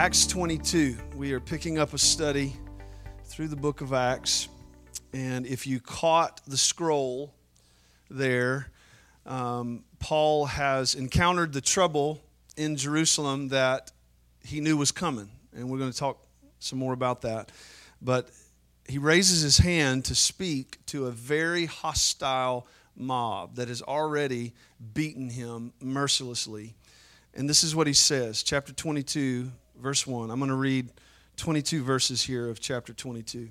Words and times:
Acts 0.00 0.26
22. 0.28 0.96
We 1.14 1.34
are 1.34 1.40
picking 1.40 1.78
up 1.78 1.92
a 1.92 1.98
study 1.98 2.54
through 3.24 3.48
the 3.48 3.56
book 3.56 3.82
of 3.82 3.92
Acts. 3.92 4.48
And 5.12 5.46
if 5.46 5.66
you 5.66 5.78
caught 5.78 6.40
the 6.46 6.56
scroll 6.56 7.34
there, 8.08 8.68
um, 9.26 9.84
Paul 9.98 10.46
has 10.46 10.94
encountered 10.94 11.52
the 11.52 11.60
trouble 11.60 12.22
in 12.56 12.76
Jerusalem 12.76 13.48
that 13.48 13.92
he 14.42 14.60
knew 14.60 14.78
was 14.78 14.90
coming. 14.90 15.28
And 15.54 15.68
we're 15.68 15.76
going 15.76 15.92
to 15.92 15.98
talk 15.98 16.26
some 16.60 16.78
more 16.78 16.94
about 16.94 17.20
that. 17.20 17.52
But 18.00 18.30
he 18.88 18.96
raises 18.96 19.42
his 19.42 19.58
hand 19.58 20.06
to 20.06 20.14
speak 20.14 20.78
to 20.86 21.08
a 21.08 21.10
very 21.10 21.66
hostile 21.66 22.66
mob 22.96 23.56
that 23.56 23.68
has 23.68 23.82
already 23.82 24.54
beaten 24.94 25.28
him 25.28 25.74
mercilessly. 25.78 26.74
And 27.34 27.46
this 27.46 27.62
is 27.62 27.76
what 27.76 27.86
he 27.86 27.92
says, 27.92 28.42
chapter 28.42 28.72
22, 28.72 29.52
verse 29.80 30.06
1. 30.06 30.30
I'm 30.30 30.38
going 30.38 30.50
to 30.50 30.54
read 30.54 30.90
22 31.36 31.82
verses 31.82 32.22
here 32.22 32.48
of 32.48 32.60
chapter 32.60 32.92
22. 32.92 33.48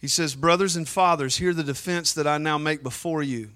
He 0.00 0.08
says, 0.08 0.34
Brothers 0.34 0.74
and 0.74 0.88
fathers, 0.88 1.36
hear 1.36 1.54
the 1.54 1.62
defense 1.62 2.12
that 2.14 2.26
I 2.26 2.38
now 2.38 2.58
make 2.58 2.82
before 2.82 3.22
you. 3.22 3.50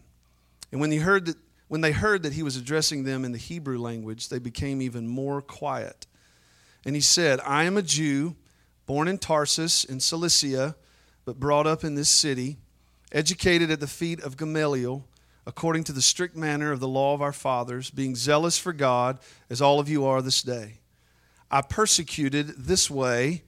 And 0.70 0.80
when, 0.80 0.92
he 0.92 0.98
heard 0.98 1.26
that, 1.26 1.36
when 1.68 1.80
they 1.80 1.92
heard 1.92 2.22
that 2.22 2.34
he 2.34 2.42
was 2.42 2.56
addressing 2.56 3.04
them 3.04 3.24
in 3.24 3.32
the 3.32 3.38
Hebrew 3.38 3.78
language, 3.78 4.28
they 4.28 4.38
became 4.38 4.80
even 4.80 5.08
more 5.08 5.42
quiet. 5.42 6.06
And 6.84 6.94
he 6.94 7.00
said, 7.00 7.40
I 7.44 7.64
am 7.64 7.76
a 7.76 7.82
Jew, 7.82 8.36
born 8.86 9.08
in 9.08 9.18
Tarsus 9.18 9.82
in 9.84 9.98
Cilicia, 9.98 10.76
but 11.24 11.40
brought 11.40 11.66
up 11.66 11.82
in 11.82 11.96
this 11.96 12.08
city, 12.08 12.58
educated 13.10 13.70
at 13.70 13.80
the 13.80 13.88
feet 13.88 14.20
of 14.20 14.36
Gamaliel, 14.36 15.04
according 15.46 15.84
to 15.84 15.92
the 15.92 16.02
strict 16.02 16.36
manner 16.36 16.70
of 16.70 16.80
the 16.80 16.88
law 16.88 17.14
of 17.14 17.22
our 17.22 17.32
fathers, 17.32 17.90
being 17.90 18.14
zealous 18.14 18.58
for 18.58 18.72
God, 18.72 19.18
as 19.50 19.60
all 19.60 19.80
of 19.80 19.88
you 19.88 20.04
are 20.04 20.22
this 20.22 20.42
day. 20.42 20.78
I 21.50 21.62
persecuted 21.62 22.48
this 22.58 22.90
way 22.90 23.42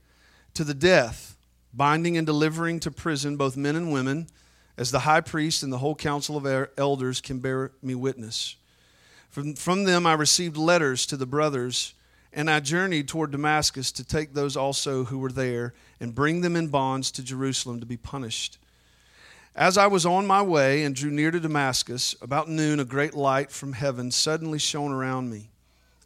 to 0.54 0.64
the 0.64 0.74
death, 0.74 1.36
binding 1.74 2.16
and 2.16 2.26
delivering 2.26 2.80
to 2.80 2.90
prison 2.90 3.36
both 3.36 3.56
men 3.56 3.76
and 3.76 3.92
women, 3.92 4.28
as 4.76 4.90
the 4.90 5.00
high 5.00 5.20
priest 5.20 5.62
and 5.62 5.72
the 5.72 5.78
whole 5.78 5.96
council 5.96 6.36
of 6.36 6.68
elders 6.78 7.20
can 7.20 7.40
bear 7.40 7.72
me 7.82 7.94
witness. 7.94 8.56
From, 9.28 9.54
from 9.54 9.84
them 9.84 10.06
I 10.06 10.14
received 10.14 10.56
letters 10.56 11.04
to 11.06 11.16
the 11.16 11.26
brothers, 11.26 11.94
and 12.32 12.50
I 12.50 12.60
journeyed 12.60 13.08
toward 13.08 13.32
Damascus 13.32 13.90
to 13.92 14.04
take 14.04 14.34
those 14.34 14.56
also 14.56 15.04
who 15.04 15.18
were 15.18 15.32
there 15.32 15.74
and 15.98 16.14
bring 16.14 16.40
them 16.40 16.56
in 16.56 16.68
bonds 16.68 17.10
to 17.12 17.22
Jerusalem 17.22 17.80
to 17.80 17.86
be 17.86 17.96
punished. 17.96 18.58
As 19.56 19.76
I 19.76 19.88
was 19.88 20.06
on 20.06 20.26
my 20.26 20.42
way 20.42 20.84
and 20.84 20.94
drew 20.94 21.10
near 21.10 21.32
to 21.32 21.40
Damascus, 21.40 22.14
about 22.22 22.48
noon, 22.48 22.78
a 22.78 22.84
great 22.84 23.14
light 23.14 23.50
from 23.50 23.72
heaven 23.72 24.12
suddenly 24.12 24.58
shone 24.58 24.92
around 24.92 25.30
me. 25.30 25.50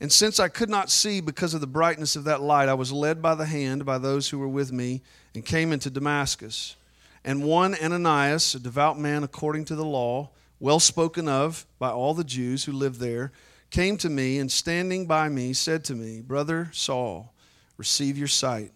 And 0.00 0.12
since 0.12 0.38
I 0.38 0.48
could 0.48 0.70
not 0.70 0.90
see 0.90 1.20
because 1.20 1.54
of 1.54 1.60
the 1.60 1.66
brightness 1.66 2.14
of 2.14 2.24
that 2.24 2.40
light, 2.40 2.68
I 2.68 2.74
was 2.74 2.92
led 2.92 3.20
by 3.20 3.34
the 3.34 3.46
hand 3.46 3.84
by 3.84 3.98
those 3.98 4.28
who 4.28 4.38
were 4.38 4.48
with 4.48 4.72
me 4.72 5.02
and 5.34 5.44
came 5.44 5.72
into 5.72 5.90
Damascus. 5.90 6.76
And 7.24 7.42
one 7.42 7.74
Ananias, 7.74 8.54
a 8.54 8.60
devout 8.60 8.98
man 8.98 9.24
according 9.24 9.64
to 9.66 9.74
the 9.74 9.84
law, 9.84 10.30
well 10.60 10.80
spoken 10.80 11.28
of 11.28 11.66
by 11.78 11.90
all 11.90 12.14
the 12.14 12.24
Jews 12.24 12.64
who 12.64 12.72
lived 12.72 13.00
there, 13.00 13.32
came 13.70 13.96
to 13.98 14.08
me 14.08 14.38
and 14.38 14.50
standing 14.50 15.06
by 15.06 15.28
me 15.28 15.52
said 15.52 15.84
to 15.84 15.94
me, 15.94 16.20
Brother 16.20 16.70
Saul, 16.72 17.32
receive 17.76 18.16
your 18.16 18.28
sight. 18.28 18.72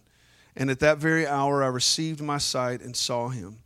And 0.55 0.69
at 0.69 0.79
that 0.81 0.97
very 0.97 1.25
hour 1.25 1.63
I 1.63 1.67
received 1.67 2.21
my 2.21 2.37
sight 2.37 2.81
and 2.81 2.95
saw 2.95 3.29
him. 3.29 3.59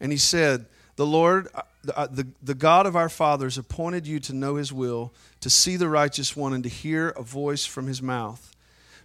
And 0.00 0.10
he 0.12 0.18
said, 0.18 0.66
The 0.96 1.06
Lord, 1.06 1.48
uh, 1.54 2.06
the, 2.08 2.26
the 2.42 2.54
God 2.54 2.86
of 2.86 2.96
our 2.96 3.08
fathers 3.08 3.56
appointed 3.56 4.06
you 4.06 4.20
to 4.20 4.34
know 4.34 4.56
his 4.56 4.72
will, 4.72 5.12
to 5.40 5.50
see 5.50 5.76
the 5.76 5.88
righteous 5.88 6.36
one, 6.36 6.52
and 6.52 6.62
to 6.64 6.68
hear 6.68 7.10
a 7.10 7.22
voice 7.22 7.64
from 7.64 7.86
his 7.86 8.02
mouth. 8.02 8.54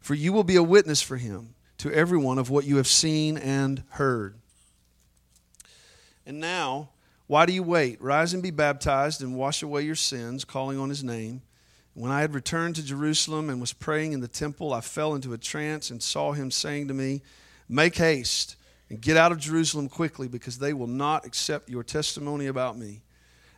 For 0.01 0.13
you 0.13 0.33
will 0.33 0.43
be 0.43 0.55
a 0.55 0.63
witness 0.63 1.01
for 1.01 1.17
him 1.17 1.55
to 1.77 1.91
everyone 1.91 2.37
of 2.37 2.49
what 2.49 2.65
you 2.65 2.77
have 2.77 2.87
seen 2.87 3.37
and 3.37 3.83
heard. 3.89 4.35
And 6.25 6.39
now, 6.39 6.89
why 7.27 7.45
do 7.45 7.53
you 7.53 7.63
wait? 7.63 8.01
Rise 8.01 8.33
and 8.33 8.43
be 8.43 8.51
baptized 8.51 9.21
and 9.21 9.35
wash 9.35 9.63
away 9.63 9.81
your 9.81 9.95
sins, 9.95 10.45
calling 10.45 10.77
on 10.77 10.89
his 10.89 11.03
name. 11.03 11.41
When 11.93 12.11
I 12.11 12.21
had 12.21 12.33
returned 12.33 12.75
to 12.75 12.83
Jerusalem 12.83 13.49
and 13.49 13.61
was 13.61 13.73
praying 13.73 14.13
in 14.13 14.19
the 14.19 14.27
temple, 14.27 14.73
I 14.73 14.81
fell 14.81 15.15
into 15.15 15.33
a 15.33 15.37
trance 15.37 15.89
and 15.89 16.03
saw 16.03 16.33
him 16.33 16.51
saying 16.51 16.89
to 16.89 16.93
me, 16.93 17.21
Make 17.69 17.95
haste 17.95 18.57
and 18.89 19.01
get 19.01 19.17
out 19.17 19.31
of 19.31 19.39
Jerusalem 19.39 19.89
quickly 19.89 20.27
because 20.27 20.59
they 20.59 20.73
will 20.73 20.87
not 20.87 21.25
accept 21.25 21.69
your 21.69 21.83
testimony 21.83 22.47
about 22.47 22.77
me. 22.77 23.01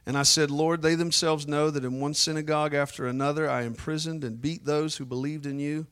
And 0.06 0.18
I 0.18 0.24
said, 0.24 0.50
Lord, 0.50 0.82
they 0.82 0.96
themselves 0.96 1.48
know 1.48 1.70
that 1.70 1.84
in 1.84 2.00
one 2.00 2.14
synagogue 2.14 2.74
after 2.74 3.08
another 3.08 3.50
I 3.50 3.64
imprisoned 3.64 4.24
and 4.24 4.42
beat 4.42 4.64
those 4.64 4.96
who 4.96 5.06
believed 5.06 5.46
in 5.46 5.60
you. 5.60 5.86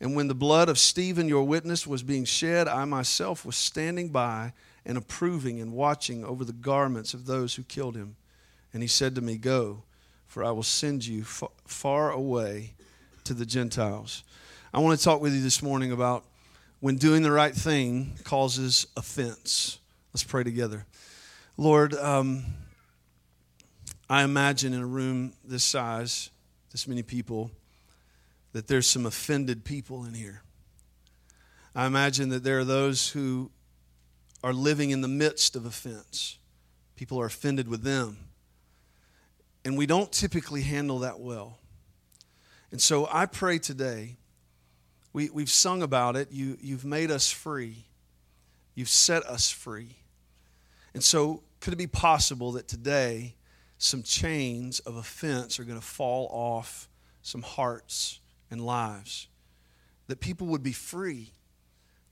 And 0.00 0.14
when 0.14 0.28
the 0.28 0.34
blood 0.34 0.68
of 0.68 0.78
Stephen, 0.78 1.28
your 1.28 1.42
witness, 1.42 1.84
was 1.84 2.04
being 2.04 2.24
shed, 2.24 2.68
I 2.68 2.84
myself 2.84 3.44
was 3.44 3.56
standing 3.56 4.10
by 4.10 4.52
and 4.86 4.96
approving 4.96 5.60
and 5.60 5.72
watching 5.72 6.24
over 6.24 6.44
the 6.44 6.52
garments 6.52 7.14
of 7.14 7.26
those 7.26 7.56
who 7.56 7.64
killed 7.64 7.96
him. 7.96 8.14
And 8.72 8.80
he 8.80 8.88
said 8.88 9.16
to 9.16 9.20
me, 9.20 9.36
Go, 9.38 9.82
for 10.28 10.44
I 10.44 10.52
will 10.52 10.62
send 10.62 11.04
you 11.04 11.24
far 11.24 12.12
away 12.12 12.74
to 13.24 13.34
the 13.34 13.46
Gentiles. 13.46 14.22
I 14.72 14.78
want 14.78 14.96
to 14.96 15.04
talk 15.04 15.20
with 15.20 15.34
you 15.34 15.42
this 15.42 15.62
morning 15.62 15.90
about 15.90 16.24
when 16.80 16.96
doing 16.96 17.22
the 17.22 17.32
right 17.32 17.54
thing 17.54 18.12
causes 18.24 18.86
offense. 18.96 19.78
Let's 20.12 20.24
pray 20.24 20.44
together. 20.44 20.86
Lord, 21.56 21.94
um, 21.94 22.44
I 24.08 24.22
imagine 24.22 24.72
in 24.72 24.80
a 24.80 24.86
room 24.86 25.32
this 25.44 25.64
size, 25.64 26.30
this 26.70 26.86
many 26.86 27.02
people, 27.02 27.50
that 28.52 28.68
there's 28.68 28.86
some 28.86 29.06
offended 29.06 29.64
people 29.64 30.04
in 30.04 30.14
here. 30.14 30.42
I 31.74 31.86
imagine 31.86 32.28
that 32.30 32.44
there 32.44 32.60
are 32.60 32.64
those 32.64 33.10
who 33.10 33.50
are 34.42 34.52
living 34.52 34.90
in 34.90 35.00
the 35.00 35.08
midst 35.08 35.56
of 35.56 35.66
offense. 35.66 36.38
People 36.96 37.20
are 37.20 37.26
offended 37.26 37.68
with 37.68 37.82
them. 37.82 38.18
And 39.64 39.76
we 39.76 39.86
don't 39.86 40.10
typically 40.10 40.62
handle 40.62 41.00
that 41.00 41.20
well. 41.20 41.58
And 42.70 42.80
so 42.80 43.08
I 43.10 43.26
pray 43.26 43.58
today 43.58 44.16
we, 45.12 45.30
we've 45.30 45.50
sung 45.50 45.82
about 45.82 46.16
it. 46.16 46.30
You, 46.30 46.56
you've 46.60 46.84
made 46.84 47.10
us 47.10 47.30
free, 47.30 47.86
you've 48.74 48.88
set 48.88 49.24
us 49.24 49.50
free. 49.50 49.96
And 50.94 51.02
so, 51.02 51.42
could 51.60 51.72
it 51.72 51.76
be 51.76 51.86
possible 51.86 52.52
that 52.52 52.68
today 52.68 53.34
some 53.78 54.02
chains 54.02 54.80
of 54.80 54.96
offense 54.96 55.58
are 55.58 55.64
going 55.64 55.78
to 55.78 55.84
fall 55.84 56.28
off 56.30 56.88
some 57.22 57.42
hearts 57.42 58.20
and 58.50 58.60
lives? 58.60 59.28
That 60.06 60.20
people 60.20 60.46
would 60.48 60.62
be 60.62 60.72
free 60.72 61.32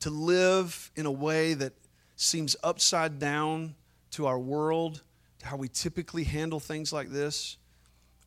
to 0.01 0.11
live 0.11 0.91
in 0.97 1.07
a 1.07 1.11
way 1.11 1.55
that 1.55 1.73
seems 2.17 2.57
upside 2.63 3.19
down 3.19 3.75
to 4.13 4.27
our 4.27 4.39
world, 4.39 5.03
to 5.39 5.47
how 5.47 5.57
we 5.57 5.69
typically 5.69 6.25
handle 6.25 6.61
things 6.61 6.93
like 6.93 7.11
this. 7.11 7.57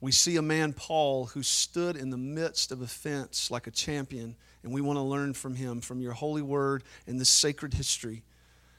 We 0.01 0.11
see 0.11 0.37
a 0.37 0.41
man, 0.41 0.73
Paul, 0.73 1.25
who 1.27 1.43
stood 1.43 1.95
in 1.97 2.09
the 2.09 2.17
midst 2.17 2.71
of 2.71 2.81
offense 2.81 3.51
like 3.51 3.67
a 3.67 3.71
champion 3.71 4.35
and 4.63 4.73
we 4.73 4.81
want 4.81 4.97
to 4.97 5.03
learn 5.03 5.33
from 5.33 5.55
him, 5.55 5.81
from 5.81 6.01
your 6.01 6.13
holy 6.13 6.41
word 6.41 6.83
and 7.07 7.19
this 7.19 7.29
sacred 7.29 7.73
history. 7.73 8.23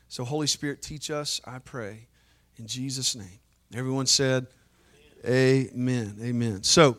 So, 0.09 0.25
Holy 0.25 0.47
Spirit, 0.47 0.83
teach 0.83 1.11
us, 1.11 1.41
I 1.45 1.59
pray, 1.59 2.09
in 2.57 2.67
Jesus' 2.67 3.15
name. 3.15 3.41
Everyone 3.75 4.07
said, 4.07 4.47
Amen. 5.25 5.71
Amen. 5.75 6.17
Amen. 6.23 6.63
So, 6.63 6.97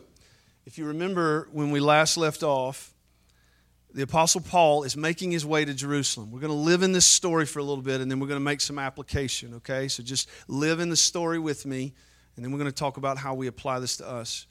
if 0.64 0.78
you 0.78 0.86
remember 0.86 1.48
when 1.52 1.70
we 1.70 1.80
last 1.80 2.16
left 2.16 2.42
off, 2.42 2.94
the 3.94 4.02
Apostle 4.02 4.40
Paul 4.40 4.84
is 4.84 4.96
making 4.96 5.32
his 5.32 5.44
way 5.44 5.64
to 5.64 5.74
Jerusalem. 5.74 6.30
We're 6.30 6.40
going 6.40 6.52
to 6.52 6.56
live 6.56 6.82
in 6.82 6.92
this 6.92 7.04
story 7.04 7.44
for 7.44 7.58
a 7.58 7.62
little 7.62 7.82
bit 7.82 8.00
and 8.00 8.10
then 8.10 8.20
we're 8.20 8.28
going 8.28 8.40
to 8.40 8.44
make 8.44 8.60
some 8.60 8.78
application, 8.78 9.54
okay? 9.54 9.88
So 9.88 10.02
just 10.02 10.28
live 10.48 10.80
in 10.80 10.88
the 10.88 10.96
story 10.96 11.38
with 11.38 11.66
me 11.66 11.92
and 12.36 12.44
then 12.44 12.52
we're 12.52 12.58
going 12.58 12.70
to 12.70 12.76
talk 12.76 12.96
about 12.96 13.18
how 13.18 13.34
we 13.34 13.48
apply 13.48 13.80
this 13.80 13.98
to 13.98 14.08
us. 14.08 14.46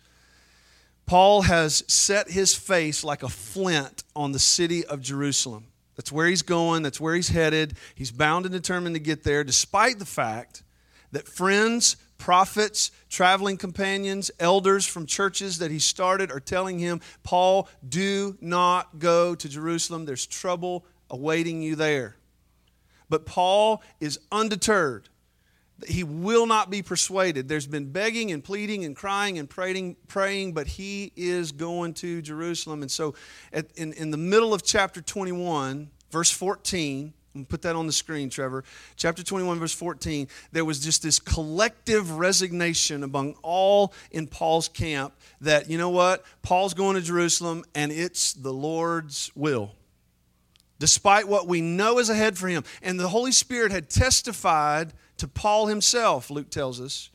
Paul 1.06 1.44
has 1.44 1.83
set 1.88 2.31
his 2.31 2.56
face 2.56 3.03
like 3.03 3.24
a 3.24 3.30
flint 3.30 4.03
on 4.15 4.31
the 4.31 4.39
city 4.39 4.86
of 4.86 5.01
Jerusalem. 5.01 5.68
That's 5.95 6.12
where 6.12 6.27
he's 6.27 6.42
going, 6.42 6.83
that's 6.83 7.00
where 7.00 7.15
he's 7.15 7.30
headed. 7.30 7.75
He's 7.95 8.12
bound 8.12 8.45
and 8.45 8.53
determined 8.53 8.95
to 8.95 9.01
get 9.01 9.24
there, 9.24 9.44
despite 9.44 10.00
the 10.00 10.06
fact 10.06 10.63
that 11.12 11.27
friends, 11.27 11.98
prophets, 12.18 12.92
traveling 13.09 13.57
companions, 13.57 14.31
elders 14.39 14.86
from 14.86 15.06
churches 15.06 15.57
that 15.57 15.71
he 15.71 15.80
started 15.80 16.31
are 16.31 16.39
telling 16.39 16.80
him, 16.80 17.01
Paul, 17.24 17.68
do 17.88 18.38
not 18.39 19.00
go 19.00 19.36
to 19.36 19.50
Jerusalem. 19.50 20.06
There's 20.06 20.25
trouble 20.25 20.86
awaiting 21.09 21.62
you 21.62 21.75
there. 21.75 22.15
But 23.09 23.25
Paul 23.25 23.83
is 24.00 24.19
undeterred. 24.31 25.09
He 25.88 26.04
will 26.04 26.45
not 26.45 26.69
be 26.69 26.81
persuaded. 26.81 27.48
There's 27.48 27.68
been 27.68 27.92
begging 27.92 28.31
and 28.31 28.44
pleading 28.44 28.86
and 28.86 28.95
crying 28.95 29.39
and 29.39 29.50
praying, 29.50 29.95
praying 30.07 30.54
but 30.54 30.68
he 30.68 31.12
is 31.16 31.51
going 31.51 31.94
to 31.95 32.22
Jerusalem. 32.22 32.81
And 32.81 32.92
so, 32.92 33.16
at, 33.51 33.68
in, 33.75 33.94
in 33.94 34.12
the 34.12 34.18
middle 34.18 34.54
of 34.54 34.63
chapter 34.63 35.01
21, 35.01 35.89
verse 36.12 36.31
14, 36.31 37.13
I'm 37.33 37.45
put 37.45 37.62
that 37.62 37.75
on 37.75 37.88
the 37.88 37.94
screen, 37.94 38.30
Trevor. 38.30 38.63
Chapter 38.98 39.24
21, 39.24 39.60
verse 39.60 39.74
14. 39.74 40.28
There 40.51 40.66
was 40.66 40.80
just 40.80 41.01
this 41.01 41.19
collective 41.19 42.12
resignation 42.12 43.04
among 43.04 43.36
all 43.42 43.94
in 44.12 44.27
Paul's 44.27 44.68
camp 44.68 45.13
that, 45.39 45.69
you 45.69 45.77
know 45.77 45.89
what? 45.89 46.25
Paul's 46.42 46.74
going 46.74 46.95
to 46.95 47.01
Jerusalem 47.01 47.63
and 47.74 47.92
it's 47.92 48.34
the 48.34 48.51
Lord's 48.51 49.31
will. 49.34 49.72
Despite 50.80 51.27
what 51.27 51.48
we 51.48 51.62
know 51.62 52.00
is 52.00 52.10
ahead 52.10 52.38
for 52.38 52.48
him. 52.48 52.63
And 52.81 53.00
the 53.00 53.07
Holy 53.07 53.31
Spirit 53.31 53.72
had 53.72 53.89
testified 53.89 54.94
to 55.22 55.28
Paul 55.28 55.68
himself, 55.68 56.30
Luke 56.30 56.50
tells 56.50 56.82
us, 56.82 57.12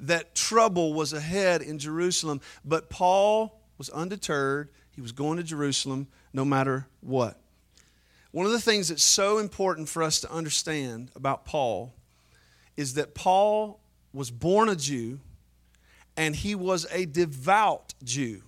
that 0.00 0.36
trouble 0.36 0.94
was 0.94 1.12
ahead 1.12 1.60
in 1.60 1.78
Jerusalem. 1.78 2.40
But 2.64 2.88
Paul 2.88 3.60
was 3.78 3.90
undeterred. 3.90 4.68
He 4.92 5.00
was 5.00 5.10
going 5.10 5.38
to 5.38 5.42
Jerusalem 5.42 6.06
no 6.32 6.44
matter 6.44 6.86
what. 7.00 7.40
One 8.30 8.46
of 8.46 8.52
the 8.52 8.60
things 8.60 8.88
that's 8.88 9.02
so 9.02 9.38
important 9.38 9.88
for 9.88 10.04
us 10.04 10.20
to 10.20 10.30
understand 10.30 11.10
about 11.16 11.44
Paul 11.44 11.92
is 12.76 12.94
that 12.94 13.14
Paul 13.14 13.80
was 14.12 14.30
born 14.30 14.68
a 14.68 14.76
Jew 14.76 15.18
and 16.16 16.36
he 16.36 16.54
was 16.54 16.86
a 16.92 17.06
devout 17.06 17.94
Jew 18.04 18.42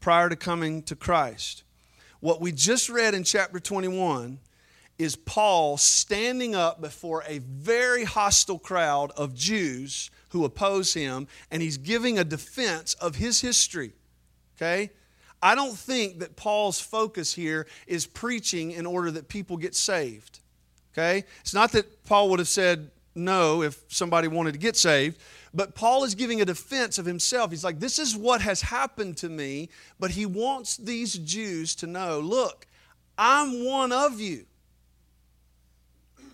prior 0.00 0.30
to 0.30 0.36
coming 0.36 0.82
to 0.84 0.96
Christ. 0.96 1.62
What 2.20 2.40
we 2.40 2.52
just 2.52 2.88
read 2.88 3.12
in 3.12 3.22
chapter 3.22 3.60
21 3.60 4.38
is 4.98 5.16
Paul 5.16 5.76
standing 5.76 6.54
up 6.54 6.80
before 6.80 7.22
a 7.26 7.38
very 7.38 8.04
hostile 8.04 8.58
crowd 8.58 9.12
of 9.16 9.34
Jews 9.34 10.10
who 10.30 10.44
oppose 10.44 10.94
him, 10.94 11.28
and 11.50 11.62
he's 11.62 11.76
giving 11.76 12.18
a 12.18 12.24
defense 12.24 12.94
of 12.94 13.16
his 13.16 13.40
history. 13.40 13.92
Okay? 14.56 14.90
I 15.42 15.54
don't 15.54 15.76
think 15.76 16.20
that 16.20 16.36
Paul's 16.36 16.80
focus 16.80 17.34
here 17.34 17.66
is 17.86 18.06
preaching 18.06 18.72
in 18.72 18.86
order 18.86 19.10
that 19.12 19.28
people 19.28 19.56
get 19.56 19.74
saved. 19.74 20.40
Okay? 20.92 21.24
It's 21.40 21.54
not 21.54 21.72
that 21.72 22.04
Paul 22.04 22.30
would 22.30 22.38
have 22.38 22.48
said 22.48 22.90
no 23.14 23.62
if 23.62 23.82
somebody 23.88 24.28
wanted 24.28 24.52
to 24.52 24.58
get 24.58 24.76
saved, 24.76 25.18
but 25.52 25.74
Paul 25.74 26.04
is 26.04 26.14
giving 26.14 26.40
a 26.40 26.44
defense 26.44 26.98
of 26.98 27.06
himself. 27.06 27.50
He's 27.50 27.64
like, 27.64 27.80
This 27.80 27.98
is 27.98 28.16
what 28.16 28.40
has 28.40 28.60
happened 28.60 29.16
to 29.18 29.28
me, 29.28 29.68
but 29.98 30.10
he 30.10 30.26
wants 30.26 30.76
these 30.76 31.14
Jews 31.14 31.74
to 31.76 31.86
know 31.86 32.20
look, 32.20 32.66
I'm 33.18 33.64
one 33.64 33.92
of 33.92 34.20
you. 34.20 34.46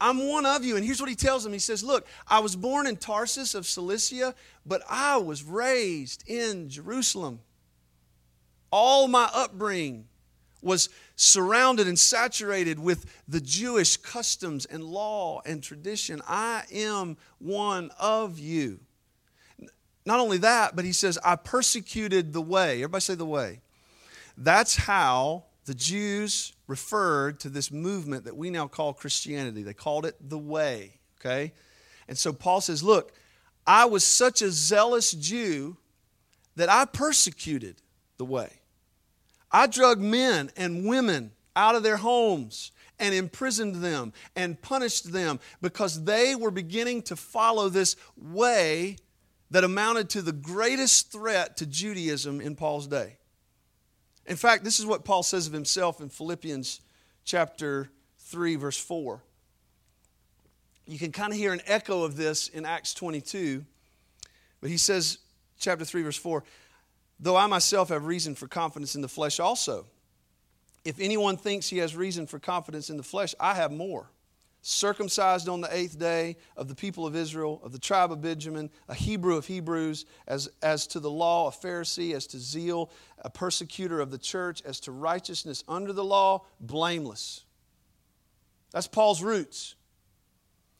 I'm 0.03 0.27
one 0.27 0.45
of 0.45 0.65
you. 0.65 0.75
And 0.75 0.85
here's 0.85 1.01
what 1.01 1.09
he 1.09 1.15
tells 1.15 1.45
them 1.45 1.53
He 1.53 1.61
says, 1.61 1.85
Look, 1.85 2.07
I 2.27 2.41
was 2.41 2.57
born 2.57 2.89
in 2.89 2.97
Tarsus 2.97 3.55
of 3.55 3.67
Cilicia, 3.67 4.35
but 4.67 4.83
I 4.91 5.17
was 5.17 5.45
raised 5.45 6.29
in 6.29 6.69
Jerusalem. 6.69 7.41
All 8.73 9.07
my 9.07 9.31
upbringing 9.33 10.09
was 10.61 10.89
surrounded 11.15 11.87
and 11.87 11.99
saturated 11.99 12.81
with 12.81 13.07
the 13.29 13.41
Jewish 13.41 13.97
customs 13.97 14.65
and 14.67 14.83
law 14.83 15.41
and 15.47 15.63
tradition. 15.63 16.21
I 16.27 16.65
am 16.73 17.17
one 17.39 17.91
of 17.99 18.39
you. 18.39 18.81
Not 20.05 20.19
only 20.19 20.39
that, 20.39 20.75
but 20.75 20.85
he 20.85 20.93
says, 20.93 21.17
I 21.25 21.37
persecuted 21.37 22.33
the 22.33 22.43
way. 22.43 22.77
Everybody 22.77 23.03
say 23.03 23.15
the 23.15 23.25
way. 23.25 23.61
That's 24.37 24.75
how 24.75 25.45
the 25.65 25.75
Jews 25.75 26.53
referred 26.67 27.41
to 27.41 27.49
this 27.49 27.71
movement 27.71 28.25
that 28.25 28.37
we 28.37 28.51
now 28.51 28.67
call 28.67 28.93
Christianity. 28.93 29.63
They 29.63 29.75
called 29.75 30.07
it 30.07 30.17
the 30.21 30.39
way, 30.39 30.99
okay? 31.21 31.53
And 32.09 32.19
so 32.19 32.33
Paul 32.33 32.61
says, 32.61 32.83
Look, 32.83 33.13
I 33.67 33.85
was 33.85 34.05
such 34.05 34.43
a 34.43 34.51
zealous 34.51 35.13
Jew 35.13 35.77
that 36.57 36.69
I 36.69 36.85
persecuted 36.85 37.77
the 38.19 38.25
way. 38.25 38.51
I 39.51 39.67
drug 39.67 40.01
men 40.01 40.51
and 40.57 40.87
women 40.87 41.33
out 41.55 41.75
of 41.75 41.83
their 41.83 41.99
homes 41.99 42.73
and 42.99 43.15
imprisoned 43.15 43.77
them 43.77 44.13
and 44.35 44.61
punished 44.61 45.13
them 45.13 45.41
because 45.61 46.05
they 46.05 46.35
were 46.35 46.51
beginning 46.51 47.03
to 47.03 47.17
follow 47.17 47.69
this 47.69 47.97
way 48.17 48.97
that 49.51 49.65
amounted 49.65 50.09
to 50.11 50.23
the 50.23 50.33
greatest 50.33 51.13
threat 51.13 51.57
to 51.59 51.67
Judaism 51.67 52.41
in 52.41 52.57
Paul's 52.57 52.87
day. 52.87 53.19
In 54.27 54.37
fact, 54.37 54.65
this 54.65 54.79
is 54.79 54.87
what 54.87 55.05
Paul 55.05 55.23
says 55.23 55.47
of 55.47 55.53
himself 55.53 56.01
in 56.01 56.09
Philippians 56.09 56.81
chapter 57.25 57.91
3 58.19 58.57
verse 58.57 58.79
4. 58.79 59.21
You 60.87 60.99
can 60.99 61.13
kind 61.13 61.33
of 61.33 61.39
hear 61.39 61.53
an 61.53 61.61
echo 61.67 62.03
of 62.03 62.17
this 62.17 62.49
in 62.49 62.65
Acts 62.65 62.95
22. 62.95 63.65
But 64.61 64.71
he 64.71 64.77
says 64.77 65.19
chapter 65.59 65.85
3 65.85 66.03
verse 66.03 66.17
4, 66.17 66.45
though 67.21 67.37
I 67.37 67.47
myself 67.47 67.89
have 67.89 68.07
reason 68.07 68.35
for 68.35 68.49
confidence 68.49 68.95
in 68.95 69.03
the 69.03 69.09
flesh 69.09 69.41
also. 69.41 69.87
If 70.85 70.99
anyone 70.99 71.37
thinks 71.37 71.69
he 71.69 71.79
has 71.79 71.95
reason 71.95 72.27
for 72.27 72.39
confidence 72.39 72.91
in 72.91 72.97
the 72.97 73.03
flesh, 73.03 73.35
I 73.39 73.55
have 73.55 73.71
more 73.71 74.09
circumcised 74.63 75.49
on 75.49 75.61
the 75.61 75.77
eighth 75.77 75.99
day 75.99 76.37
of 76.57 76.69
the 76.69 76.75
people 76.75 77.05
of 77.05 77.17
Israel, 77.17 77.61
of 77.65 77.73
the 77.73 77.79
tribe 77.79 78.13
of 78.13 78.23
Benjamin, 78.23 78.71
a 78.89 78.95
Hebrew 78.95 79.37
of 79.37 79.47
Hebrews, 79.47 80.07
as, 80.29 80.49
as 80.63 80.87
to 80.89 81.01
the 81.01 81.11
law, 81.11 81.49
a 81.49 81.51
Pharisee, 81.51 82.15
as 82.15 82.29
to 82.29 82.39
zeal, 82.39 82.91
a 83.19 83.29
persecutor 83.29 84.01
of 84.01 84.13
the 84.13 84.19
church, 84.19 84.63
as 84.63 84.79
to 84.81 84.93
righteousness 84.93 85.65
under 85.69 85.93
the 85.93 86.05
law, 86.05 86.45
blameless. 86.61 87.45
That's 88.71 88.87
Paul's 88.87 89.23
roots. 89.23 89.75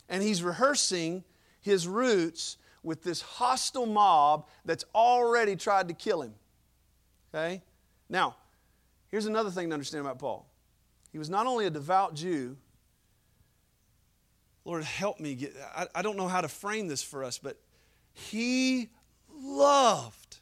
And 0.09 0.23
he's 0.23 0.43
rehearsing 0.43 1.25
his 1.61 1.89
roots 1.89 2.59
with 2.85 3.03
this 3.03 3.21
hostile 3.21 3.87
mob 3.87 4.49
that's 4.65 4.85
already 4.95 5.57
tried 5.57 5.89
to 5.89 5.95
kill 5.95 6.23
him. 6.23 6.35
Okay? 7.35 7.63
Now, 8.09 8.37
here's 9.11 9.27
another 9.27 9.51
thing 9.51 9.71
to 9.71 9.75
understand 9.75 10.05
about 10.05 10.19
Paul. 10.19 10.49
He 11.11 11.19
was 11.19 11.29
not 11.29 11.47
only 11.47 11.67
a 11.67 11.71
devout 11.71 12.15
Jew, 12.15 12.57
Lord, 14.65 14.85
help 14.85 15.19
me 15.19 15.35
get, 15.35 15.55
I, 15.75 15.87
I 15.95 16.03
don't 16.03 16.17
know 16.17 16.29
how 16.29 16.41
to 16.41 16.49
frame 16.49 16.89
this 16.89 17.03
for 17.03 17.25
us, 17.25 17.39
but 17.39 17.59
he 18.13 18.89
loved 19.35 20.39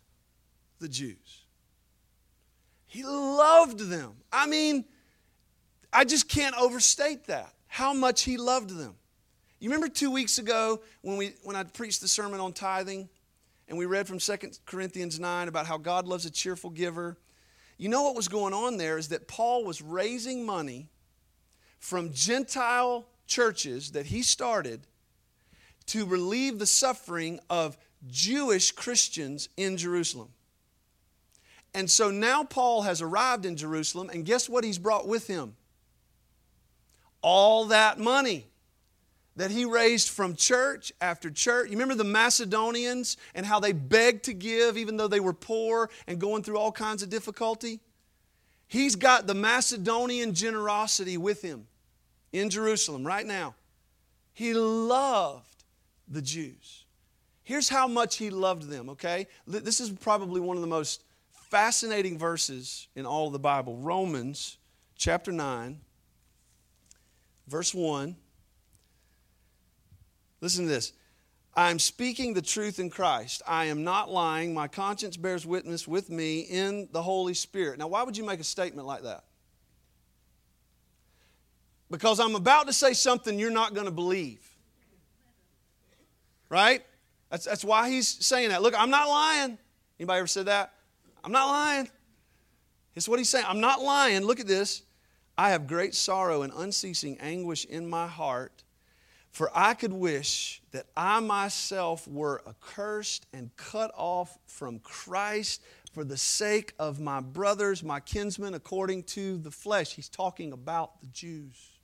the 0.78 0.88
Jews. 0.88 1.44
He 2.86 3.02
loved 3.04 3.78
them. 3.78 4.16
I 4.32 4.46
mean, 4.46 4.84
I 5.92 6.04
just 6.04 6.28
can't 6.28 6.56
overstate 6.56 7.26
that, 7.26 7.52
how 7.66 7.94
much 7.94 8.22
he 8.22 8.36
loved 8.36 8.70
them. 8.70 8.94
You 9.58 9.70
remember 9.70 9.88
two 9.88 10.10
weeks 10.10 10.38
ago 10.38 10.80
when, 11.02 11.16
we, 11.16 11.34
when 11.42 11.54
I 11.54 11.64
preached 11.64 12.00
the 12.00 12.08
sermon 12.08 12.40
on 12.40 12.52
tithing 12.52 13.08
and 13.68 13.78
we 13.78 13.86
read 13.86 14.08
from 14.08 14.18
2 14.18 14.36
Corinthians 14.66 15.20
9 15.20 15.48
about 15.48 15.66
how 15.66 15.78
God 15.78 16.06
loves 16.06 16.24
a 16.24 16.30
cheerful 16.30 16.70
giver? 16.70 17.16
You 17.76 17.88
know 17.88 18.02
what 18.02 18.16
was 18.16 18.28
going 18.28 18.52
on 18.52 18.76
there 18.76 18.98
is 18.98 19.08
that 19.08 19.28
Paul 19.28 19.64
was 19.64 19.80
raising 19.80 20.44
money 20.44 20.88
from 21.78 22.12
Gentile 22.12 23.06
churches 23.30 23.92
that 23.92 24.06
he 24.06 24.22
started 24.22 24.80
to 25.86 26.04
relieve 26.04 26.58
the 26.58 26.66
suffering 26.66 27.40
of 27.48 27.78
Jewish 28.10 28.72
Christians 28.72 29.48
in 29.56 29.76
Jerusalem. 29.76 30.28
And 31.72 31.90
so 31.90 32.10
now 32.10 32.44
Paul 32.44 32.82
has 32.82 33.00
arrived 33.00 33.46
in 33.46 33.56
Jerusalem, 33.56 34.10
and 34.12 34.26
guess 34.26 34.48
what 34.48 34.64
he's 34.64 34.78
brought 34.78 35.06
with 35.06 35.26
him? 35.26 35.54
All 37.22 37.66
that 37.66 37.98
money 37.98 38.46
that 39.36 39.50
he 39.50 39.64
raised 39.64 40.08
from 40.08 40.34
church 40.34 40.92
after 41.00 41.30
church. 41.30 41.70
You 41.70 41.72
remember 41.72 41.94
the 41.94 42.04
Macedonians 42.04 43.16
and 43.34 43.46
how 43.46 43.60
they 43.60 43.72
begged 43.72 44.24
to 44.24 44.34
give 44.34 44.76
even 44.76 44.96
though 44.96 45.08
they 45.08 45.20
were 45.20 45.32
poor 45.32 45.88
and 46.06 46.20
going 46.20 46.42
through 46.42 46.58
all 46.58 46.72
kinds 46.72 47.02
of 47.02 47.10
difficulty? 47.10 47.80
He's 48.66 48.96
got 48.96 49.26
the 49.26 49.34
Macedonian 49.34 50.34
generosity 50.34 51.16
with 51.16 51.42
him 51.42 51.66
in 52.32 52.50
Jerusalem 52.50 53.06
right 53.06 53.26
now. 53.26 53.54
He 54.32 54.54
loved 54.54 55.64
the 56.08 56.22
Jews. 56.22 56.84
Here's 57.42 57.68
how 57.68 57.88
much 57.88 58.16
he 58.16 58.30
loved 58.30 58.68
them, 58.68 58.90
okay? 58.90 59.26
This 59.46 59.80
is 59.80 59.90
probably 59.90 60.40
one 60.40 60.56
of 60.56 60.60
the 60.60 60.68
most 60.68 61.02
fascinating 61.30 62.16
verses 62.16 62.86
in 62.94 63.06
all 63.06 63.26
of 63.26 63.32
the 63.32 63.38
Bible. 63.38 63.76
Romans 63.76 64.56
chapter 64.96 65.32
9, 65.32 65.80
verse 67.48 67.74
1. 67.74 68.16
Listen 70.40 70.64
to 70.64 70.70
this. 70.70 70.92
I 71.54 71.72
am 71.72 71.80
speaking 71.80 72.32
the 72.32 72.40
truth 72.40 72.78
in 72.78 72.88
Christ. 72.88 73.42
I 73.46 73.64
am 73.64 73.82
not 73.82 74.08
lying. 74.08 74.54
My 74.54 74.68
conscience 74.68 75.16
bears 75.16 75.44
witness 75.44 75.88
with 75.88 76.08
me 76.08 76.40
in 76.42 76.88
the 76.92 77.02
Holy 77.02 77.34
Spirit. 77.34 77.80
Now, 77.80 77.88
why 77.88 78.04
would 78.04 78.16
you 78.16 78.24
make 78.24 78.38
a 78.38 78.44
statement 78.44 78.86
like 78.86 79.02
that? 79.02 79.24
Because 81.90 82.20
I'm 82.20 82.34
about 82.34 82.66
to 82.66 82.72
say 82.72 82.92
something 82.92 83.38
you're 83.38 83.50
not 83.50 83.74
going 83.74 83.86
to 83.86 83.92
believe. 83.92 84.46
Right? 86.48 86.82
That's, 87.30 87.44
that's 87.44 87.64
why 87.64 87.90
he's 87.90 88.08
saying 88.08 88.50
that. 88.50 88.62
Look, 88.62 88.74
I'm 88.78 88.90
not 88.90 89.08
lying. 89.08 89.58
Anybody 89.98 90.18
ever 90.18 90.26
said 90.26 90.46
that? 90.46 90.72
I'm 91.22 91.32
not 91.32 91.46
lying. 91.46 91.88
It's 92.94 93.08
what 93.08 93.18
he's 93.18 93.28
saying. 93.28 93.44
I'm 93.48 93.60
not 93.60 93.82
lying. 93.82 94.22
Look 94.24 94.40
at 94.40 94.46
this. 94.46 94.82
I 95.38 95.50
have 95.50 95.66
great 95.66 95.94
sorrow 95.94 96.42
and 96.42 96.52
unceasing 96.54 97.18
anguish 97.20 97.64
in 97.64 97.88
my 97.88 98.06
heart 98.06 98.64
For 99.30 99.50
I 99.54 99.74
could 99.74 99.92
wish 99.92 100.60
that 100.72 100.86
I 100.96 101.20
myself 101.20 102.06
were 102.08 102.42
accursed 102.48 103.26
and 103.32 103.54
cut 103.56 103.92
off 103.96 104.38
from 104.46 104.80
Christ 104.80 105.62
for 105.92 106.04
the 106.04 106.16
sake 106.16 106.74
of 106.78 107.00
my 107.00 107.20
brothers, 107.20 107.82
my 107.82 108.00
kinsmen, 108.00 108.54
according 108.54 109.04
to 109.04 109.38
the 109.38 109.50
flesh. 109.50 109.94
He's 109.94 110.08
talking 110.08 110.52
about 110.52 111.00
the 111.00 111.06
Jews. 111.08 111.79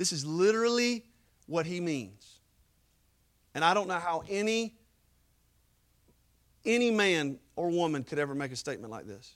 This 0.00 0.12
is 0.12 0.24
literally 0.24 1.04
what 1.46 1.66
he 1.66 1.78
means. 1.78 2.38
And 3.54 3.62
I 3.62 3.74
don't 3.74 3.86
know 3.86 3.98
how 3.98 4.24
any, 4.30 4.72
any 6.64 6.90
man 6.90 7.38
or 7.54 7.68
woman 7.68 8.02
could 8.02 8.18
ever 8.18 8.34
make 8.34 8.50
a 8.50 8.56
statement 8.56 8.90
like 8.90 9.06
this. 9.06 9.34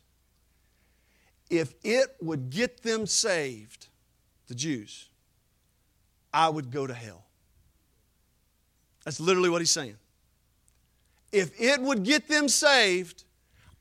If 1.50 1.74
it 1.84 2.16
would 2.22 2.48
get 2.48 2.82
them 2.82 3.04
saved, 3.04 3.88
the 4.46 4.54
Jews, 4.54 5.10
I 6.32 6.48
would 6.48 6.70
go 6.70 6.86
to 6.86 6.94
hell. 6.94 7.26
That's 9.04 9.20
literally 9.20 9.50
what 9.50 9.60
he's 9.60 9.70
saying. 9.70 9.98
If 11.30 11.60
it 11.60 11.78
would 11.82 12.04
get 12.04 12.26
them 12.26 12.48
saved, 12.48 13.24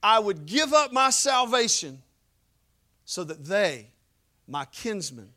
I 0.03 0.19
would 0.19 0.45
give 0.45 0.73
up 0.73 0.91
my 0.91 1.11
salvation 1.11 2.01
so 3.05 3.23
that 3.23 3.45
they, 3.45 3.91
my 4.49 4.65
kinsmen, 4.65 5.29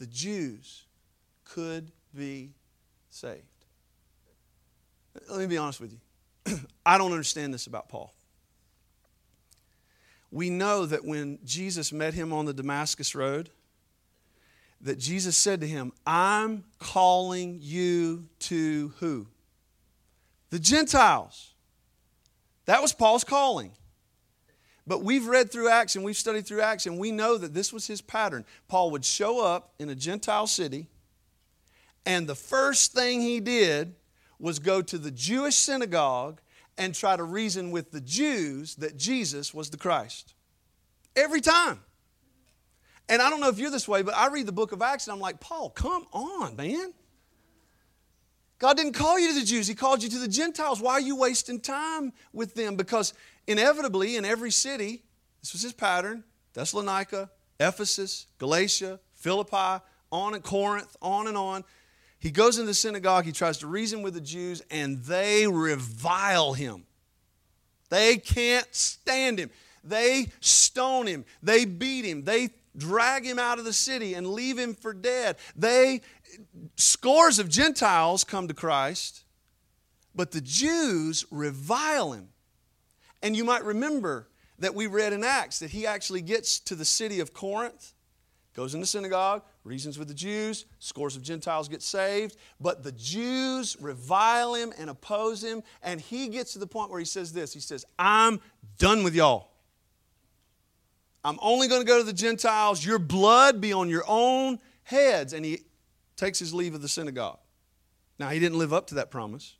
the 0.00 0.06
Jews, 0.06 0.86
could 1.44 1.92
be 2.16 2.50
saved. 3.10 3.42
Let 5.28 5.38
me 5.38 5.46
be 5.46 5.58
honest 5.58 5.80
with 5.80 5.92
you. 5.92 6.58
I 6.86 6.96
don't 6.98 7.12
understand 7.12 7.52
this 7.52 7.66
about 7.66 7.88
Paul. 7.88 8.12
We 10.32 10.48
know 10.48 10.86
that 10.86 11.04
when 11.04 11.38
Jesus 11.44 11.92
met 11.92 12.14
him 12.14 12.32
on 12.32 12.46
the 12.46 12.54
Damascus 12.54 13.14
Road, 13.14 13.50
that 14.80 14.98
Jesus 14.98 15.36
said 15.36 15.60
to 15.60 15.66
him, 15.66 15.92
I'm 16.06 16.64
calling 16.78 17.58
you 17.60 18.26
to 18.40 18.94
who? 19.00 19.26
The 20.48 20.58
Gentiles. 20.58 21.52
That 22.64 22.80
was 22.80 22.94
Paul's 22.94 23.24
calling. 23.24 23.72
But 24.86 25.02
we've 25.02 25.26
read 25.26 25.52
through 25.52 25.68
Acts 25.68 25.96
and 25.96 26.04
we've 26.04 26.16
studied 26.16 26.46
through 26.46 26.62
Acts, 26.62 26.86
and 26.86 26.98
we 26.98 27.12
know 27.12 27.36
that 27.38 27.54
this 27.54 27.72
was 27.72 27.86
his 27.86 28.00
pattern. 28.00 28.44
Paul 28.68 28.90
would 28.92 29.04
show 29.04 29.44
up 29.44 29.72
in 29.78 29.88
a 29.88 29.94
Gentile 29.94 30.46
city, 30.46 30.86
and 32.06 32.26
the 32.26 32.34
first 32.34 32.92
thing 32.92 33.20
he 33.20 33.40
did 33.40 33.94
was 34.38 34.58
go 34.58 34.80
to 34.82 34.98
the 34.98 35.10
Jewish 35.10 35.54
synagogue 35.54 36.40
and 36.78 36.94
try 36.94 37.14
to 37.14 37.22
reason 37.22 37.70
with 37.70 37.90
the 37.90 38.00
Jews 38.00 38.74
that 38.76 38.96
Jesus 38.96 39.52
was 39.52 39.70
the 39.70 39.76
Christ. 39.76 40.34
Every 41.14 41.40
time. 41.42 41.80
And 43.08 43.20
I 43.20 43.28
don't 43.28 43.40
know 43.40 43.48
if 43.48 43.58
you're 43.58 43.70
this 43.70 43.88
way, 43.88 44.02
but 44.02 44.14
I 44.14 44.28
read 44.28 44.46
the 44.46 44.52
book 44.52 44.72
of 44.72 44.80
Acts 44.80 45.06
and 45.06 45.14
I'm 45.14 45.20
like, 45.20 45.40
Paul, 45.40 45.70
come 45.70 46.06
on, 46.12 46.56
man. 46.56 46.94
God 48.58 48.76
didn't 48.76 48.92
call 48.92 49.18
you 49.18 49.28
to 49.28 49.34
the 49.34 49.44
Jews, 49.44 49.66
He 49.66 49.74
called 49.74 50.02
you 50.02 50.08
to 50.10 50.18
the 50.18 50.28
Gentiles. 50.28 50.80
Why 50.80 50.92
are 50.92 51.00
you 51.00 51.16
wasting 51.16 51.60
time 51.60 52.12
with 52.32 52.54
them? 52.54 52.76
Because 52.76 53.14
inevitably, 53.50 54.16
in 54.16 54.24
every 54.24 54.50
city, 54.50 55.02
this 55.40 55.52
was 55.52 55.62
his 55.62 55.72
pattern 55.72 56.24
Thessalonica, 56.54 57.30
Ephesus, 57.58 58.26
Galatia, 58.38 59.00
Philippi, 59.14 59.84
on 60.10 60.34
and 60.34 60.42
Corinth, 60.42 60.96
on 61.02 61.26
and 61.26 61.36
on. 61.36 61.64
He 62.18 62.30
goes 62.30 62.58
into 62.58 62.66
the 62.66 62.74
synagogue, 62.74 63.24
he 63.24 63.32
tries 63.32 63.58
to 63.58 63.66
reason 63.66 64.02
with 64.02 64.14
the 64.14 64.20
Jews, 64.20 64.62
and 64.70 65.02
they 65.04 65.46
revile 65.46 66.52
him. 66.52 66.84
They 67.88 68.18
can't 68.18 68.66
stand 68.74 69.38
him. 69.38 69.50
They 69.82 70.26
stone 70.40 71.06
him. 71.06 71.24
They 71.42 71.64
beat 71.64 72.04
him. 72.04 72.24
They 72.24 72.50
drag 72.76 73.24
him 73.24 73.38
out 73.38 73.58
of 73.58 73.64
the 73.64 73.72
city 73.72 74.14
and 74.14 74.26
leave 74.26 74.58
him 74.58 74.74
for 74.74 74.92
dead. 74.92 75.36
They, 75.56 76.02
scores 76.76 77.38
of 77.38 77.48
Gentiles 77.48 78.24
come 78.24 78.48
to 78.48 78.54
Christ, 78.54 79.24
but 80.14 80.30
the 80.30 80.40
Jews 80.40 81.24
revile 81.30 82.12
him. 82.12 82.29
And 83.22 83.36
you 83.36 83.44
might 83.44 83.64
remember 83.64 84.28
that 84.58 84.74
we 84.74 84.86
read 84.86 85.12
in 85.12 85.24
Acts 85.24 85.58
that 85.60 85.70
he 85.70 85.86
actually 85.86 86.22
gets 86.22 86.60
to 86.60 86.74
the 86.74 86.84
city 86.84 87.20
of 87.20 87.32
Corinth, 87.32 87.92
goes 88.54 88.74
in 88.74 88.80
the 88.80 88.86
synagogue, 88.86 89.42
reasons 89.64 89.98
with 89.98 90.08
the 90.08 90.14
Jews, 90.14 90.66
scores 90.78 91.16
of 91.16 91.22
Gentiles 91.22 91.68
get 91.68 91.82
saved, 91.82 92.36
but 92.60 92.82
the 92.82 92.92
Jews 92.92 93.76
revile 93.80 94.54
him 94.54 94.72
and 94.78 94.90
oppose 94.90 95.42
him, 95.42 95.62
and 95.82 96.00
he 96.00 96.28
gets 96.28 96.52
to 96.54 96.58
the 96.58 96.66
point 96.66 96.90
where 96.90 96.98
he 96.98 97.06
says 97.06 97.32
this 97.32 97.52
He 97.52 97.60
says, 97.60 97.84
I'm 97.98 98.40
done 98.78 99.02
with 99.02 99.14
y'all. 99.14 99.50
I'm 101.24 101.38
only 101.42 101.68
going 101.68 101.82
to 101.82 101.86
go 101.86 101.98
to 101.98 102.04
the 102.04 102.12
Gentiles. 102.12 102.84
Your 102.84 102.98
blood 102.98 103.60
be 103.60 103.72
on 103.72 103.88
your 103.88 104.04
own 104.06 104.58
heads. 104.82 105.32
And 105.32 105.44
he 105.44 105.60
takes 106.16 106.38
his 106.38 106.54
leave 106.54 106.74
of 106.74 106.82
the 106.82 106.88
synagogue. 106.88 107.38
Now, 108.18 108.30
he 108.30 108.38
didn't 108.38 108.58
live 108.58 108.72
up 108.72 108.86
to 108.88 108.96
that 108.96 109.10
promise. 109.10 109.56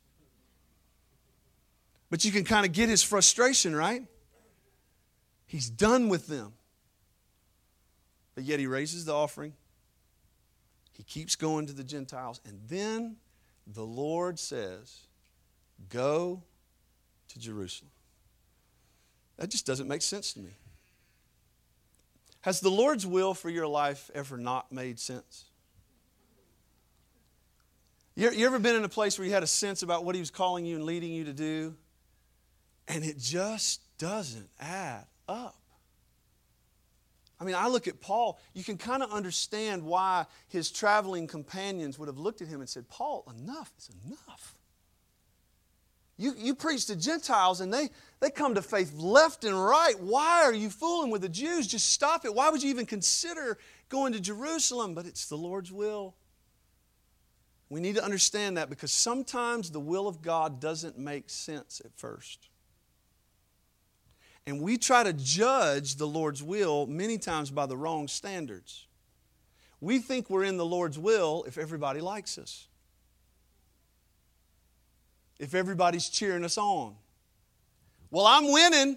But 2.11 2.25
you 2.25 2.31
can 2.31 2.43
kind 2.43 2.65
of 2.65 2.73
get 2.73 2.89
his 2.89 3.01
frustration, 3.01 3.73
right? 3.73 4.03
He's 5.47 5.69
done 5.69 6.09
with 6.09 6.27
them. 6.27 6.53
But 8.35 8.43
yet 8.43 8.59
he 8.59 8.67
raises 8.67 9.05
the 9.05 9.13
offering. 9.13 9.53
He 10.91 11.03
keeps 11.03 11.35
going 11.35 11.67
to 11.67 11.73
the 11.73 11.85
Gentiles. 11.85 12.41
And 12.45 12.59
then 12.67 13.15
the 13.65 13.83
Lord 13.83 14.37
says, 14.37 15.07
Go 15.89 16.43
to 17.29 17.39
Jerusalem. 17.39 17.91
That 19.37 19.49
just 19.49 19.65
doesn't 19.65 19.87
make 19.87 20.01
sense 20.01 20.33
to 20.33 20.39
me. 20.39 20.51
Has 22.41 22.59
the 22.59 22.69
Lord's 22.69 23.07
will 23.07 23.33
for 23.33 23.49
your 23.49 23.67
life 23.67 24.11
ever 24.13 24.37
not 24.37 24.71
made 24.71 24.99
sense? 24.99 25.45
You, 28.15 28.45
ever 28.45 28.59
been 28.59 28.75
in 28.75 28.83
a 28.83 28.89
place 28.89 29.17
where 29.17 29.25
you 29.25 29.33
had 29.33 29.43
a 29.43 29.47
sense 29.47 29.81
about 29.81 30.03
what 30.03 30.13
He 30.13 30.21
was 30.21 30.29
calling 30.29 30.65
you 30.65 30.75
and 30.75 30.83
leading 30.83 31.11
you 31.13 31.23
to 31.25 31.33
do, 31.33 31.75
and 32.87 33.03
it 33.03 33.17
just 33.17 33.81
doesn't 33.97 34.49
add 34.59 35.05
up? 35.27 35.55
I 37.41 37.43
mean, 37.43 37.55
I 37.55 37.67
look 37.67 37.87
at 37.87 37.99
Paul, 37.99 38.39
you 38.53 38.63
can 38.63 38.77
kind 38.77 39.01
of 39.01 39.11
understand 39.11 39.83
why 39.83 40.27
his 40.47 40.69
traveling 40.69 41.25
companions 41.25 41.97
would 41.97 42.07
have 42.07 42.19
looked 42.19 42.41
at 42.41 42.47
him 42.47 42.59
and 42.59 42.69
said, 42.69 42.87
Paul, 42.87 43.25
enough 43.35 43.71
is 43.79 43.89
enough. 44.05 44.55
You, 46.17 46.35
you 46.37 46.53
preach 46.53 46.85
to 46.85 46.95
Gentiles 46.95 47.59
and 47.59 47.73
they, 47.73 47.89
they 48.19 48.29
come 48.29 48.53
to 48.53 48.61
faith 48.61 48.93
left 48.93 49.43
and 49.43 49.59
right. 49.59 49.99
Why 49.99 50.43
are 50.43 50.53
you 50.53 50.69
fooling 50.69 51.09
with 51.09 51.23
the 51.23 51.29
Jews? 51.29 51.65
Just 51.65 51.89
stop 51.89 52.25
it. 52.25 52.35
Why 52.35 52.51
would 52.51 52.61
you 52.61 52.69
even 52.69 52.85
consider 52.85 53.57
going 53.89 54.13
to 54.13 54.19
Jerusalem? 54.19 54.93
But 54.93 55.07
it's 55.07 55.25
the 55.25 55.35
Lord's 55.35 55.71
will. 55.71 56.13
We 57.69 57.79
need 57.79 57.95
to 57.95 58.03
understand 58.03 58.57
that 58.57 58.69
because 58.69 58.91
sometimes 58.91 59.71
the 59.71 59.79
will 59.79 60.07
of 60.07 60.21
God 60.21 60.59
doesn't 60.59 60.99
make 60.99 61.27
sense 61.27 61.81
at 61.83 61.91
first. 61.95 62.50
And 64.47 64.61
we 64.61 64.77
try 64.77 65.03
to 65.03 65.13
judge 65.13 65.95
the 65.95 66.07
Lord's 66.07 66.41
will 66.41 66.87
many 66.87 67.17
times 67.17 67.51
by 67.51 67.65
the 67.65 67.77
wrong 67.77 68.07
standards. 68.07 68.87
We 69.79 69.99
think 69.99 70.29
we're 70.29 70.43
in 70.43 70.57
the 70.57 70.65
Lord's 70.65 70.97
will 70.97 71.43
if 71.47 71.57
everybody 71.57 72.01
likes 72.01 72.37
us 72.37 72.67
if 75.41 75.55
everybody's 75.55 76.07
cheering 76.07 76.45
us 76.45 76.55
on. 76.59 76.95
Well, 78.11 78.27
I'm 78.27 78.51
winning. 78.51 78.95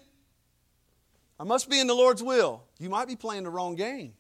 I 1.41 1.45
must 1.45 1.71
be 1.71 1.81
in 1.81 1.87
the 1.87 1.95
Lord's 1.95 2.23
will. 2.23 2.63
You 2.79 2.91
might 2.91 3.09
be 3.09 3.17
playing 3.17 3.45
the 3.45 3.51
wrong 3.51 3.77
game. 3.77 4.13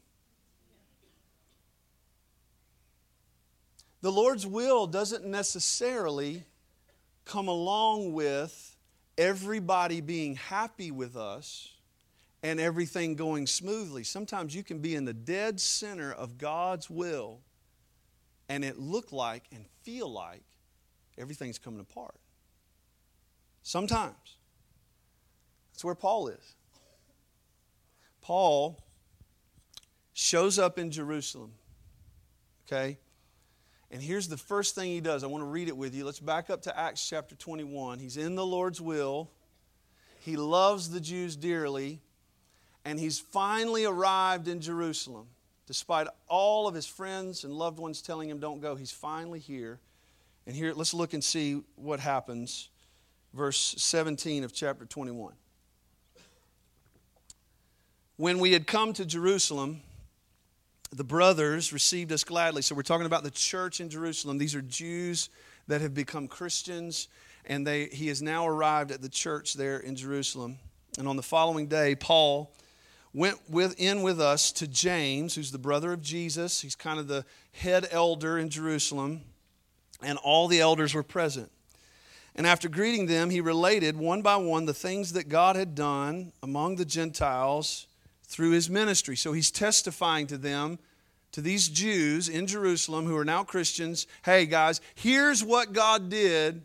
The 4.01 4.11
Lord's 4.11 4.47
will 4.47 4.87
doesn't 4.87 5.27
necessarily 5.27 6.45
come 7.27 7.47
along 7.47 8.15
with 8.15 8.74
everybody 9.17 10.01
being 10.01 10.37
happy 10.37 10.91
with 10.91 11.17
us 11.17 11.75
and 12.43 12.61
everything 12.61 13.15
going 13.15 13.47
smoothly. 13.47 14.05
Sometimes 14.05 14.55
you 14.55 14.63
can 14.63 14.79
be 14.79 14.95
in 14.95 15.05
the 15.05 15.15
dead 15.15 15.61
center 15.61 16.13
of 16.13 16.39
God's 16.39 16.91
will 16.91 17.41
and 18.49 18.65
it 18.65 18.79
look 18.79 19.13
like 19.13 19.45
and 19.53 19.65
feel 19.83 20.11
like 20.11 20.45
everything's 21.17 21.59
coming 21.59 21.81
apart. 21.81 22.17
Sometimes. 23.63 24.37
That's 25.73 25.85
where 25.85 25.95
Paul 25.95 26.29
is. 26.29 26.55
Paul 28.21 28.79
shows 30.13 30.59
up 30.59 30.79
in 30.79 30.91
Jerusalem. 30.91 31.53
Okay? 32.67 32.99
And 33.95 34.03
here's 34.03 34.27
the 34.27 34.37
first 34.37 34.75
thing 34.75 34.91
he 34.91 35.01
does. 35.01 35.23
I 35.23 35.29
want 35.29 35.43
to 35.43 35.47
read 35.47 35.69
it 35.69 35.77
with 35.77 35.95
you. 35.95 36.05
Let's 36.05 36.19
back 36.19 36.51
up 36.51 36.63
to 36.63 36.77
Acts 36.77 37.09
chapter 37.09 37.37
21. 37.37 38.01
He's 38.01 38.17
in 38.17 38.35
the 38.35 38.45
Lord's 38.45 38.81
will. 38.81 39.31
He 40.19 40.35
loves 40.35 40.91
the 40.91 41.01
Jews 41.01 41.37
dearly. 41.37 42.01
And 42.85 42.99
he's 42.99 43.21
finally 43.21 43.85
arrived 43.85 44.49
in 44.49 44.61
Jerusalem. 44.61 45.29
Despite 45.69 46.09
all 46.27 46.67
of 46.67 46.75
his 46.75 46.87
friends 46.87 47.45
and 47.45 47.55
loved 47.55 47.79
ones 47.79 48.03
telling 48.03 48.29
him, 48.29 48.41
don't 48.41 48.61
go, 48.61 48.75
he's 48.75 48.91
finally 48.91 49.39
here. 49.39 49.79
And 50.45 50.57
here, 50.57 50.73
let's 50.75 50.93
look 50.93 51.15
and 51.15 51.23
see 51.23 51.63
what 51.77 52.01
happens. 52.01 52.71
Verse 53.33 53.77
17 53.79 54.43
of 54.43 54.53
chapter 54.53 54.87
21. 54.87 55.35
When 58.17 58.41
we 58.41 58.51
had 58.51 58.67
come 58.67 58.93
to 58.95 59.05
Jerusalem, 59.05 59.83
the 60.97 61.05
brothers 61.05 61.73
received 61.73 62.13
us 62.13 62.23
gladly. 62.23 62.63
So 62.63 62.75
we're 62.75 62.83
talking 62.83 63.07
about 63.07 63.25
the 63.25 63.31
church 63.31 63.81
in 63.81 63.89
Jerusalem. 63.89 64.39
These 64.39 64.55
are 64.55 64.63
Jews 64.63 65.29
that 65.67 65.81
have 65.81 65.93
become 65.93 66.29
Christians, 66.29 67.09
and 67.47 67.67
they, 67.67 67.87
he 67.87 68.09
has 68.09 68.23
now 68.23 68.47
arrived 68.47 68.93
at 68.93 69.03
the 69.03 69.09
church 69.09 69.55
there 69.55 69.79
in 69.79 69.97
Jerusalem. 69.97 70.59
And 70.97 71.09
on 71.09 71.17
the 71.17 71.23
following 71.23 71.67
day, 71.67 71.97
Paul 71.97 72.53
went 73.13 73.39
with, 73.49 73.75
in 73.79 74.03
with 74.03 74.21
us 74.21 74.53
to 74.53 74.69
James, 74.69 75.35
who's 75.35 75.51
the 75.51 75.59
brother 75.59 75.93
of 75.93 76.01
Jesus. 76.01 76.61
He's 76.61 76.77
kind 76.77 77.01
of 77.01 77.09
the 77.09 77.25
head 77.53 77.89
elder 77.91 78.39
in 78.39 78.49
Jerusalem, 78.49 79.23
and 80.01 80.17
all 80.19 80.47
the 80.47 80.61
elders 80.61 80.95
were 80.95 81.03
present. 81.03 81.51
And 82.37 82.47
after 82.47 82.69
greeting 82.69 83.07
them, 83.07 83.31
he 83.31 83.41
related 83.41 83.97
one 83.97 84.23
by 84.23 84.37
one 84.37 84.67
the 84.67 84.75
things 84.75 85.13
that 85.15 85.29
God 85.29 85.57
had 85.57 85.75
done 85.75 86.33
among 86.43 86.77
the 86.77 86.85
Gentiles 86.85 87.89
through 88.27 88.51
his 88.51 88.69
ministry. 88.69 89.17
So 89.17 89.33
he's 89.33 89.51
testifying 89.51 90.27
to 90.29 90.39
them, 90.39 90.79
to 91.33 91.41
these 91.41 91.69
Jews 91.69 92.29
in 92.29 92.47
Jerusalem 92.47 93.07
who 93.07 93.17
are 93.17 93.25
now 93.25 93.45
Christians 93.45 94.07
hey, 94.25 94.47
guys, 94.47 94.81
here's 94.95 95.45
what 95.45 95.73
God 95.73 96.09
did 96.09 96.63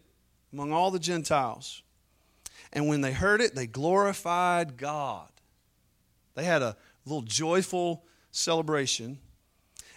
among 0.51 0.71
all 0.71 0.91
the 0.91 0.99
Gentiles. 0.99 1.83
And 2.71 2.87
when 2.87 3.01
they 3.01 3.11
heard 3.11 3.41
it, 3.41 3.55
they 3.55 3.67
glorified 3.67 4.77
God. 4.77 5.27
They 6.35 6.43
had 6.43 6.61
a 6.61 6.77
little 7.05 7.23
joyful 7.23 8.03
celebration. 8.31 9.19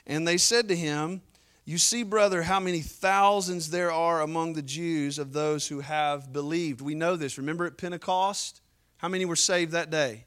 And 0.07 0.27
they 0.27 0.39
said 0.39 0.69
to 0.69 0.77
him, 0.77 1.21
You 1.65 1.79
see, 1.79 2.03
brother, 2.03 2.43
how 2.43 2.59
many 2.59 2.81
thousands 2.81 3.71
there 3.71 3.93
are 3.93 4.23
among 4.23 4.55
the 4.55 4.63
Jews 4.63 5.19
of 5.19 5.33
those 5.33 5.69
who 5.69 5.81
have 5.81 6.33
believed. 6.33 6.81
We 6.81 6.95
know 6.95 7.17
this. 7.17 7.39
Remember 7.39 7.67
at 7.67 7.77
Pentecost? 7.77 8.61
How 8.97 9.09
many 9.09 9.25
were 9.25 9.37
saved 9.37 9.73
that 9.73 9.91
day? 9.91 10.25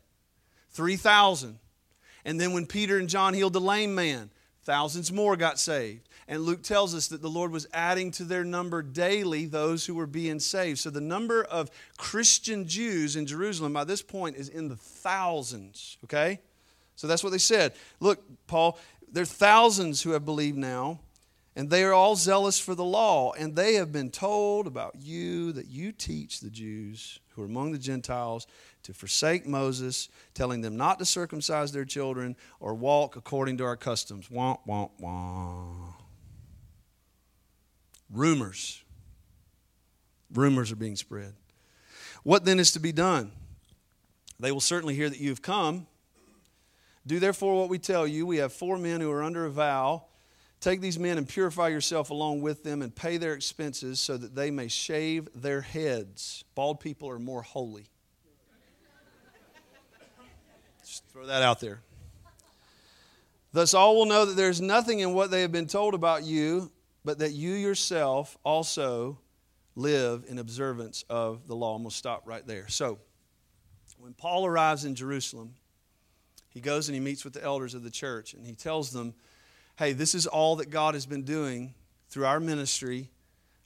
3,000. 0.76 1.58
And 2.26 2.40
then 2.40 2.54
when 2.54 2.66
Peter 2.66 2.98
and 2.98 3.10
John 3.10 3.34
healed 3.34 3.54
the 3.54 3.62
lame 3.62 3.96
man, 3.96 4.30
thousands 4.64 5.12
more 5.12 5.36
got 5.36 5.60
saved. 5.60 6.08
And 6.28 6.42
Luke 6.42 6.64
tells 6.64 6.96
us 6.96 7.08
that 7.10 7.22
the 7.22 7.30
Lord 7.30 7.52
was 7.52 7.68
adding 7.72 8.10
to 8.12 8.24
their 8.24 8.44
number 8.44 8.82
daily 8.82 9.46
those 9.46 9.86
who 9.86 9.94
were 9.94 10.08
being 10.08 10.40
saved. 10.40 10.80
So 10.80 10.90
the 10.90 11.02
number 11.02 11.44
of 11.44 11.70
Christian 11.98 12.68
Jews 12.68 13.16
in 13.16 13.28
Jerusalem 13.28 13.74
by 13.74 13.84
this 13.84 14.02
point 14.02 14.36
is 14.36 14.50
in 14.50 14.68
the 14.68 14.76
thousands, 14.76 15.98
okay? 16.04 16.40
So 16.96 17.06
that's 17.08 17.24
what 17.24 17.30
they 17.30 17.38
said. 17.38 17.74
Look, 18.00 18.24
Paul, 18.48 18.80
there 19.12 19.24
are 19.24 19.26
thousands 19.26 20.02
who 20.02 20.12
have 20.12 20.26
believed 20.26 20.58
now, 20.58 21.00
and 21.56 21.70
they 21.70 21.84
are 21.84 21.94
all 21.94 22.16
zealous 22.16 22.60
for 22.60 22.74
the 22.74 22.84
law, 22.84 23.34
and 23.34 23.56
they 23.56 23.76
have 23.76 23.92
been 23.92 24.10
told 24.10 24.66
about 24.66 24.96
you 24.96 25.52
that 25.52 25.68
you 25.68 25.92
teach 25.92 26.40
the 26.40 26.50
Jews 26.50 27.20
who 27.30 27.44
are 27.44 27.46
among 27.46 27.72
the 27.72 27.78
Gentiles 27.78 28.48
to 28.86 28.94
forsake 28.94 29.46
Moses, 29.46 30.10
telling 30.34 30.62
them 30.62 30.78
not 30.78 31.00
to 31.00 31.06
circumcise 31.06 31.72
their 31.72 31.86
children 31.86 32.36
or 32.60 32.74
walk 32.74 33.16
according 33.16 33.58
to 33.58 33.64
our 33.64 33.76
customs. 33.76 34.30
Rumors. 38.12 38.84
Rumors 40.34 40.72
are 40.72 40.76
being 40.76 40.96
spread. 40.96 41.34
What 42.24 42.46
then 42.46 42.60
is 42.60 42.72
to 42.72 42.80
be 42.80 42.92
done? 42.92 43.32
They 44.40 44.52
will 44.52 44.60
certainly 44.60 44.96
hear 44.96 45.10
that 45.10 45.20
you 45.20 45.30
have 45.30 45.42
come. 45.42 45.88
Do 47.08 47.20
therefore 47.20 47.60
what 47.60 47.70
we 47.70 47.80
tell 47.80 48.06
you. 48.08 48.26
We 48.26 48.38
have 48.38 48.52
four 48.52 48.78
men 48.78 49.02
who 49.02 49.12
are 49.12 49.24
under 49.24 49.46
a 49.46 49.52
vow. 49.52 50.06
Take 50.60 50.82
these 50.82 50.98
men 50.98 51.18
and 51.18 51.28
purify 51.28 51.68
yourself 51.68 52.10
along 52.10 52.42
with 52.42 52.64
them 52.64 52.82
and 52.82 52.96
pay 52.96 53.18
their 53.18 53.34
expenses 53.34 54.00
so 54.00 54.18
that 54.18 54.36
they 54.36 54.52
may 54.52 54.68
shave 54.68 55.30
their 55.36 55.62
heads. 55.62 56.44
Bald 56.56 56.80
people 56.80 57.10
are 57.10 57.20
more 57.20 57.44
holy. 57.44 57.90
Just 60.84 61.04
throw 61.16 61.28
that 61.28 61.42
out 61.42 61.62
there. 61.62 61.80
Thus, 63.54 63.74
all 63.74 63.96
will 63.96 64.06
know 64.06 64.26
that 64.26 64.36
there 64.36 64.50
is 64.50 64.60
nothing 64.60 65.00
in 65.00 65.14
what 65.14 65.32
they 65.32 65.44
have 65.44 65.52
been 65.54 65.66
told 65.66 65.94
about 65.94 66.24
you, 66.24 66.70
but 67.06 67.20
that 67.20 67.32
you 67.32 67.54
yourself 67.54 68.38
also 68.44 69.18
live 69.78 70.26
in 70.28 70.40
observance 70.40 71.06
of 71.10 71.48
the 71.48 71.56
law. 71.56 71.78
Going 71.78 71.90
to 71.90 71.96
stop 71.96 72.24
right 72.26 72.46
there. 72.46 72.68
So, 72.68 73.00
when 73.98 74.14
Paul 74.14 74.46
arrives 74.46 74.84
in 74.84 74.94
Jerusalem, 74.94 75.54
he 76.50 76.60
goes 76.60 76.90
and 76.90 76.96
he 76.96 77.00
meets 77.00 77.24
with 77.24 77.32
the 77.32 77.42
elders 77.42 77.76
of 77.76 77.84
the 77.84 77.90
church 77.90 78.34
and 78.34 78.46
he 78.46 78.54
tells 78.54 78.92
them, 78.92 79.14
hey, 79.78 79.94
this 79.94 80.16
is 80.16 80.28
all 80.28 80.58
that 80.58 80.70
God 80.70 80.96
has 80.96 81.06
been 81.06 81.24
doing 81.24 81.76
through 82.10 82.26
our 82.26 82.42
ministry 82.42 83.10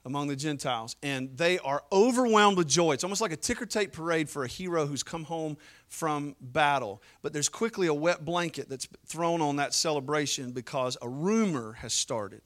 among 0.10 0.28
the 0.28 0.36
Gentiles. 0.36 0.96
And 1.04 1.38
they 1.38 1.60
are 1.60 1.84
overwhelmed 1.92 2.58
with 2.58 2.68
joy. 2.68 2.94
It's 2.94 3.04
almost 3.04 3.22
like 3.22 3.32
a 3.32 3.38
ticker 3.38 3.68
tape 3.68 3.94
parade 3.94 4.28
for 4.28 4.44
a 4.44 4.48
hero 4.48 4.88
who's 4.88 5.04
come 5.04 5.24
home 5.24 5.56
from 5.88 6.36
battle. 6.42 7.02
But 7.22 7.32
there's 7.32 7.48
quickly 7.48 7.88
a 7.88 7.94
wet 7.94 8.26
blanket 8.26 8.68
that's 8.68 8.88
thrown 9.06 9.40
on 9.40 9.58
that 9.58 9.74
celebration 9.74 10.52
because 10.52 10.98
a 11.02 11.08
rumor 11.08 11.74
has 11.74 11.94
started. 11.94 12.42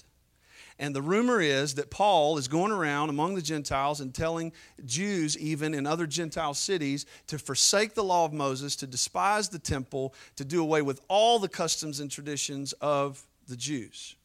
And 0.78 0.94
the 0.94 1.02
rumor 1.02 1.40
is 1.40 1.76
that 1.76 1.90
Paul 1.90 2.38
is 2.38 2.50
going 2.50 2.72
around 2.72 3.10
among 3.10 3.36
the 3.36 3.42
Gentiles 3.42 4.02
and 4.02 4.14
telling 4.14 4.52
Jews, 4.84 5.38
even 5.38 5.74
in 5.74 5.88
other 5.88 6.06
Gentile 6.06 6.54
cities, 6.54 7.06
to 7.28 7.38
forsake 7.38 7.94
the 7.94 8.04
law 8.04 8.26
of 8.26 8.34
Moses, 8.34 8.76
to 8.78 8.88
despise 8.88 9.48
the 9.48 9.60
temple, 9.60 10.14
to 10.36 10.44
do 10.44 10.62
away 10.62 10.82
with 10.82 11.00
all 11.08 11.40
the 11.40 11.48
customs 11.48 12.02
and 12.02 12.12
traditions 12.12 12.74
of 12.82 13.26
the 13.48 13.56
Jews. 13.56 14.16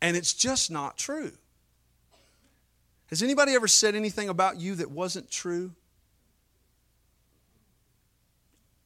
And 0.00 0.16
it's 0.16 0.34
just 0.34 0.70
not 0.70 0.96
true. 0.96 1.32
Has 3.10 3.22
anybody 3.22 3.54
ever 3.54 3.68
said 3.68 3.94
anything 3.94 4.28
about 4.28 4.60
you 4.60 4.76
that 4.76 4.90
wasn't 4.90 5.30
true? 5.30 5.72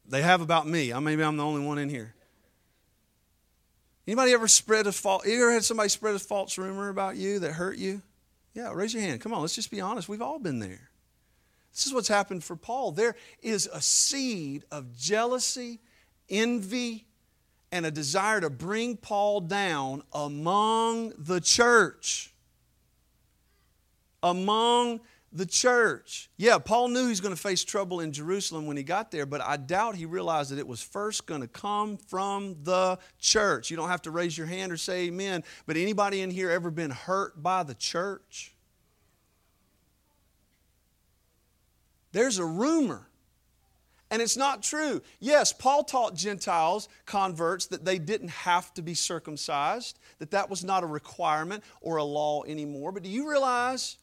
They 0.06 0.22
have 0.22 0.40
about 0.40 0.66
me. 0.66 0.92
I 0.92 0.98
Maybe 0.98 1.22
I'm 1.22 1.36
the 1.36 1.44
only 1.44 1.64
one 1.64 1.78
in 1.78 1.88
here. 1.88 2.14
Anybody 4.06 4.32
ever 4.32 4.48
spread 4.48 4.86
a 4.86 4.92
false? 4.92 5.26
Ever 5.26 5.52
had 5.52 5.64
somebody 5.64 5.88
spread 5.88 6.14
a 6.14 6.18
false 6.18 6.58
rumor 6.58 6.88
about 6.88 7.16
you 7.16 7.38
that 7.38 7.52
hurt 7.52 7.78
you? 7.78 8.02
Yeah, 8.52 8.72
raise 8.72 8.92
your 8.92 9.02
hand. 9.02 9.20
Come 9.20 9.32
on, 9.32 9.40
let's 9.40 9.54
just 9.54 9.70
be 9.70 9.80
honest. 9.80 10.08
We've 10.08 10.22
all 10.22 10.38
been 10.38 10.58
there. 10.58 10.90
This 11.72 11.86
is 11.86 11.94
what's 11.94 12.08
happened 12.08 12.44
for 12.44 12.54
Paul. 12.54 12.92
There 12.92 13.16
is 13.42 13.68
a 13.72 13.80
seed 13.80 14.64
of 14.70 14.96
jealousy, 14.96 15.80
envy, 16.28 17.06
and 17.72 17.84
a 17.84 17.90
desire 17.90 18.40
to 18.40 18.50
bring 18.50 18.96
Paul 18.96 19.40
down 19.40 20.02
among 20.12 21.14
the 21.18 21.40
church. 21.40 22.33
Among 24.24 25.00
the 25.34 25.44
church. 25.44 26.30
Yeah, 26.36 26.58
Paul 26.58 26.88
knew 26.88 27.02
he 27.02 27.08
was 27.08 27.20
going 27.20 27.34
to 27.34 27.40
face 27.40 27.64
trouble 27.64 28.00
in 28.00 28.12
Jerusalem 28.12 28.66
when 28.66 28.76
he 28.76 28.84
got 28.84 29.10
there, 29.10 29.26
but 29.26 29.40
I 29.40 29.56
doubt 29.56 29.96
he 29.96 30.06
realized 30.06 30.50
that 30.50 30.60
it 30.60 30.66
was 30.66 30.80
first 30.80 31.26
going 31.26 31.40
to 31.40 31.48
come 31.48 31.96
from 31.96 32.56
the 32.62 32.98
church. 33.18 33.70
You 33.70 33.76
don't 33.76 33.88
have 33.88 34.02
to 34.02 34.12
raise 34.12 34.38
your 34.38 34.46
hand 34.46 34.70
or 34.70 34.76
say 34.76 35.06
amen, 35.06 35.42
but 35.66 35.76
anybody 35.76 36.20
in 36.20 36.30
here 36.30 36.50
ever 36.50 36.70
been 36.70 36.92
hurt 36.92 37.42
by 37.42 37.64
the 37.64 37.74
church? 37.74 38.54
There's 42.12 42.38
a 42.38 42.46
rumor. 42.46 43.08
And 44.12 44.22
it's 44.22 44.36
not 44.36 44.62
true. 44.62 45.02
Yes, 45.18 45.52
Paul 45.52 45.82
taught 45.82 46.14
Gentiles, 46.14 46.88
converts, 47.06 47.66
that 47.66 47.84
they 47.84 47.98
didn't 47.98 48.28
have 48.28 48.72
to 48.74 48.82
be 48.82 48.94
circumcised, 48.94 49.98
that 50.20 50.30
that 50.30 50.48
was 50.48 50.62
not 50.62 50.84
a 50.84 50.86
requirement 50.86 51.64
or 51.80 51.96
a 51.96 52.04
law 52.04 52.44
anymore. 52.44 52.92
But 52.92 53.02
do 53.02 53.08
you 53.08 53.28
realize 53.28 53.96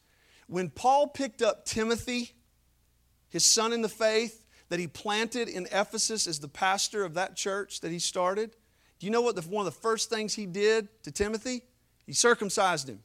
when 0.47 0.69
Paul 0.69 1.07
picked 1.07 1.41
up 1.41 1.65
Timothy, 1.65 2.33
his 3.29 3.45
son 3.45 3.73
in 3.73 3.81
the 3.81 3.89
faith, 3.89 4.45
that 4.69 4.79
he 4.79 4.87
planted 4.87 5.49
in 5.49 5.65
Ephesus 5.65 6.27
as 6.27 6.39
the 6.39 6.47
pastor 6.47 7.03
of 7.03 7.13
that 7.15 7.35
church 7.35 7.81
that 7.81 7.91
he 7.91 7.99
started, 7.99 8.55
do 8.99 9.05
you 9.05 9.11
know 9.11 9.21
what 9.21 9.35
the, 9.35 9.41
one 9.41 9.65
of 9.65 9.73
the 9.73 9.79
first 9.79 10.09
things 10.09 10.35
he 10.35 10.45
did 10.45 10.87
to 11.03 11.11
Timothy? 11.11 11.63
He 12.05 12.13
circumcised 12.13 12.87
him. 12.87 12.99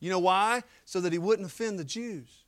You 0.00 0.10
know 0.10 0.20
why? 0.20 0.62
So 0.84 1.00
that 1.00 1.12
he 1.12 1.18
wouldn't 1.18 1.46
offend 1.46 1.78
the 1.78 1.84
Jews. 1.84 2.44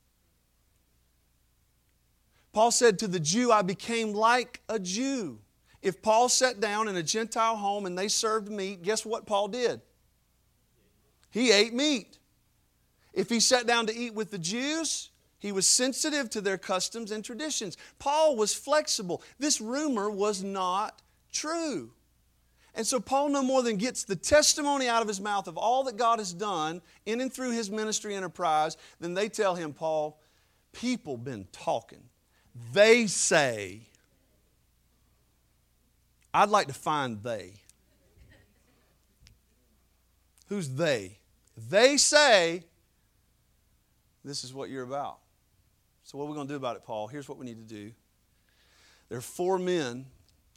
Paul 2.52 2.70
said, 2.70 2.98
To 3.00 3.08
the 3.08 3.20
Jew, 3.20 3.50
I 3.52 3.62
became 3.62 4.12
like 4.12 4.60
a 4.68 4.78
Jew. 4.78 5.40
If 5.82 6.00
Paul 6.00 6.28
sat 6.28 6.60
down 6.60 6.88
in 6.88 6.96
a 6.96 7.02
Gentile 7.02 7.56
home 7.56 7.84
and 7.84 7.98
they 7.98 8.08
served 8.08 8.48
meat, 8.48 8.82
guess 8.82 9.04
what 9.04 9.26
Paul 9.26 9.48
did? 9.48 9.80
He 11.30 11.52
ate 11.52 11.74
meat. 11.74 12.18
If 13.14 13.31
he 13.31 13.40
sat 13.40 13.66
down 13.66 13.87
to 13.87 13.96
eat 13.96 14.12
with 14.12 14.31
the 14.31 14.38
Jews, 14.38 15.11
he 15.38 15.53
was 15.53 15.66
sensitive 15.66 16.29
to 16.31 16.40
their 16.40 16.59
customs 16.59 17.11
and 17.11 17.24
traditions. 17.24 17.77
Paul 17.98 18.37
was 18.37 18.53
flexible. 18.53 19.22
This 19.38 19.61
rumor 19.61 20.11
was 20.11 20.42
not 20.42 21.00
true. 21.33 21.92
And 22.74 22.85
so 22.85 22.98
Paul 22.98 23.29
no 23.29 23.42
more 23.42 23.62
than 23.62 23.77
gets 23.77 24.03
the 24.03 24.16
testimony 24.16 24.88
out 24.88 25.00
of 25.00 25.07
his 25.07 25.20
mouth 25.20 25.46
of 25.46 25.57
all 25.57 25.85
that 25.85 25.96
God 25.96 26.18
has 26.18 26.33
done 26.33 26.83
in 27.07 27.20
and 27.20 27.33
through 27.33 27.53
his 27.53 27.70
ministry 27.70 28.16
enterprise, 28.16 28.77
then 28.98 29.14
they 29.14 29.29
tell 29.29 29.55
him, 29.55 29.72
Paul, 29.72 30.18
people 30.72 31.16
been 31.16 31.46
talking. 31.53 32.03
They 32.72 33.07
say, 33.07 33.83
I'd 36.33 36.48
like 36.48 36.66
to 36.66 36.74
find 36.74 37.22
they. 37.22 37.53
Who's 40.48 40.70
they? 40.70 41.18
They 41.70 41.96
say 41.96 42.64
this 44.24 44.44
is 44.44 44.54
what 44.54 44.70
you're 44.70 44.84
about. 44.84 45.18
So, 46.02 46.18
what 46.18 46.24
are 46.24 46.28
we 46.28 46.34
going 46.34 46.48
to 46.48 46.52
do 46.52 46.56
about 46.56 46.76
it, 46.76 46.84
Paul? 46.84 47.08
Here's 47.08 47.28
what 47.28 47.38
we 47.38 47.46
need 47.46 47.68
to 47.68 47.74
do. 47.74 47.92
There 49.08 49.18
are 49.18 49.22
four 49.22 49.58
men 49.58 50.06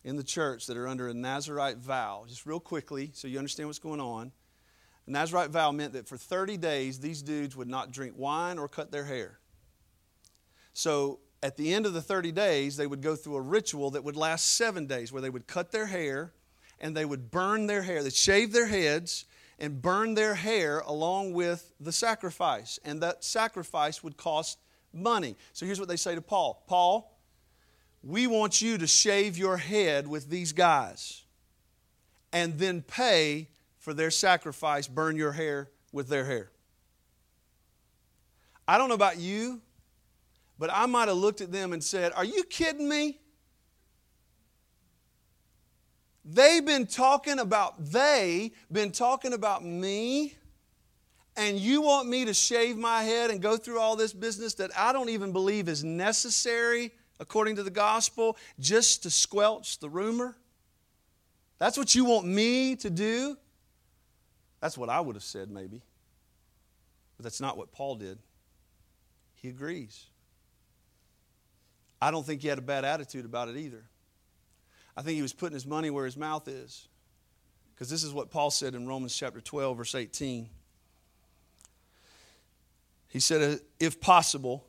in 0.03 0.15
the 0.15 0.23
church 0.23 0.67
that 0.67 0.77
are 0.77 0.88
under 0.88 1.10
a 1.10 1.13
Nazarite 1.13 1.77
vow, 1.77 2.25
just 2.27 2.45
real 2.45 2.60
quickly 2.60 3.12
so 3.13 3.27
you 3.27 3.38
understand 3.38 3.67
what's 3.67 3.80
going 3.80 3.99
on. 3.99 4.32
A 5.06 5.12
Nazarite 5.12 5.49
vow 5.49 5.71
meant 5.71 5.93
that 5.93 6.08
for 6.08 6.17
30 6.17 6.58
days, 6.58 6.99
these 6.99 7.21
dudes 7.21 7.56
would 7.56 7.67
not 7.67 7.91
drink 7.91 8.13
wine 8.17 8.58
or 8.58 8.67
cut 8.67 8.91
their 8.91 9.06
hair. 9.06 9.39
So 10.73 11.19
at 11.43 11.58
the 11.58 11.73
end 11.73 11.86
of 11.86 11.93
the 11.93 12.01
30 12.01 12.32
days, 12.32 12.77
they 12.77 12.88
would 12.88 13.01
go 13.01 13.15
through 13.15 13.36
a 13.36 13.41
ritual 13.41 13.91
that 13.91 14.03
would 14.03 14.15
last 14.15 14.56
seven 14.56 14.86
days 14.86 15.12
where 15.12 15.21
they 15.21 15.30
would 15.30 15.47
cut 15.47 15.71
their 15.71 15.88
hair 15.88 16.34
and 16.80 16.95
they 16.95 17.06
would 17.06 17.32
burn 17.32 17.67
their 17.67 17.82
hair. 17.82 18.03
They'd 18.03 18.13
shave 18.13 18.53
their 18.53 18.67
heads 18.67 19.25
and 19.60 19.82
burn 19.82 20.13
their 20.13 20.36
hair 20.36 20.80
along 20.80 21.34
with 21.34 21.74
the 21.80 21.91
sacrifice. 21.91 22.80
And 22.86 23.02
that 23.02 23.24
sacrifice 23.24 24.04
would 24.04 24.17
cost 24.17 24.60
money. 24.93 25.36
So 25.54 25.65
here's 25.65 25.80
what 25.80 25.89
they 25.89 25.98
say 25.98 26.15
to 26.15 26.22
Paul 26.22 26.63
Paul, 26.67 27.17
we 28.04 28.28
want 28.28 28.62
you 28.62 28.78
to 28.78 28.88
shave 28.88 29.38
your 29.38 29.58
head 29.58 30.08
with 30.08 30.30
these 30.30 30.54
guys 30.54 31.24
and 32.32 32.58
then 32.60 32.82
pay 32.82 33.50
for 33.80 33.93
their 33.93 34.12
sacrifice, 34.12 34.88
burn 34.88 35.15
your 35.15 35.32
hair 35.32 35.70
with 35.91 36.08
their 36.10 36.26
hair. 36.26 36.52
I 38.67 38.78
don't 38.78 38.89
know 38.89 38.96
about 38.96 39.17
you, 39.17 39.62
but 40.60 40.70
I 40.72 40.86
might 40.86 41.08
have 41.08 41.17
looked 41.17 41.41
at 41.41 41.52
them 41.52 41.74
and 41.74 41.84
said, 41.84 42.12
Are 42.13 42.26
you 42.26 42.43
kidding 42.43 42.88
me? 42.88 43.20
They've 46.29 46.65
been 46.65 46.87
talking 46.87 47.39
about, 47.39 47.85
they 47.85 48.51
been 48.69 48.91
talking 48.91 49.31
about 49.31 49.63
me, 49.63 50.35
and 51.37 51.57
you 51.57 51.81
want 51.81 52.09
me 52.09 52.25
to 52.25 52.33
shave 52.33 52.75
my 52.75 53.01
head 53.01 53.29
and 53.31 53.41
go 53.41 53.55
through 53.55 53.79
all 53.79 53.95
this 53.95 54.11
business 54.11 54.53
that 54.55 54.71
I 54.77 54.91
don't 54.91 55.07
even 55.07 55.31
believe 55.31 55.69
is 55.69 55.85
necessary 55.85 56.91
according 57.21 57.55
to 57.55 57.63
the 57.63 57.71
gospel 57.71 58.35
just 58.59 59.03
to 59.03 59.09
squelch 59.09 59.79
the 59.79 59.87
rumor? 59.87 60.35
That's 61.59 61.77
what 61.77 61.95
you 61.95 62.03
want 62.03 62.27
me 62.27 62.75
to 62.75 62.89
do? 62.89 63.37
That's 64.59 64.77
what 64.77 64.89
I 64.89 64.99
would 64.99 65.15
have 65.15 65.23
said, 65.23 65.49
maybe. 65.49 65.81
But 67.15 67.23
that's 67.23 67.39
not 67.39 67.57
what 67.57 67.71
Paul 67.71 67.95
did. 67.95 68.19
He 69.35 69.47
agrees. 69.47 70.07
I 72.01 72.11
don't 72.11 72.25
think 72.25 72.41
he 72.41 72.49
had 72.49 72.57
a 72.57 72.63
bad 72.63 72.83
attitude 72.83 73.23
about 73.23 73.47
it 73.47 73.55
either. 73.55 73.85
I 74.97 75.03
think 75.03 75.15
he 75.15 75.21
was 75.21 75.33
putting 75.33 75.53
his 75.53 75.67
money 75.67 75.91
where 75.91 76.05
his 76.05 76.17
mouth 76.17 76.47
is. 76.47 76.88
Because 77.73 77.88
this 77.91 78.03
is 78.03 78.12
what 78.12 78.31
Paul 78.31 78.49
said 78.49 78.73
in 78.73 78.88
Romans 78.88 79.15
chapter 79.15 79.39
12, 79.39 79.77
verse 79.77 79.93
18. 79.93 80.49
He 83.10 83.19
said, 83.19 83.41
uh, 83.41 83.62
If 83.79 84.01
possible, 84.01 84.65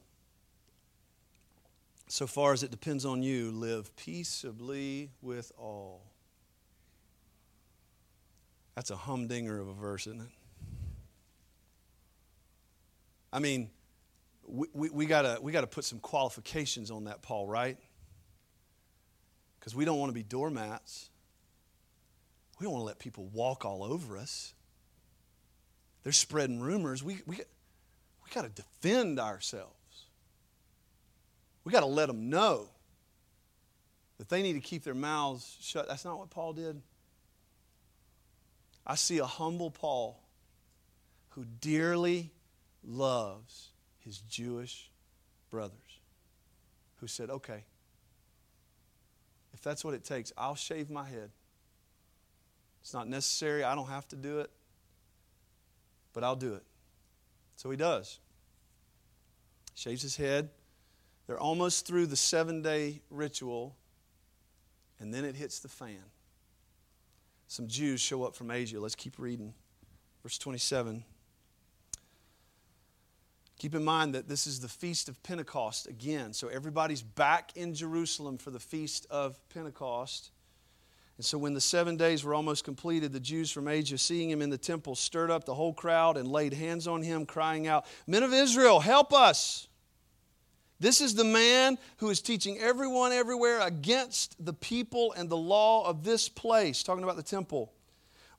so 2.08 2.26
far 2.26 2.52
as 2.52 2.62
it 2.62 2.70
depends 2.70 3.06
on 3.06 3.22
you, 3.22 3.50
live 3.50 3.96
peaceably 3.96 5.10
with 5.22 5.50
all. 5.56 6.02
That's 8.74 8.90
a 8.90 8.96
humdinger 8.96 9.58
of 9.58 9.68
a 9.68 9.72
verse, 9.72 10.06
isn't 10.06 10.20
it? 10.20 10.28
I 13.32 13.38
mean, 13.38 13.70
we, 14.46 14.68
we, 14.74 14.90
we 14.90 15.06
got 15.06 15.42
we 15.42 15.52
to 15.52 15.66
put 15.66 15.84
some 15.84 15.98
qualifications 15.98 16.90
on 16.90 17.04
that, 17.04 17.22
Paul, 17.22 17.46
right? 17.46 17.78
Because 19.58 19.74
we 19.74 19.84
don't 19.84 19.98
want 19.98 20.10
to 20.10 20.14
be 20.14 20.22
doormats. 20.22 21.10
We 22.58 22.64
don't 22.64 22.72
want 22.72 22.82
to 22.82 22.86
let 22.86 22.98
people 22.98 23.26
walk 23.32 23.64
all 23.64 23.82
over 23.82 24.16
us. 24.16 24.54
They're 26.02 26.12
spreading 26.12 26.60
rumors. 26.60 27.02
We, 27.02 27.20
we, 27.26 27.36
we 27.36 28.30
got 28.34 28.42
to 28.42 28.48
defend 28.48 29.20
ourselves. 29.20 29.74
We 31.64 31.72
got 31.72 31.80
to 31.80 31.86
let 31.86 32.06
them 32.06 32.30
know 32.30 32.68
that 34.18 34.28
they 34.28 34.42
need 34.42 34.54
to 34.54 34.60
keep 34.60 34.84
their 34.84 34.94
mouths 34.94 35.56
shut. 35.60 35.88
That's 35.88 36.04
not 36.04 36.18
what 36.18 36.30
Paul 36.30 36.52
did. 36.52 36.80
I 38.86 38.94
see 38.94 39.18
a 39.18 39.26
humble 39.26 39.70
Paul 39.70 40.18
who 41.30 41.44
dearly 41.60 42.32
loves 42.82 43.68
his 43.98 44.18
Jewish 44.18 44.90
brothers 45.50 46.00
who 46.96 47.06
said, 47.06 47.30
Okay, 47.30 47.64
if 49.58 49.64
that's 49.64 49.84
what 49.84 49.92
it 49.92 50.04
takes, 50.04 50.32
I'll 50.38 50.54
shave 50.54 50.88
my 50.88 51.04
head. 51.04 51.30
It's 52.80 52.94
not 52.94 53.08
necessary, 53.08 53.64
I 53.64 53.74
don't 53.74 53.88
have 53.88 54.06
to 54.08 54.16
do 54.16 54.38
it, 54.38 54.50
but 56.12 56.22
I'll 56.22 56.36
do 56.36 56.54
it. 56.54 56.62
So 57.56 57.68
he 57.68 57.76
does. 57.76 58.20
Shaves 59.74 60.00
his 60.00 60.16
head. 60.16 60.50
They're 61.26 61.40
almost 61.40 61.88
through 61.88 62.06
the 62.06 62.16
seven 62.16 62.62
day 62.62 63.02
ritual, 63.10 63.74
and 65.00 65.12
then 65.12 65.24
it 65.24 65.34
hits 65.34 65.58
the 65.58 65.68
fan. 65.68 66.04
Some 67.48 67.66
Jews 67.66 68.00
show 68.00 68.22
up 68.22 68.36
from 68.36 68.52
Asia. 68.52 68.78
Let's 68.78 68.94
keep 68.94 69.18
reading. 69.18 69.54
Verse 70.22 70.38
27. 70.38 71.02
Keep 73.58 73.74
in 73.74 73.84
mind 73.84 74.14
that 74.14 74.28
this 74.28 74.46
is 74.46 74.60
the 74.60 74.68
Feast 74.68 75.08
of 75.08 75.20
Pentecost 75.24 75.88
again. 75.88 76.32
So 76.32 76.46
everybody's 76.46 77.02
back 77.02 77.50
in 77.56 77.74
Jerusalem 77.74 78.38
for 78.38 78.50
the 78.50 78.60
Feast 78.60 79.06
of 79.10 79.36
Pentecost. 79.48 80.30
And 81.16 81.24
so 81.24 81.36
when 81.36 81.54
the 81.54 81.60
seven 81.60 81.96
days 81.96 82.22
were 82.22 82.34
almost 82.34 82.62
completed, 82.62 83.12
the 83.12 83.18
Jews 83.18 83.50
from 83.50 83.66
Asia, 83.66 83.98
seeing 83.98 84.30
him 84.30 84.40
in 84.40 84.50
the 84.50 84.58
temple, 84.58 84.94
stirred 84.94 85.32
up 85.32 85.44
the 85.44 85.54
whole 85.54 85.74
crowd 85.74 86.16
and 86.16 86.28
laid 86.28 86.52
hands 86.52 86.86
on 86.86 87.02
him, 87.02 87.26
crying 87.26 87.66
out, 87.66 87.86
Men 88.06 88.22
of 88.22 88.32
Israel, 88.32 88.78
help 88.78 89.12
us! 89.12 89.66
This 90.78 91.00
is 91.00 91.16
the 91.16 91.24
man 91.24 91.76
who 91.96 92.08
is 92.10 92.20
teaching 92.20 92.58
everyone 92.58 93.10
everywhere 93.10 93.60
against 93.60 94.36
the 94.44 94.52
people 94.52 95.12
and 95.14 95.28
the 95.28 95.36
law 95.36 95.84
of 95.84 96.04
this 96.04 96.28
place, 96.28 96.84
talking 96.84 97.02
about 97.02 97.16
the 97.16 97.24
temple. 97.24 97.72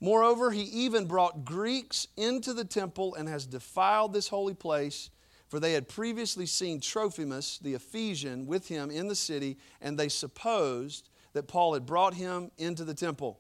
Moreover, 0.02 0.52
he 0.52 0.64
even 0.64 1.06
brought 1.06 1.44
Greeks 1.44 2.08
into 2.16 2.54
the 2.54 2.64
temple 2.64 3.16
and 3.16 3.28
has 3.28 3.46
defiled 3.46 4.14
this 4.14 4.30
holy 4.30 4.54
place, 4.54 5.10
for 5.50 5.60
they 5.60 5.74
had 5.74 5.90
previously 5.90 6.46
seen 6.46 6.80
Trophimus, 6.80 7.58
the 7.58 7.74
Ephesian, 7.74 8.46
with 8.46 8.68
him 8.68 8.92
in 8.92 9.08
the 9.08 9.16
city, 9.16 9.58
and 9.82 9.98
they 9.98 10.10
supposed 10.10 11.10
that 11.34 11.48
Paul 11.48 11.74
had 11.74 11.86
brought 11.86 12.14
him 12.14 12.52
into 12.58 12.86
the 12.86 12.94
temple. 12.94 13.40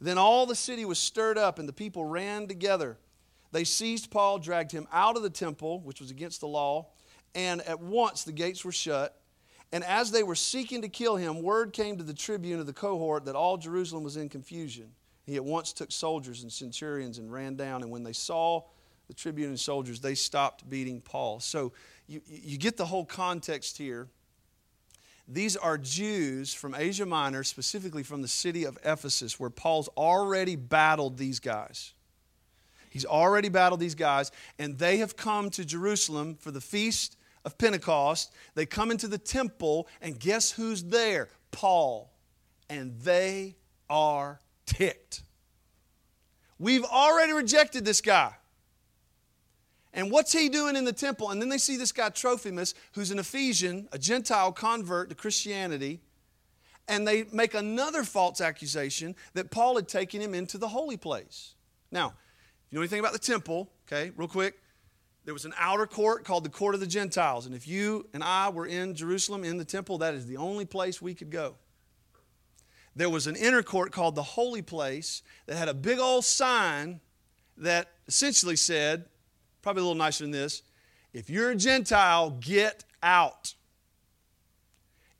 Then 0.00 0.18
all 0.18 0.46
the 0.46 0.54
city 0.54 0.84
was 0.84 0.98
stirred 0.98 1.38
up, 1.38 1.58
and 1.58 1.68
the 1.68 1.72
people 1.72 2.04
ran 2.04 2.46
together. 2.46 2.98
They 3.50 3.64
seized 3.64 4.10
Paul, 4.10 4.38
dragged 4.38 4.70
him 4.70 4.86
out 4.92 5.16
of 5.16 5.22
the 5.22 5.30
temple, 5.30 5.80
which 5.80 6.00
was 6.00 6.10
against 6.10 6.40
the 6.40 6.48
law, 6.48 6.88
and 7.34 7.60
at 7.62 7.80
once 7.80 8.22
the 8.22 8.32
gates 8.32 8.64
were 8.64 8.72
shut. 8.72 9.20
And 9.72 9.82
as 9.84 10.10
they 10.10 10.22
were 10.22 10.34
seeking 10.34 10.82
to 10.82 10.88
kill 10.88 11.16
him, 11.16 11.42
word 11.42 11.72
came 11.72 11.96
to 11.98 12.04
the 12.04 12.14
tribune 12.14 12.60
of 12.60 12.66
the 12.66 12.72
cohort 12.72 13.24
that 13.24 13.34
all 13.34 13.56
Jerusalem 13.56 14.04
was 14.04 14.16
in 14.16 14.28
confusion. 14.28 14.92
He 15.28 15.36
at 15.36 15.44
once 15.44 15.74
took 15.74 15.92
soldiers 15.92 16.42
and 16.42 16.50
centurions 16.50 17.18
and 17.18 17.30
ran 17.30 17.54
down. 17.54 17.82
And 17.82 17.90
when 17.90 18.02
they 18.02 18.14
saw 18.14 18.62
the 19.08 19.12
tribune 19.14 19.50
and 19.50 19.60
soldiers, 19.60 20.00
they 20.00 20.14
stopped 20.14 20.68
beating 20.70 21.02
Paul. 21.02 21.38
So 21.40 21.72
you, 22.06 22.22
you 22.26 22.56
get 22.56 22.78
the 22.78 22.86
whole 22.86 23.04
context 23.04 23.76
here. 23.76 24.08
These 25.28 25.54
are 25.54 25.76
Jews 25.76 26.54
from 26.54 26.74
Asia 26.74 27.04
Minor, 27.04 27.44
specifically 27.44 28.02
from 28.02 28.22
the 28.22 28.28
city 28.28 28.64
of 28.64 28.78
Ephesus, 28.82 29.38
where 29.38 29.50
Paul's 29.50 29.88
already 29.98 30.56
battled 30.56 31.18
these 31.18 31.40
guys. 31.40 31.92
He's 32.88 33.04
already 33.04 33.50
battled 33.50 33.80
these 33.80 33.94
guys, 33.94 34.32
and 34.58 34.78
they 34.78 34.96
have 34.96 35.14
come 35.14 35.50
to 35.50 35.64
Jerusalem 35.66 36.36
for 36.36 36.50
the 36.50 36.62
feast 36.62 37.18
of 37.44 37.58
Pentecost. 37.58 38.32
They 38.54 38.64
come 38.64 38.90
into 38.90 39.08
the 39.08 39.18
temple, 39.18 39.88
and 40.00 40.18
guess 40.18 40.52
who's 40.52 40.84
there? 40.84 41.28
Paul. 41.50 42.10
And 42.70 42.98
they 43.00 43.56
are 43.90 44.40
ticked. 44.68 45.22
We've 46.58 46.84
already 46.84 47.32
rejected 47.32 47.84
this 47.84 48.00
guy. 48.00 48.34
And 49.94 50.10
what's 50.10 50.32
he 50.32 50.48
doing 50.48 50.76
in 50.76 50.84
the 50.84 50.92
temple? 50.92 51.30
And 51.30 51.40
then 51.40 51.48
they 51.48 51.58
see 51.58 51.76
this 51.76 51.92
guy 51.92 52.10
Trophimus, 52.10 52.74
who's 52.92 53.10
an 53.10 53.18
Ephesian, 53.18 53.88
a 53.90 53.98
Gentile 53.98 54.52
convert 54.52 55.08
to 55.08 55.14
Christianity. 55.14 56.00
And 56.86 57.06
they 57.06 57.24
make 57.32 57.54
another 57.54 58.04
false 58.04 58.40
accusation 58.40 59.14
that 59.34 59.50
Paul 59.50 59.76
had 59.76 59.88
taken 59.88 60.20
him 60.20 60.34
into 60.34 60.58
the 60.58 60.68
holy 60.68 60.96
place. 60.96 61.54
Now, 61.90 62.08
if 62.66 62.72
you 62.72 62.76
know 62.76 62.82
anything 62.82 63.00
about 63.00 63.12
the 63.12 63.18
temple, 63.18 63.70
okay, 63.86 64.12
real 64.16 64.28
quick, 64.28 64.60
there 65.24 65.34
was 65.34 65.44
an 65.44 65.54
outer 65.58 65.86
court 65.86 66.24
called 66.24 66.44
the 66.44 66.50
court 66.50 66.74
of 66.74 66.80
the 66.80 66.86
Gentiles. 66.86 67.46
And 67.46 67.54
if 67.54 67.68
you 67.68 68.06
and 68.14 68.22
I 68.24 68.48
were 68.48 68.66
in 68.66 68.94
Jerusalem 68.94 69.44
in 69.44 69.58
the 69.58 69.64
temple, 69.64 69.98
that 69.98 70.14
is 70.14 70.26
the 70.26 70.38
only 70.38 70.64
place 70.64 71.02
we 71.02 71.14
could 71.14 71.30
go 71.30 71.56
there 72.98 73.08
was 73.08 73.28
an 73.28 73.36
inner 73.36 73.62
court 73.62 73.92
called 73.92 74.16
the 74.16 74.24
Holy 74.24 74.60
Place 74.60 75.22
that 75.46 75.56
had 75.56 75.68
a 75.68 75.74
big 75.74 76.00
old 76.00 76.24
sign 76.24 77.00
that 77.56 77.92
essentially 78.08 78.56
said, 78.56 79.04
probably 79.62 79.82
a 79.82 79.84
little 79.84 79.96
nicer 79.98 80.24
than 80.24 80.32
this, 80.32 80.62
if 81.12 81.30
you're 81.30 81.50
a 81.50 81.54
Gentile, 81.54 82.30
get 82.40 82.84
out. 83.00 83.54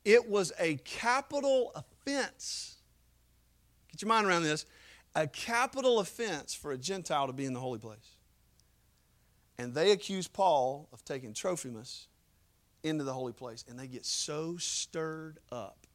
It 0.03 0.29
was 0.29 0.51
a 0.59 0.75
capital 0.83 1.71
offense. 1.73 2.75
Get 3.93 4.01
your 4.01 4.09
mind 4.09 4.27
around 4.27 4.43
this. 4.43 4.65
A 5.15 5.25
capital 5.27 5.99
offense 5.99 6.53
for 6.53 6.73
a 6.73 6.77
Gentile 6.77 7.27
to 7.27 7.33
be 7.33 7.45
in 7.45 7.53
the 7.53 7.61
holy 7.61 7.79
place. 7.79 8.17
And 9.57 9.73
they 9.73 9.91
accuse 9.91 10.27
Paul 10.27 10.89
of 10.91 11.05
taking 11.05 11.33
Trophimus 11.33 12.07
into 12.83 13.05
the 13.05 13.13
holy 13.13 13.33
place. 13.33 13.63
And 13.69 13.79
they 13.79 13.87
get 13.87 14.05
so 14.05 14.57
stirred 14.57 15.39
up 15.49 15.87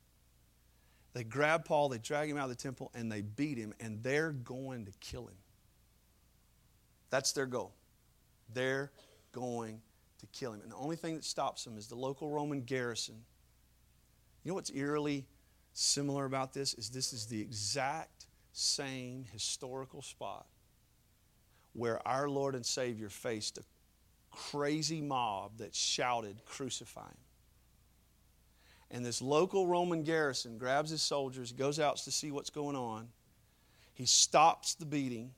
They 1.14 1.24
grab 1.24 1.64
Paul, 1.64 1.88
they 1.88 1.98
drag 1.98 2.29
him 2.29 2.37
out 2.37 2.44
of 2.44 2.57
the 2.57 2.62
temple, 2.62 2.90
and 2.92 3.11
they 3.11 3.22
beat 3.22 3.57
him, 3.57 3.72
and 3.81 4.03
they're 4.03 4.33
going 4.33 4.85
to 4.87 4.92
kill 5.00 5.27
him. 5.27 5.37
That's 7.09 7.33
their 7.33 7.46
goal. 7.46 7.72
They're 8.53 8.90
going 9.33 9.81
to 10.18 10.27
kill 10.27 10.53
him. 10.53 10.61
And 10.62 10.72
the 10.72 10.77
only 10.77 10.96
thing 10.96 11.14
that 11.14 11.24
stops 11.24 11.64
them 11.64 11.79
is 11.79 11.87
the 11.87 11.94
local 11.94 12.31
Roman 12.31 12.62
garrison. 12.62 13.14
You 14.42 14.50
know 14.50 14.57
what's 14.57 14.72
eerily 14.72 15.24
similar 15.72 16.24
about 16.24 16.53
this? 16.53 16.74
Is 16.74 16.90
this 16.90 17.12
is 17.12 17.27
the 17.27 17.40
exact 17.40 18.27
same 18.53 19.24
historical 19.33 20.03
spot 20.03 20.46
where 21.74 22.07
our 22.07 22.29
Lord 22.29 22.57
and 22.57 22.66
Savior 22.66 23.09
faced 23.09 23.59
a 23.59 23.62
crazy 24.31 25.00
mob 25.00 25.59
that 25.59 25.74
shouted, 25.74 26.44
Crucify 26.44 27.07
him. 27.07 27.23
And 28.94 29.04
this 29.04 29.20
local 29.20 29.66
Roman 29.66 30.04
garrison 30.04 30.57
grabs 30.57 30.90
his 30.90 31.02
soldiers, 31.02 31.50
goes 31.50 31.80
out 31.80 31.96
to 31.96 32.12
see 32.12 32.30
what's 32.30 32.50
going 32.50 32.76
on. 32.76 33.09
He 33.92 34.07
stops 34.07 34.74
the 34.74 34.87
beating, 34.87 35.33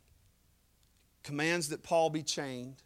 commands 1.22 1.70
that 1.70 1.82
Paul 1.82 2.10
be 2.10 2.22
chained, 2.22 2.82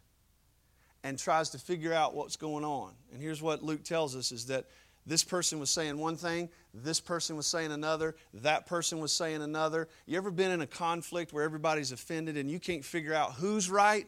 and 1.03 1.19
tries 1.19 1.49
to 1.49 1.57
figure 1.57 1.93
out 1.93 2.15
what's 2.15 2.37
going 2.37 2.63
on. 2.63 2.93
And 3.11 3.21
here's 3.21 3.41
what 3.41 3.61
Luke 3.61 3.83
tells 3.83 4.15
us 4.15 4.31
is 4.31 4.45
that 4.45 4.65
this 5.05 5.25
person 5.25 5.59
was 5.59 5.69
saying 5.69 5.97
one 5.97 6.15
thing, 6.15 6.47
this 6.73 7.01
person 7.01 7.35
was 7.35 7.47
saying 7.47 7.73
another, 7.73 8.15
that 8.35 8.65
person 8.65 8.99
was 8.99 9.11
saying 9.11 9.41
another. 9.41 9.89
You 10.05 10.15
ever 10.15 10.31
been 10.31 10.51
in 10.51 10.61
a 10.61 10.67
conflict 10.67 11.33
where 11.33 11.43
everybody's 11.43 11.91
offended 11.91 12.37
and 12.37 12.49
you 12.49 12.61
can't 12.61 12.85
figure 12.85 13.13
out 13.13 13.33
who's 13.33 13.69
right? 13.69 14.07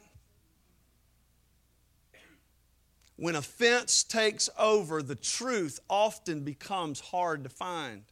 When 3.15 3.35
offense 3.35 4.03
takes 4.03 4.49
over, 4.57 5.03
the 5.03 5.15
truth 5.15 5.79
often 5.89 6.43
becomes 6.43 6.99
hard 6.99 7.43
to 7.43 7.49
find. 7.49 8.03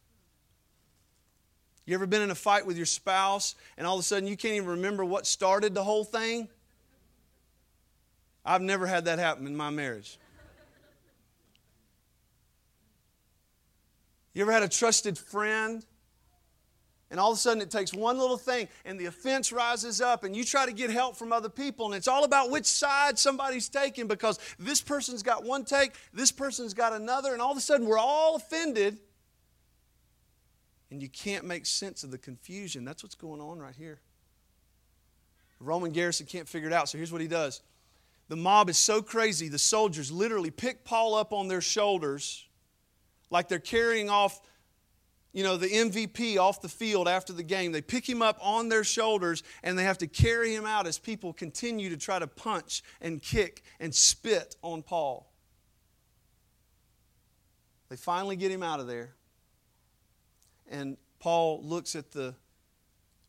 You 1.84 1.94
ever 1.94 2.06
been 2.06 2.22
in 2.22 2.30
a 2.30 2.36
fight 2.36 2.64
with 2.64 2.76
your 2.76 2.86
spouse 2.86 3.56
and 3.76 3.86
all 3.86 3.96
of 3.96 4.00
a 4.00 4.04
sudden 4.04 4.28
you 4.28 4.36
can't 4.36 4.54
even 4.54 4.68
remember 4.68 5.04
what 5.04 5.26
started 5.26 5.74
the 5.74 5.82
whole 5.82 6.04
thing? 6.04 6.48
I've 8.44 8.62
never 8.62 8.86
had 8.86 9.06
that 9.06 9.18
happen 9.18 9.46
in 9.46 9.56
my 9.56 9.70
marriage. 9.70 10.18
You 14.34 14.42
ever 14.42 14.52
had 14.52 14.62
a 14.62 14.68
trusted 14.68 15.18
friend? 15.18 15.84
And 17.12 17.20
all 17.20 17.30
of 17.30 17.36
a 17.36 17.40
sudden, 17.40 17.62
it 17.62 17.70
takes 17.70 17.92
one 17.92 18.16
little 18.16 18.38
thing, 18.38 18.68
and 18.86 18.98
the 18.98 19.04
offense 19.04 19.52
rises 19.52 20.00
up, 20.00 20.24
and 20.24 20.34
you 20.34 20.44
try 20.44 20.64
to 20.64 20.72
get 20.72 20.88
help 20.88 21.14
from 21.14 21.30
other 21.30 21.50
people, 21.50 21.84
and 21.84 21.94
it's 21.94 22.08
all 22.08 22.24
about 22.24 22.50
which 22.50 22.64
side 22.64 23.18
somebody's 23.18 23.68
taking 23.68 24.08
because 24.08 24.38
this 24.58 24.80
person's 24.80 25.22
got 25.22 25.44
one 25.44 25.66
take, 25.66 25.92
this 26.14 26.32
person's 26.32 26.72
got 26.72 26.94
another, 26.94 27.34
and 27.34 27.42
all 27.42 27.52
of 27.52 27.58
a 27.58 27.60
sudden, 27.60 27.86
we're 27.86 27.98
all 27.98 28.36
offended, 28.36 28.98
and 30.90 31.02
you 31.02 31.08
can't 31.10 31.44
make 31.44 31.66
sense 31.66 32.02
of 32.02 32.10
the 32.10 32.16
confusion. 32.16 32.82
That's 32.82 33.02
what's 33.02 33.14
going 33.14 33.42
on 33.42 33.58
right 33.58 33.76
here. 33.76 34.00
Roman 35.60 35.92
garrison 35.92 36.24
can't 36.24 36.48
figure 36.48 36.68
it 36.68 36.72
out, 36.72 36.88
so 36.88 36.96
here's 36.96 37.12
what 37.12 37.20
he 37.20 37.28
does. 37.28 37.60
The 38.28 38.36
mob 38.36 38.70
is 38.70 38.78
so 38.78 39.02
crazy, 39.02 39.48
the 39.48 39.58
soldiers 39.58 40.10
literally 40.10 40.50
pick 40.50 40.82
Paul 40.82 41.14
up 41.14 41.34
on 41.34 41.48
their 41.48 41.60
shoulders 41.60 42.46
like 43.28 43.48
they're 43.48 43.58
carrying 43.58 44.08
off 44.08 44.40
you 45.32 45.42
know, 45.42 45.56
the 45.56 45.68
MVP 45.68 46.36
off 46.36 46.60
the 46.60 46.68
field 46.68 47.08
after 47.08 47.32
the 47.32 47.42
game. 47.42 47.72
They 47.72 47.80
pick 47.80 48.08
him 48.08 48.20
up 48.20 48.38
on 48.40 48.68
their 48.68 48.84
shoulders 48.84 49.42
and 49.62 49.78
they 49.78 49.84
have 49.84 49.98
to 49.98 50.06
carry 50.06 50.54
him 50.54 50.66
out 50.66 50.86
as 50.86 50.98
people 50.98 51.32
continue 51.32 51.88
to 51.88 51.96
try 51.96 52.18
to 52.18 52.26
punch 52.26 52.82
and 53.00 53.20
kick 53.20 53.62
and 53.80 53.94
spit 53.94 54.56
on 54.62 54.82
Paul. 54.82 55.32
They 57.88 57.96
finally 57.96 58.36
get 58.36 58.50
him 58.50 58.62
out 58.62 58.80
of 58.80 58.86
there. 58.86 59.14
And 60.68 60.96
Paul 61.18 61.62
looks 61.62 61.96
at 61.96 62.10
the 62.10 62.34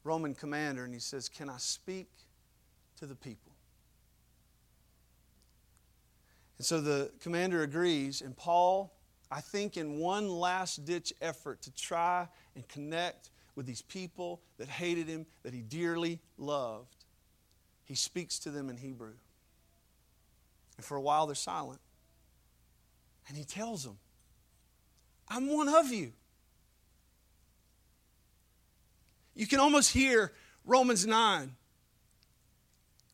Roman 0.04 0.34
commander 0.36 0.84
and 0.84 0.94
he 0.94 1.00
says, 1.00 1.30
Can 1.30 1.50
I 1.50 1.58
speak 1.58 2.10
to 2.98 3.06
the 3.06 3.16
people? 3.16 3.54
And 6.58 6.66
so 6.66 6.80
the 6.80 7.12
commander 7.20 7.64
agrees, 7.64 8.22
and 8.22 8.38
Paul 8.38 8.94
I 9.34 9.42
think, 9.42 9.78
in 9.78 9.98
one 9.98 10.30
last 10.30 10.86
ditch 10.86 11.12
effort 11.20 11.64
to 11.64 11.72
try 11.74 12.28
and 12.54 12.68
connect 12.68 13.32
with 13.56 13.66
these 13.66 13.82
people 13.82 14.42
that 14.60 14.68
hated 14.68 15.08
him, 15.08 15.26
that 15.42 15.56
he 15.56 15.62
dearly 15.62 16.20
loved, 16.38 17.04
he 17.84 17.96
speaks 17.96 18.38
to 18.40 18.52
them 18.52 18.70
in 18.70 18.78
Hebrew. 18.78 19.16
And 20.78 20.86
for 20.86 20.98
a 20.98 21.02
while, 21.02 21.26
they're 21.26 21.34
silent. 21.34 21.82
And 23.28 23.36
he 23.36 23.44
tells 23.44 23.84
them, 23.84 23.98
I'm 25.28 25.52
one 25.52 25.68
of 25.68 25.92
you. 25.92 26.14
You 29.34 29.48
can 29.48 29.60
almost 29.60 29.92
hear 29.92 30.32
Romans 30.64 31.08
9 31.08 31.56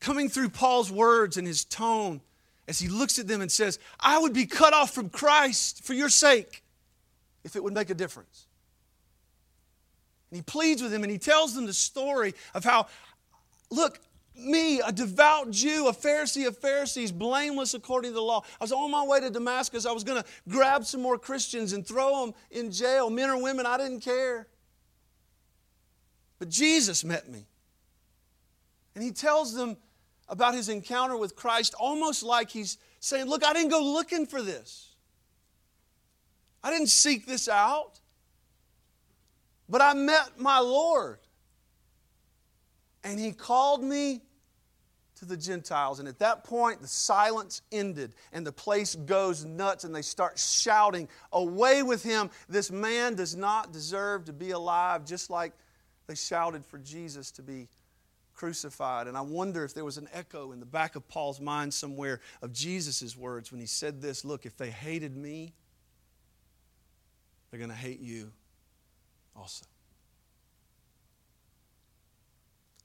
coming 0.01 0.27
through 0.27 0.49
Paul's 0.49 0.91
words 0.91 1.37
and 1.37 1.47
his 1.47 1.63
tone 1.63 2.19
as 2.69 2.79
he 2.79 2.87
looks 2.87 3.17
at 3.17 3.27
them 3.27 3.41
and 3.41 3.51
says, 3.51 3.79
I 3.99 4.19
would 4.19 4.31
be 4.31 4.45
cut 4.45 4.73
off 4.73 4.93
from 4.93 5.09
Christ 5.09 5.83
for 5.83 5.93
your 5.93 6.07
sake 6.07 6.63
if 7.43 7.55
it 7.55 7.63
would 7.63 7.73
make 7.73 7.89
a 7.89 7.95
difference. 7.95 8.45
And 10.29 10.37
he 10.37 10.43
pleads 10.43 10.81
with 10.81 10.91
them 10.91 11.03
and 11.03 11.11
he 11.11 11.17
tells 11.17 11.55
them 11.55 11.65
the 11.65 11.73
story 11.73 12.35
of 12.53 12.63
how, 12.63 12.85
look, 13.71 13.99
me, 14.35 14.79
a 14.81 14.91
devout 14.91 15.49
Jew, 15.49 15.87
a 15.87 15.93
Pharisee 15.93 16.47
of 16.47 16.59
Pharisees, 16.59 17.11
blameless 17.11 17.73
according 17.73 18.11
to 18.11 18.15
the 18.15 18.21
law. 18.21 18.43
I 18.61 18.63
was 18.63 18.71
on 18.71 18.91
my 18.91 19.03
way 19.03 19.19
to 19.19 19.31
Damascus. 19.31 19.87
I 19.87 19.91
was 19.91 20.03
going 20.03 20.21
to 20.21 20.29
grab 20.47 20.85
some 20.85 21.01
more 21.01 21.17
Christians 21.17 21.73
and 21.73 21.85
throw 21.85 22.23
them 22.23 22.35
in 22.51 22.71
jail, 22.71 23.09
men 23.09 23.31
or 23.31 23.41
women. 23.41 23.65
I 23.65 23.77
didn't 23.77 24.01
care. 24.01 24.47
But 26.37 26.49
Jesus 26.49 27.03
met 27.03 27.27
me. 27.27 27.47
And 28.93 29.03
he 29.03 29.11
tells 29.11 29.55
them 29.55 29.75
about 30.29 30.53
his 30.53 30.69
encounter 30.69 31.17
with 31.17 31.35
Christ 31.35 31.73
almost 31.79 32.23
like 32.23 32.49
he's 32.49 32.77
saying, 32.99 33.25
Look, 33.25 33.43
I 33.43 33.53
didn't 33.53 33.69
go 33.69 33.81
looking 33.81 34.25
for 34.25 34.41
this. 34.41 34.95
I 36.63 36.71
didn't 36.71 36.87
seek 36.87 37.25
this 37.25 37.47
out. 37.47 37.99
But 39.67 39.81
I 39.81 39.93
met 39.93 40.39
my 40.39 40.59
Lord. 40.59 41.19
And 43.03 43.19
he 43.19 43.31
called 43.31 43.83
me 43.83 44.21
to 45.19 45.25
the 45.25 45.37
Gentiles. 45.37 45.99
And 45.99 46.07
at 46.07 46.19
that 46.19 46.43
point, 46.43 46.81
the 46.81 46.87
silence 46.87 47.61
ended 47.71 48.13
and 48.33 48.45
the 48.45 48.51
place 48.51 48.95
goes 48.95 49.45
nuts 49.45 49.83
and 49.83 49.93
they 49.93 50.01
start 50.01 50.39
shouting, 50.39 51.07
Away 51.31 51.83
with 51.83 52.03
him! 52.03 52.29
This 52.47 52.71
man 52.71 53.15
does 53.15 53.35
not 53.35 53.71
deserve 53.71 54.25
to 54.25 54.33
be 54.33 54.51
alive, 54.51 55.05
just 55.05 55.29
like 55.29 55.53
they 56.07 56.15
shouted 56.15 56.65
for 56.65 56.79
Jesus 56.79 57.31
to 57.31 57.41
be 57.41 57.67
crucified. 58.39 59.07
And 59.07 59.17
I 59.17 59.21
wonder 59.21 59.65
if 59.65 59.73
there 59.73 59.83
was 59.83 59.97
an 59.97 60.07
echo 60.13 60.53
in 60.53 60.61
the 60.61 60.65
back 60.65 60.95
of 60.95 61.05
Paul's 61.09 61.41
mind 61.41 61.73
somewhere 61.73 62.21
of 62.41 62.53
Jesus' 62.53 63.17
words 63.17 63.51
when 63.51 63.59
he 63.59 63.67
said 63.67 64.01
this 64.01 64.23
Look, 64.23 64.45
if 64.45 64.55
they 64.55 64.69
hated 64.69 65.17
me, 65.17 65.53
they're 67.51 67.57
going 67.57 67.69
to 67.69 67.75
hate 67.75 67.99
you 67.99 68.31
also. 69.35 69.65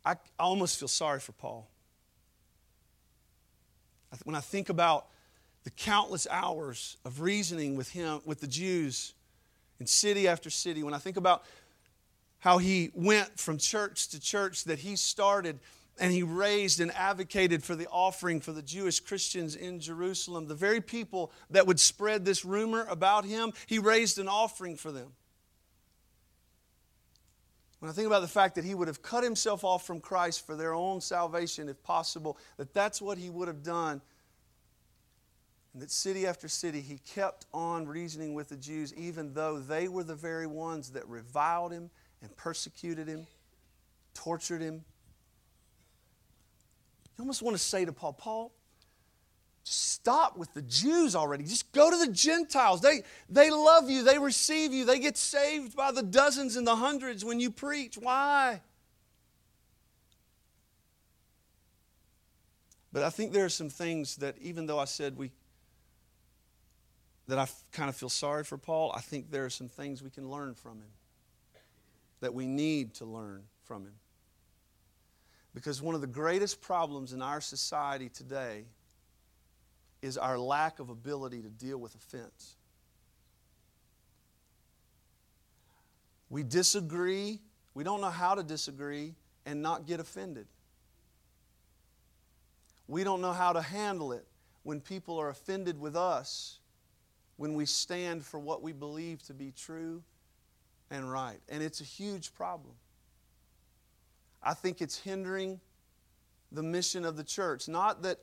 I, 0.05 0.17
almost 0.39 0.79
feel 0.79 0.89
sorry 0.89 1.21
for 1.21 1.33
Paul. 1.33 1.71
When 4.25 4.37
I 4.37 4.41
think 4.41 4.69
about 4.69 5.07
the 5.63 5.71
countless 5.71 6.27
hours 6.31 6.97
of 7.05 7.21
reasoning 7.21 7.77
with 7.77 7.91
him, 7.91 8.21
with 8.25 8.41
the 8.41 8.47
Jews 8.47 9.15
in 9.79 9.87
city 9.87 10.27
after 10.29 10.51
city, 10.51 10.83
when 10.83 10.95
I 10.95 10.99
think 10.99 11.17
about 11.17 11.45
how 12.45 12.59
he 12.59 12.91
went 12.93 13.41
from 13.41 13.57
church 13.57 14.09
to 14.09 14.21
church 14.21 14.65
that 14.65 14.79
he 14.81 14.97
started 14.97 15.59
and 15.99 16.13
he 16.13 16.23
raised 16.23 16.79
and 16.79 16.93
advocated 16.93 17.65
for 17.65 17.75
the 17.75 17.87
offering 17.87 18.39
for 18.39 18.53
the 18.53 18.61
Jewish 18.61 19.01
Christians 19.01 19.57
in 19.57 19.81
Jerusalem. 19.81 20.47
The 20.47 20.55
very 20.55 20.83
people 20.83 21.33
that 21.49 21.67
would 21.67 21.81
spread 21.81 22.27
this 22.27 22.45
rumor 22.45 22.85
about 22.91 23.25
him, 23.25 23.55
he 23.67 23.79
raised 23.79 24.19
an 24.19 24.29
offering 24.29 24.77
for 24.77 24.93
them. 24.93 25.13
When 27.79 27.91
I 27.91 27.95
think 27.95 28.09
about 28.09 28.21
the 28.21 28.29
fact 28.29 28.57
that 28.57 28.65
he 28.65 28.75
would 28.75 28.89
have 28.89 29.01
cut 29.01 29.25
himself 29.25 29.65
off 29.65 29.87
from 29.87 30.01
Christ 30.01 30.45
for 30.45 30.55
their 30.55 30.75
own 30.75 31.01
salvation, 31.01 31.71
if 31.71 31.83
possible, 31.83 32.37
that 32.59 32.75
that's 32.75 33.01
what 33.01 33.17
he 33.17 33.31
would 33.31 33.49
have 33.49 33.63
done. 33.63 34.03
And 35.73 35.81
that 35.81 35.91
city 35.91 36.27
after 36.27 36.49
city, 36.49 36.83
he 36.83 36.99
kept 36.99 37.47
on 37.55 37.89
reasoning 37.89 38.35
with 38.35 38.51
the 38.51 38.57
Jews, 38.59 38.93
even 38.93 39.33
though 39.33 39.59
they 39.59 39.89
were 39.89 40.05
the 40.05 40.15
very 40.15 40.47
ones 40.47 40.91
that 40.91 41.09
reviled 41.09 41.73
him 41.73 41.89
and 42.25 42.37
persecuted 42.37 43.07
him, 43.07 43.27
tortured 44.15 44.61
him. 44.61 44.85
You 47.17 47.23
almost 47.23 47.43
want 47.43 47.57
to 47.57 47.63
say 47.63 47.85
to 47.85 47.93
Paul, 47.93 48.15
Paul, 48.15 48.53
stop 49.63 50.37
with 50.37 50.53
the 50.55 50.63
Jews 50.63 51.15
already. 51.15 51.45
Just 51.45 51.71
go 51.73 51.91
to 51.91 51.97
the 51.97 52.11
Gentiles. 52.11 52.81
They, 52.81 53.03
they 53.29 53.51
love 53.51 53.89
you, 53.89 54.03
they 54.03 54.19
receive 54.19 54.73
you, 54.73 54.85
they 54.85 54.99
get 54.99 55.17
saved 55.17 55.77
by 55.77 55.93
the 55.93 56.03
dozens 56.03 56.57
and 56.57 56.67
the 56.67 56.77
hundreds 56.77 57.25
when 57.25 57.39
you 57.39 57.51
preach. 57.51 57.97
Why? 57.97 58.61
But 62.93 63.03
I 63.03 63.11
think 63.11 63.33
there 63.33 63.45
are 63.45 63.51
some 63.51 63.71
things 63.71 64.17
that, 64.17 64.37
even 64.41 64.67
though 64.67 64.79
I 64.79 64.85
said 64.87 65.17
we, 65.17 65.31
that 67.27 67.39
I 67.39 67.49
kind 67.73 67.89
of 67.89 67.97
feel 67.97 68.09
sorry 68.09 68.45
for 68.45 68.57
Paul, 68.57 68.93
I 68.95 69.01
think 69.01 69.31
there 69.31 69.45
are 69.45 69.51
some 69.51 69.69
things 69.69 70.03
we 70.03 70.11
can 70.11 70.31
learn 70.31 70.55
from 70.55 70.79
him. 70.79 70.91
That 72.25 72.33
we 72.33 72.47
need 72.47 72.95
to 72.95 73.05
learn 73.05 73.43
from 73.65 73.85
him. 73.85 73.93
Because 75.55 75.83
one 75.83 75.95
of 75.95 76.01
the 76.01 76.07
greatest 76.07 76.63
problems 76.63 77.13
in 77.13 77.21
our 77.21 77.39
society 77.39 78.09
today 78.09 78.65
is 80.01 80.17
our 80.17 80.39
lack 80.39 80.79
of 80.79 80.89
ability 80.89 81.43
to 81.43 81.51
deal 81.51 81.77
with 81.77 81.95
offense. 81.95 82.57
We 86.31 86.43
disagree, 86.43 87.41
we 87.75 87.85
don't 87.85 88.01
know 88.01 88.09
how 88.09 88.35
to 88.35 88.43
disagree 88.43 89.15
and 89.45 89.61
not 89.61 89.87
get 89.87 90.01
offended. 90.01 90.47
We 92.89 93.05
don't 93.05 93.21
know 93.21 93.33
how 93.35 93.53
to 93.53 93.61
handle 93.61 94.13
it 94.13 94.25
when 94.63 94.81
people 94.81 95.21
are 95.21 95.29
offended 95.29 95.79
with 95.79 95.95
us 95.95 96.59
when 97.37 97.53
we 97.53 97.67
stand 97.67 98.25
for 98.25 98.41
what 98.41 98.63
we 98.63 98.73
believe 98.73 99.23
to 99.25 99.35
be 99.35 99.53
true 99.55 100.03
and 100.95 101.11
right. 101.11 101.41
And 101.49 101.63
it's 101.63 101.81
a 101.81 101.85
huge 101.85 102.33
problem. 102.35 102.75
I 104.43 104.55
think 104.55 104.81
it's 104.81 104.97
hindering 104.97 105.61
the 106.53 106.63
mission 106.63 107.05
of 107.05 107.17
the 107.17 107.25
church. 107.25 107.69
Not 107.69 108.03
that 108.03 108.19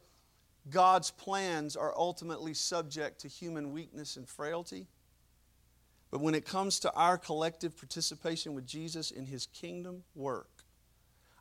God's 0.69 1.11
plans 1.11 1.75
are 1.75 1.93
ultimately 1.97 2.53
subject 2.53 3.19
to 3.21 3.27
human 3.27 3.73
weakness 3.73 4.15
and 4.15 4.27
frailty, 4.27 4.87
but 6.11 6.21
when 6.21 6.33
it 6.33 6.45
comes 6.45 6.79
to 6.81 6.93
our 6.93 7.17
collective 7.17 7.77
participation 7.77 8.53
with 8.53 8.65
Jesus 8.65 9.11
in 9.11 9.25
his 9.25 9.47
kingdom 9.47 10.03
work, 10.15 10.49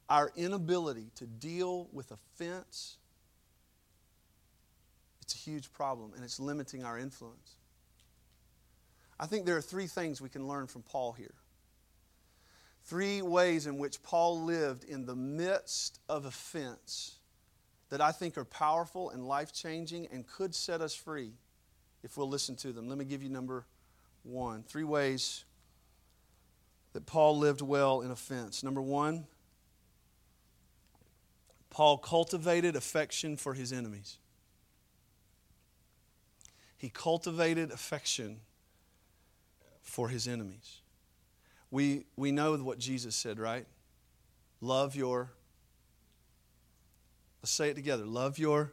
our 0.09 0.33
inability 0.37 1.11
to 1.17 1.27
deal 1.27 1.89
with 1.93 2.11
offense, 2.11 2.97
it's 5.23 5.35
a 5.35 5.39
huge 5.39 5.73
problem 5.73 6.13
and 6.15 6.25
it's 6.25 6.41
limiting 6.41 6.83
our 6.83 6.99
influence. 6.99 7.60
I 9.21 9.27
think 9.27 9.45
there 9.45 9.57
are 9.59 9.63
three 9.63 9.87
things 9.87 10.23
we 10.23 10.31
can 10.31 10.49
learn 10.49 10.67
from 10.67 10.81
Paul 10.81 11.13
here. 11.13 11.35
Three 12.85 13.21
ways 13.21 13.67
in 13.67 13.77
which 13.77 14.03
Paul 14.03 14.43
lived 14.43 14.83
in 14.85 15.05
the 15.05 15.15
midst 15.15 16.01
of 16.09 16.25
offense 16.25 17.17
that 17.91 18.01
I 18.01 18.13
think 18.13 18.39
are 18.39 18.47
powerful 18.47 19.11
and 19.11 19.29
life 19.29 19.53
changing 19.53 20.09
and 20.11 20.27
could 20.27 20.55
set 20.55 20.81
us 20.81 20.95
free 20.95 21.33
if 22.03 22.17
we'll 22.17 22.31
listen 22.31 22.57
to 22.57 22.73
them. 22.73 22.89
Let 22.89 22.97
me 22.97 23.05
give 23.05 23.23
you 23.23 23.29
number 23.29 23.67
one. 24.23 24.63
Three 24.63 24.85
ways 24.85 25.45
that 26.95 27.05
Paul 27.05 27.37
lived 27.37 27.61
well 27.61 28.01
in 28.01 28.11
offense. 28.11 28.63
Number 28.63 28.81
one, 28.81 29.27
Paul 31.69 31.99
cultivated 31.99 32.75
affection 32.75 33.37
for 33.37 33.53
his 33.53 33.71
enemies. 33.71 34.17
He 36.79 36.89
cultivated 36.89 37.71
affection 37.71 38.41
for 39.83 40.09
his 40.09 40.29
enemies. 40.29 40.81
We, 41.71 42.05
we 42.17 42.33
know 42.33 42.57
what 42.57 42.79
Jesus 42.79 43.15
said, 43.15 43.39
right? 43.39 43.67
Love 44.61 44.95
your, 44.97 45.31
let's 47.43 47.51
say 47.51 47.71
it 47.71 47.75
together 47.75 48.05
love 48.05 48.39
your. 48.39 48.73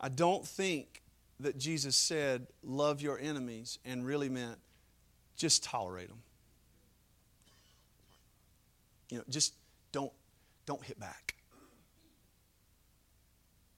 I 0.00 0.08
don't 0.08 0.46
think 0.46 1.02
that 1.40 1.58
Jesus 1.58 1.96
said, 1.96 2.46
love 2.62 3.00
your 3.00 3.18
enemies, 3.18 3.78
and 3.84 4.04
really 4.04 4.28
meant 4.28 4.58
just 5.36 5.62
tolerate 5.62 6.08
them. 6.08 6.18
You 9.10 9.18
know, 9.18 9.24
just 9.28 9.54
don't, 9.92 10.12
don't 10.66 10.84
hit 10.84 10.98
back. 11.00 11.34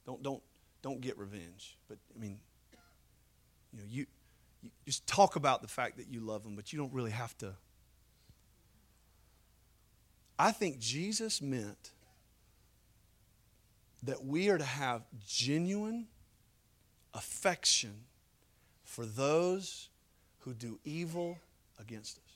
Don't, 0.06 0.22
don't, 0.22 0.42
don't 0.82 1.00
get 1.00 1.16
revenge. 1.18 1.76
But, 1.88 1.98
I 2.14 2.18
mean, 2.18 2.38
you 3.72 3.78
know, 3.78 3.84
you, 3.88 4.06
just 4.90 5.06
talk 5.06 5.36
about 5.36 5.62
the 5.62 5.68
fact 5.68 5.98
that 5.98 6.08
you 6.10 6.18
love 6.18 6.42
them, 6.42 6.56
but 6.56 6.72
you 6.72 6.78
don't 6.78 6.92
really 6.92 7.12
have 7.12 7.38
to. 7.38 7.54
I 10.36 10.50
think 10.50 10.80
Jesus 10.80 11.40
meant 11.40 11.92
that 14.02 14.24
we 14.24 14.48
are 14.48 14.58
to 14.58 14.64
have 14.64 15.02
genuine 15.24 16.08
affection 17.14 17.92
for 18.82 19.06
those 19.06 19.90
who 20.40 20.54
do 20.54 20.80
evil 20.84 21.38
against 21.78 22.18
us. 22.18 22.32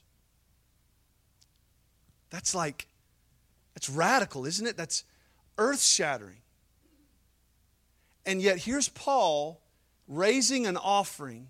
That's 2.31 2.55
like, 2.55 2.87
that's 3.75 3.90
radical, 3.90 4.47
isn't 4.47 4.64
it? 4.64 4.77
That's 4.77 5.03
earth 5.59 5.83
shattering. 5.83 6.43
And 8.25 8.40
yet, 8.40 8.59
here's 8.59 8.88
Paul 8.88 9.61
raising 10.07 10.67
an 10.67 10.77
offering 10.77 11.49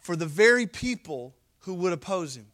for 0.00 0.16
the 0.16 0.26
very 0.26 0.66
people 0.66 1.34
who 1.60 1.74
would 1.74 1.92
oppose 1.92 2.36
him, 2.36 2.46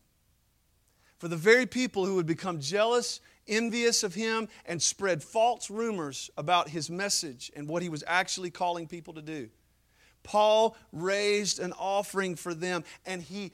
for 1.18 1.28
the 1.28 1.36
very 1.36 1.64
people 1.66 2.04
who 2.04 2.16
would 2.16 2.26
become 2.26 2.60
jealous, 2.60 3.20
envious 3.48 4.02
of 4.02 4.14
him, 4.14 4.48
and 4.66 4.82
spread 4.82 5.22
false 5.22 5.70
rumors 5.70 6.30
about 6.36 6.68
his 6.68 6.90
message 6.90 7.50
and 7.56 7.68
what 7.68 7.82
he 7.82 7.88
was 7.88 8.04
actually 8.06 8.50
calling 8.50 8.86
people 8.86 9.14
to 9.14 9.22
do. 9.22 9.48
Paul 10.24 10.76
raised 10.92 11.60
an 11.60 11.72
offering 11.78 12.34
for 12.34 12.52
them, 12.52 12.82
and 13.06 13.22
he 13.22 13.52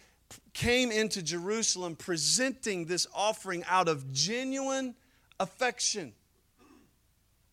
came 0.54 0.90
into 0.90 1.22
Jerusalem 1.22 1.94
presenting 1.94 2.86
this 2.86 3.06
offering 3.14 3.62
out 3.68 3.88
of 3.88 4.10
genuine 4.10 4.94
affection. 5.38 6.14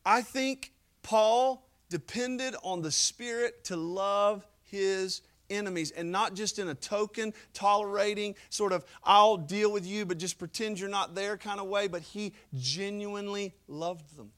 I 0.06 0.22
think 0.22 0.72
Paul 1.04 1.68
depended 1.90 2.56
on 2.64 2.82
the 2.82 2.92
Spirit 2.92 3.66
to 3.66 3.76
love 3.76 4.48
his 4.64 5.22
enemies 5.50 5.92
and 5.92 6.12
not 6.12 6.34
just 6.34 6.60
in 6.60 6.70
a 6.70 6.76
token, 6.76 7.34
tolerating, 7.54 8.36
sort 8.50 8.74
of, 8.74 8.86
I'll 9.04 9.38
deal 9.38 9.72
with 9.72 9.86
you, 9.86 10.06
but 10.06 10.18
just 10.18 10.38
pretend 10.38 10.80
you're 10.80 10.90
not 10.90 11.16
there 11.16 11.38
kind 11.38 11.60
of 11.60 11.68
way, 11.68 11.88
but 11.88 12.02
he 12.02 12.34
genuinely 12.56 13.54
loved 13.68 14.18
them. 14.18 14.32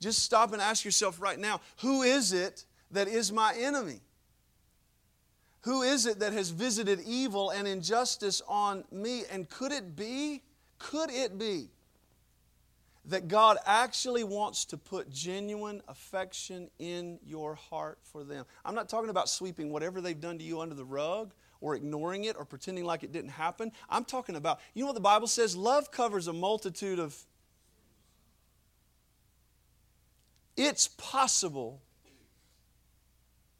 Just 0.00 0.20
stop 0.20 0.52
and 0.52 0.60
ask 0.60 0.84
yourself 0.84 1.20
right 1.20 1.38
now 1.38 1.60
who 1.78 2.02
is 2.02 2.32
it 2.32 2.64
that 2.90 3.08
is 3.08 3.32
my 3.32 3.54
enemy? 3.56 4.00
Who 5.62 5.82
is 5.82 6.06
it 6.06 6.18
that 6.18 6.32
has 6.32 6.50
visited 6.50 7.00
evil 7.06 7.50
and 7.50 7.68
injustice 7.68 8.42
on 8.48 8.84
me? 8.90 9.22
And 9.30 9.48
could 9.48 9.70
it 9.70 9.94
be, 9.94 10.42
could 10.78 11.10
it 11.10 11.38
be 11.38 11.68
that 13.04 13.26
God 13.26 13.58
actually 13.66 14.22
wants 14.22 14.64
to 14.66 14.76
put 14.76 15.10
genuine 15.10 15.82
affection 15.88 16.70
in 16.78 17.18
your 17.24 17.54
heart 17.54 17.98
for 18.02 18.22
them. 18.22 18.44
I'm 18.64 18.74
not 18.74 18.88
talking 18.88 19.10
about 19.10 19.28
sweeping 19.28 19.70
whatever 19.70 20.00
they've 20.00 20.20
done 20.20 20.38
to 20.38 20.44
you 20.44 20.60
under 20.60 20.74
the 20.74 20.84
rug 20.84 21.34
or 21.60 21.74
ignoring 21.74 22.24
it 22.24 22.36
or 22.36 22.44
pretending 22.44 22.84
like 22.84 23.02
it 23.02 23.12
didn't 23.12 23.30
happen. 23.30 23.72
I'm 23.88 24.04
talking 24.04 24.36
about, 24.36 24.60
you 24.74 24.82
know 24.82 24.86
what 24.86 24.94
the 24.94 25.00
Bible 25.00 25.26
says? 25.26 25.56
Love 25.56 25.90
covers 25.90 26.28
a 26.28 26.32
multitude 26.32 26.98
of. 26.98 27.16
It's 30.56 30.86
possible 30.86 31.80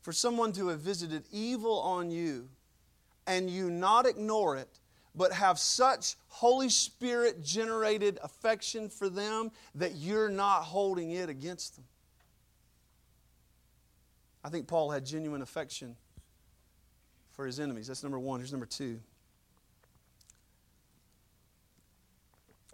for 0.02 0.12
someone 0.12 0.52
to 0.52 0.68
have 0.68 0.80
visited 0.80 1.24
evil 1.32 1.80
on 1.80 2.10
you 2.10 2.48
and 3.26 3.48
you 3.48 3.70
not 3.70 4.06
ignore 4.06 4.56
it 4.56 4.80
but 5.14 5.32
have 5.32 5.58
such 5.58 6.16
Holy 6.28 6.68
Spirit 6.68 7.42
generated 7.42 8.18
affection 8.22 8.88
for 8.88 9.08
them 9.08 9.50
that 9.74 9.96
you're 9.96 10.30
not 10.30 10.62
holding 10.62 11.10
it 11.10 11.28
against 11.28 11.76
them. 11.76 11.84
I 14.44 14.48
think 14.48 14.66
Paul 14.66 14.90
had 14.90 15.04
genuine 15.04 15.42
affection 15.42 15.96
for 17.32 17.46
his 17.46 17.60
enemies. 17.60 17.86
That's 17.86 18.02
number 18.02 18.18
one. 18.18 18.40
Here's 18.40 18.52
number 18.52 18.66
two. 18.66 19.00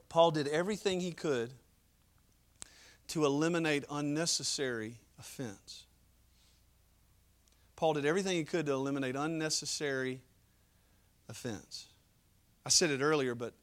Paul 0.09 0.31
did 0.31 0.49
everything 0.49 1.01
he 1.01 1.13
could 1.13 1.51
to 3.09 3.27
eliminate 3.27 3.85
unnecessary 3.91 4.97
offense. 5.19 5.85
Paul 7.77 7.95
did 7.95 8.07
everything 8.07 8.37
he 8.37 8.45
could 8.45 8.67
to 8.67 8.73
eliminate 8.73 9.15
unnecessary 9.15 10.21
offense. 11.29 11.87
I 12.69 12.71
said 12.71 12.91
it 12.91 13.01
earlier, 13.01 13.35
but 13.35 13.55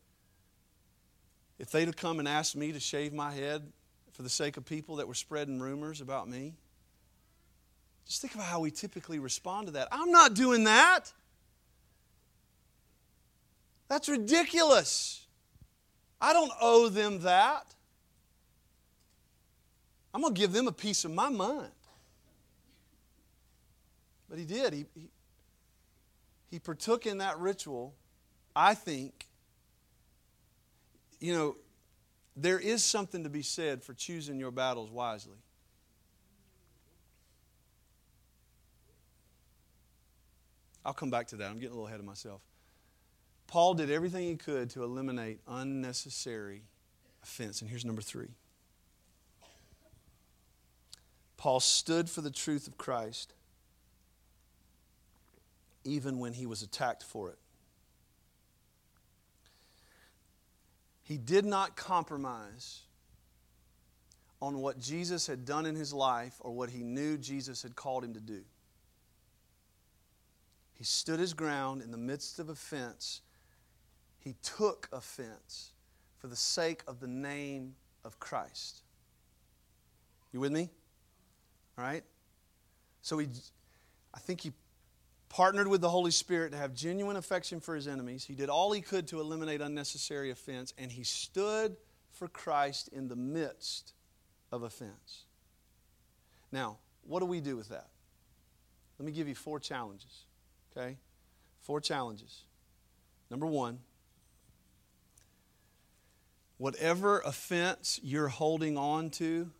if 1.59 1.69
they'd 1.69 1.85
have 1.85 1.95
come 1.95 2.17
and 2.17 2.27
asked 2.27 2.55
me 2.55 2.71
to 2.71 2.79
shave 2.79 3.13
my 3.13 3.31
head 3.31 3.71
for 4.13 4.23
the 4.23 4.31
sake 4.31 4.57
of 4.57 4.65
people 4.65 4.95
that 4.95 5.07
were 5.07 5.13
spreading 5.13 5.59
rumors 5.59 6.01
about 6.01 6.27
me, 6.27 6.55
just 8.07 8.19
think 8.19 8.33
about 8.33 8.47
how 8.47 8.61
we 8.61 8.71
typically 8.71 9.19
respond 9.19 9.67
to 9.67 9.73
that. 9.73 9.89
I'm 9.91 10.09
not 10.09 10.33
doing 10.33 10.63
that. 10.63 11.13
That's 13.89 14.09
ridiculous. 14.09 15.23
I 16.19 16.33
don't 16.33 16.51
owe 16.59 16.89
them 16.89 17.19
that. 17.19 17.75
I'm 20.15 20.21
going 20.21 20.33
to 20.33 20.41
give 20.41 20.51
them 20.51 20.67
a 20.67 20.71
piece 20.71 21.05
of 21.05 21.11
my 21.11 21.29
mind. 21.29 21.69
But 24.27 24.39
he 24.39 24.45
did. 24.45 24.73
He, 24.73 24.85
he, 24.95 25.09
he 26.49 26.57
partook 26.57 27.05
in 27.05 27.19
that 27.19 27.37
ritual 27.37 27.93
I 28.55 28.73
think, 28.73 29.27
you 31.19 31.33
know, 31.33 31.55
there 32.37 32.59
is 32.59 32.83
something 32.83 33.23
to 33.23 33.29
be 33.29 33.41
said 33.41 33.83
for 33.83 33.93
choosing 33.93 34.39
your 34.39 34.51
battles 34.51 34.89
wisely. 34.91 35.37
I'll 40.85 40.93
come 40.93 41.09
back 41.09 41.27
to 41.27 41.37
that. 41.37 41.49
I'm 41.49 41.55
getting 41.55 41.71
a 41.71 41.73
little 41.73 41.87
ahead 41.87 41.99
of 41.99 42.05
myself. 42.05 42.41
Paul 43.47 43.73
did 43.73 43.89
everything 43.89 44.23
he 44.23 44.35
could 44.35 44.69
to 44.71 44.83
eliminate 44.83 45.39
unnecessary 45.47 46.63
offense. 47.23 47.61
And 47.61 47.69
here's 47.69 47.85
number 47.85 48.01
three 48.01 48.29
Paul 51.37 51.59
stood 51.59 52.09
for 52.09 52.21
the 52.21 52.31
truth 52.31 52.67
of 52.67 52.77
Christ 52.77 53.33
even 55.83 56.19
when 56.19 56.33
he 56.33 56.45
was 56.45 56.63
attacked 56.63 57.03
for 57.03 57.29
it. 57.29 57.37
He 61.05 61.17
did 61.19 61.45
not 61.45 61.75
compromise 61.75 62.81
on 64.41 64.57
what 64.57 64.79
Jesus 64.79 65.27
had 65.27 65.45
done 65.45 65.67
in 65.67 65.75
his 65.75 65.93
life 65.93 66.33
or 66.39 66.51
what 66.51 66.71
he 66.71 66.81
knew 66.81 67.15
Jesus 67.15 67.61
had 67.61 67.75
called 67.75 68.03
him 68.03 68.15
to 68.15 68.19
do. 68.19 68.41
He 70.73 70.83
stood 70.83 71.19
his 71.19 71.35
ground 71.35 71.83
in 71.83 71.91
the 71.91 71.97
midst 71.97 72.39
of 72.39 72.49
offense. 72.49 73.21
He 74.17 74.33
took 74.41 74.89
offense 74.91 75.73
for 76.17 76.25
the 76.25 76.35
sake 76.35 76.81
of 76.87 76.99
the 76.99 77.07
name 77.07 77.75
of 78.03 78.19
Christ. 78.19 78.81
You 80.33 80.39
with 80.39 80.51
me? 80.51 80.71
All 81.77 81.83
right? 81.83 82.03
So 83.03 83.19
he, 83.19 83.27
I 84.11 84.19
think 84.19 84.41
he 84.41 84.51
partnered 85.35 85.67
with 85.67 85.81
the 85.81 85.89
Holy 85.89 86.11
Spirit 86.11 86.53
to 86.53 86.57
have 86.57 86.73
genuine 86.73 87.17
affection 87.17 87.59
for 87.59 87.75
his 87.75 87.89
enemies. 87.89 88.23
He 88.23 88.35
did 88.35 88.47
all 88.47 88.71
he 88.71 88.79
could 88.79 89.05
to 89.09 89.19
eliminate 89.19 89.59
unnecessary 89.59 90.31
offense, 90.31 90.73
and 90.77 90.89
he 90.89 91.03
stood 91.03 91.75
for 92.13 92.29
Christ 92.29 92.87
in 92.93 93.09
the 93.09 93.17
midst 93.17 93.91
of 94.49 94.63
offense. 94.63 95.25
Now, 96.53 96.77
what 97.05 97.19
do 97.19 97.25
we 97.25 97.41
do 97.41 97.57
with 97.57 97.67
that? 97.67 97.89
Let 98.97 99.05
me 99.05 99.11
give 99.11 99.27
you 99.27 99.35
four 99.35 99.59
challenges. 99.59 100.23
Okay? 100.71 100.95
Four 101.59 101.81
challenges. 101.81 102.43
Number 103.29 103.45
one, 103.45 103.79
whatever 106.57 107.19
offense 107.19 107.99
you're 108.01 108.29
holding 108.29 108.77
on 108.77 109.09
to, 109.09 109.51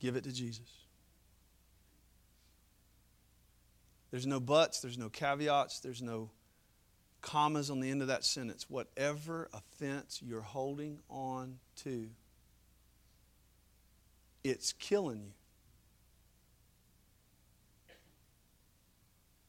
give 0.00 0.16
it 0.16 0.24
to 0.24 0.32
Jesus. 0.32 0.79
There's 4.10 4.26
no 4.26 4.40
buts, 4.40 4.80
there's 4.80 4.98
no 4.98 5.08
caveats, 5.08 5.80
there's 5.80 6.02
no 6.02 6.30
commas 7.22 7.70
on 7.70 7.80
the 7.80 7.90
end 7.90 8.02
of 8.02 8.08
that 8.08 8.24
sentence. 8.24 8.66
Whatever 8.68 9.48
offense 9.52 10.20
you're 10.24 10.40
holding 10.40 10.98
on 11.08 11.58
to, 11.84 12.08
it's 14.42 14.72
killing 14.72 15.20
you. 15.20 15.32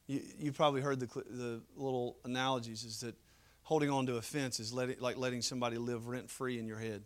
You, 0.06 0.20
you 0.38 0.52
probably 0.52 0.80
heard 0.80 1.00
the, 1.00 1.06
the 1.06 1.62
little 1.76 2.16
analogies 2.24 2.84
is 2.84 3.00
that 3.00 3.14
holding 3.62 3.90
on 3.90 4.06
to 4.06 4.16
offense 4.16 4.60
is 4.60 4.72
letting, 4.72 4.96
like 5.00 5.16
letting 5.16 5.42
somebody 5.42 5.78
live 5.78 6.06
rent 6.08 6.28
free 6.28 6.58
in 6.58 6.66
your 6.66 6.78
head. 6.78 7.02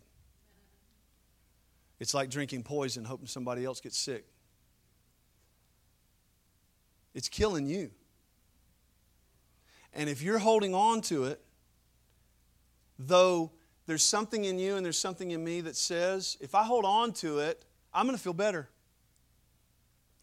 It's 1.99 2.13
like 2.13 2.29
drinking 2.29 2.63
poison, 2.63 3.05
hoping 3.05 3.27
somebody 3.27 3.65
else 3.65 3.79
gets 3.81 3.97
sick. 3.97 4.25
It's 7.17 7.29
killing 7.29 7.65
you. 7.65 7.89
And 9.91 10.07
if 10.07 10.21
you're 10.21 10.37
holding 10.37 10.75
on 10.75 11.01
to 11.01 11.23
it, 11.23 11.41
though 12.99 13.53
there's 13.87 14.03
something 14.03 14.45
in 14.45 14.59
you 14.59 14.75
and 14.75 14.85
there's 14.85 14.99
something 14.99 15.31
in 15.31 15.43
me 15.43 15.61
that 15.61 15.75
says, 15.75 16.37
if 16.39 16.53
I 16.53 16.63
hold 16.63 16.85
on 16.85 17.13
to 17.13 17.39
it, 17.39 17.65
I'm 17.91 18.05
going 18.05 18.15
to 18.15 18.21
feel 18.21 18.33
better. 18.35 18.69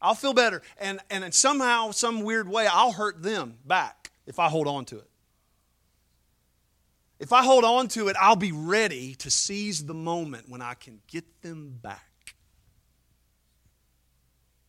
I'll 0.00 0.14
feel 0.14 0.34
better. 0.34 0.62
And, 0.78 1.00
and 1.10 1.34
somehow, 1.34 1.90
some 1.90 2.22
weird 2.22 2.48
way, 2.48 2.68
I'll 2.70 2.92
hurt 2.92 3.24
them 3.24 3.58
back 3.66 4.12
if 4.24 4.38
I 4.38 4.48
hold 4.48 4.68
on 4.68 4.84
to 4.84 4.98
it. 4.98 5.10
If 7.18 7.32
I 7.32 7.42
hold 7.42 7.64
on 7.64 7.88
to 7.88 8.06
it, 8.06 8.14
I'll 8.20 8.36
be 8.36 8.52
ready 8.52 9.16
to 9.16 9.32
seize 9.32 9.84
the 9.84 9.94
moment 9.94 10.48
when 10.48 10.62
I 10.62 10.74
can 10.74 11.00
get 11.08 11.42
them 11.42 11.76
back. 11.82 12.13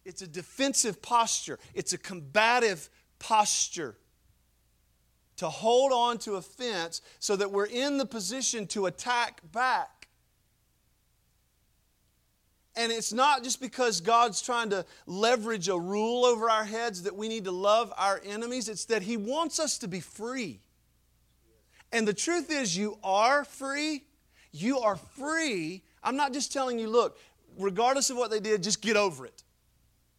It's 0.06 0.22
a 0.22 0.28
defensive 0.28 1.01
posture, 1.01 1.60
it's 1.74 1.93
a 1.93 1.97
combative 1.97 2.89
posture. 3.20 3.97
To 5.38 5.49
hold 5.49 5.91
on 5.91 6.18
to 6.20 6.36
a 6.36 6.41
fence 6.41 7.01
so 7.20 7.36
that 7.36 7.51
we're 7.51 7.66
in 7.66 7.97
the 7.97 8.06
position 8.06 8.68
to 8.68 8.86
attack 8.86 9.41
back. 9.51 10.08
And 12.78 12.91
it's 12.91 13.12
not 13.12 13.43
just 13.43 13.60
because 13.60 13.99
God's 13.99 14.41
trying 14.41 14.70
to 14.70 14.86
leverage 15.06 15.68
a 15.68 15.78
rule 15.78 16.24
over 16.24 16.49
our 16.49 16.64
heads 16.64 17.03
that 17.03 17.16
we 17.16 17.28
need 17.28 17.45
to 17.45 17.51
love 17.51 17.91
our 17.97 18.22
enemies, 18.26 18.70
it's 18.70 18.86
that 18.86 19.01
He 19.01 19.18
wants 19.18 19.60
us 19.60 19.78
to 19.80 19.88
be 19.88 19.99
free. 19.99 20.62
And 21.91 22.08
the 22.08 22.14
truth 22.14 22.51
is, 22.51 22.78
you 22.78 22.97
are 23.03 23.45
free. 23.45 24.03
You 24.51 24.80
are 24.80 24.95
free. 24.95 25.84
I'm 26.03 26.18
not 26.18 26.34
just 26.34 26.51
telling 26.51 26.80
you, 26.80 26.89
look, 26.89 27.18
regardless 27.58 28.10
of 28.10 28.18
what 28.18 28.32
they 28.32 28.39
did, 28.39 28.64
just 28.64 28.82
get 28.82 28.97
over 28.97 29.26
it. 29.26 29.45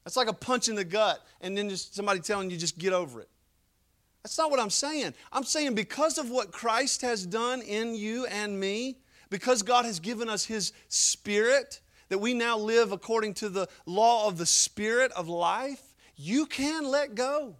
That's 0.07 0.16
like 0.16 0.28
a 0.28 0.32
punch 0.32 0.68
in 0.68 0.76
the 0.76 0.84
gut 0.84 1.20
and 1.40 1.59
then 1.59 1.68
just 1.68 1.96
somebody 1.96 2.20
telling 2.20 2.48
you 2.48 2.57
just 2.57 2.78
get 2.78 2.92
over 2.92 3.20
it. 3.20 3.28
That's 4.22 4.38
not 4.38 4.52
what 4.52 4.61
I'm 4.61 4.70
saying. 4.70 5.14
I'm 5.32 5.42
saying 5.42 5.74
because 5.74 6.16
of 6.16 6.30
what 6.30 6.52
Christ 6.52 7.02
has 7.02 7.26
done 7.26 7.61
in 7.61 7.96
you 7.96 8.24
and 8.26 8.61
me, 8.61 8.98
because 9.30 9.64
God 9.64 9.84
has 9.84 9.98
given 9.98 10.28
us 10.28 10.44
His 10.44 10.72
Spirit, 10.86 11.80
that 12.09 12.18
we 12.18 12.34
now 12.34 12.57
live 12.57 12.92
according 12.92 13.34
to 13.34 13.48
the 13.48 13.66
law 13.84 14.28
of 14.28 14.38
the 14.38 14.46
Spirit 14.46 15.11
of 15.16 15.28
life, 15.28 15.82
you 16.14 16.46
can 16.46 16.84
let 16.88 17.16
go. 17.16 17.57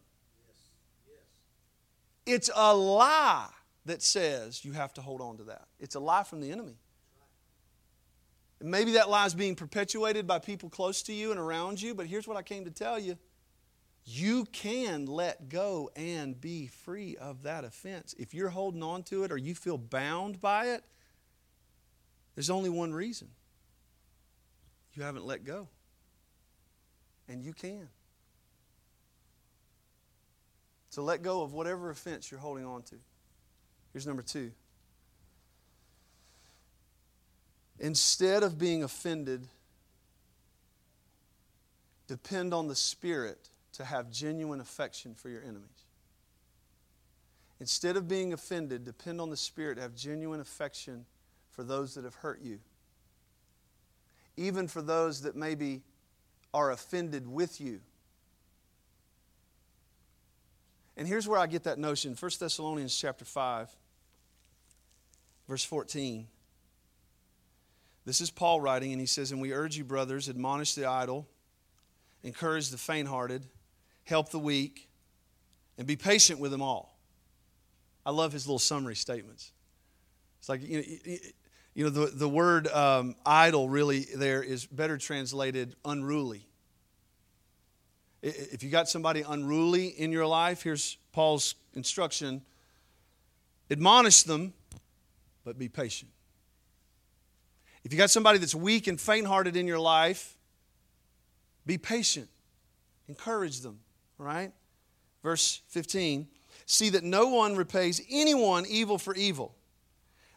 It's 2.27 2.49
a 2.55 2.73
lie 2.73 3.49
that 3.87 4.03
says 4.03 4.65
you 4.65 4.71
have 4.71 4.95
to 4.95 5.01
hold 5.01 5.21
on 5.21 5.39
to 5.39 5.45
that. 5.45 5.67
It's 5.81 5.97
a 5.97 6.01
lie 6.01 6.23
from 6.23 6.41
the 6.41 6.53
enemy. 6.53 6.77
Maybe 8.61 8.93
that 8.93 9.09
lie 9.11 9.27
is 9.27 9.35
being 9.35 9.55
perpetuated 9.55 10.27
by 10.27 10.39
people 10.39 10.71
close 10.71 11.03
to 11.03 11.13
you 11.13 11.31
and 11.31 11.39
around 11.39 11.81
you, 11.81 11.95
but 11.95 12.07
here's 12.07 12.27
what 12.27 12.37
I 12.37 12.43
came 12.43 12.65
to 12.65 12.71
tell 12.71 12.99
you. 12.99 13.19
You 14.05 14.45
can 14.47 15.07
let 15.07 15.49
go 15.49 15.91
and 15.97 16.41
be 16.41 16.69
free 16.69 17.17
of 17.17 17.43
that 17.43 17.65
offense. 17.65 18.15
If 18.19 18.33
you're 18.33 18.49
holding 18.49 18.83
on 18.83 19.03
to 19.05 19.25
it 19.25 19.33
or 19.33 19.37
you 19.37 19.55
feel 19.55 19.77
bound 19.77 20.41
by 20.41 20.67
it, 20.67 20.85
there's 22.35 22.51
only 22.51 22.71
one 22.71 22.95
reason 22.95 23.29
you 24.95 25.03
haven't 25.03 25.27
let 25.27 25.45
go. 25.45 25.69
And 27.29 27.43
you 27.43 27.53
can. 27.53 27.89
So 30.89 31.03
let 31.03 31.23
go 31.23 31.43
of 31.43 31.53
whatever 31.53 31.91
offense 31.91 32.31
you're 32.31 32.41
holding 32.41 32.65
on 32.65 32.83
to. 32.85 32.97
Here's 33.93 34.07
number 34.07 34.23
two. 34.23 34.53
Instead 37.79 38.43
of 38.43 38.59
being 38.59 38.83
offended, 38.83 39.47
depend 42.07 42.55
on 42.55 42.69
the 42.69 42.75
Spirit 42.75 43.51
to 43.75 43.85
have 43.85 44.11
genuine 44.11 44.61
affection 44.61 45.15
for 45.15 45.29
your 45.29 45.43
enemies. 45.43 45.85
Instead 47.61 47.97
of 47.97 48.09
being 48.09 48.33
offended, 48.33 48.85
depend 48.85 49.21
on 49.21 49.31
the 49.31 49.37
Spirit 49.37 49.77
to 49.77 49.83
have 49.83 49.95
genuine 49.95 50.41
affection 50.41 51.05
for 51.51 51.63
those 51.63 51.95
that 51.95 52.05
have 52.05 52.15
hurt 52.17 52.41
you. 52.43 52.59
Even 54.37 54.69
for 54.69 54.83
those 54.83 55.23
that 55.23 55.37
maybe 55.37 55.83
are 56.53 56.71
offended 56.71 57.27
with 57.27 57.61
you. 57.61 57.81
And 60.97 61.07
here's 61.07 61.29
where 61.29 61.39
I 61.39 61.47
get 61.47 61.65
that 61.65 61.79
notion 61.79 62.15
1 62.19 62.31
Thessalonians 62.39 62.97
chapter 62.97 63.25
5, 63.25 63.69
verse 65.49 65.65
14. 65.65 66.27
This 68.07 68.21
is 68.21 68.31
Paul 68.31 68.61
writing, 68.61 68.93
and 68.93 69.01
he 69.01 69.07
says, 69.07 69.33
And 69.33 69.41
we 69.41 69.53
urge 69.53 69.77
you, 69.77 69.85
brothers, 69.85 70.29
admonish 70.29 70.75
the 70.75 70.87
idle, 70.87 71.27
encourage 72.23 72.71
the 72.71 72.79
faint 72.79 73.09
hearted, 73.09 73.45
help 74.05 74.31
the 74.31 74.39
weak, 74.39 74.89
and 75.77 75.89
be 75.89 75.97
patient 75.97 76.39
with 76.39 76.53
them 76.53 76.63
all. 76.63 76.97
I 78.07 78.13
love 78.13 78.33
his 78.33 78.47
little 78.47 78.61
summary 78.61 78.95
statements. 78.95 79.51
It's 80.39 80.49
like, 80.49 80.63
you 80.63 80.79
know, 80.79 81.17
you 81.75 81.85
know 81.85 81.91
the, 81.91 82.07
the 82.07 82.29
word 82.29 82.69
um, 82.69 83.17
idle 83.27 83.69
really 83.69 84.07
there 84.15 84.43
is 84.43 84.65
better 84.65 84.97
translated 84.97 85.75
unruly. 85.85 86.47
If 88.23 88.63
you 88.63 88.71
got 88.71 88.89
somebody 88.89 89.25
unruly 89.29 89.89
in 89.89 90.13
your 90.13 90.27
life, 90.27 90.63
here's 90.63 90.97
Paul's 91.13 91.57
instruction 91.75 92.43
admonish 93.69 94.23
them, 94.23 94.55
but 95.45 95.59
be 95.59 95.69
patient. 95.69 96.13
If 97.87 97.93
you 97.93 97.99
got 97.99 98.11
somebody 98.11 98.41
that's 98.41 98.53
weak 98.53 98.89
and 98.89 99.01
faint 99.01 99.29
hearted 99.29 99.57
in 99.57 99.69
your 99.69 99.79
life, 99.79 100.37
be 101.67 101.79
patient. 101.79 102.29
Encourage 103.07 103.61
them, 103.61 103.79
right? 104.19 104.51
Verse 105.23 105.63
15 105.69 106.27
See 106.67 106.91
that 106.91 107.05
no 107.05 107.29
one 107.29 107.55
repays 107.55 108.03
anyone 108.11 108.67
evil 108.69 108.99
for 108.99 109.15
evil, 109.15 109.55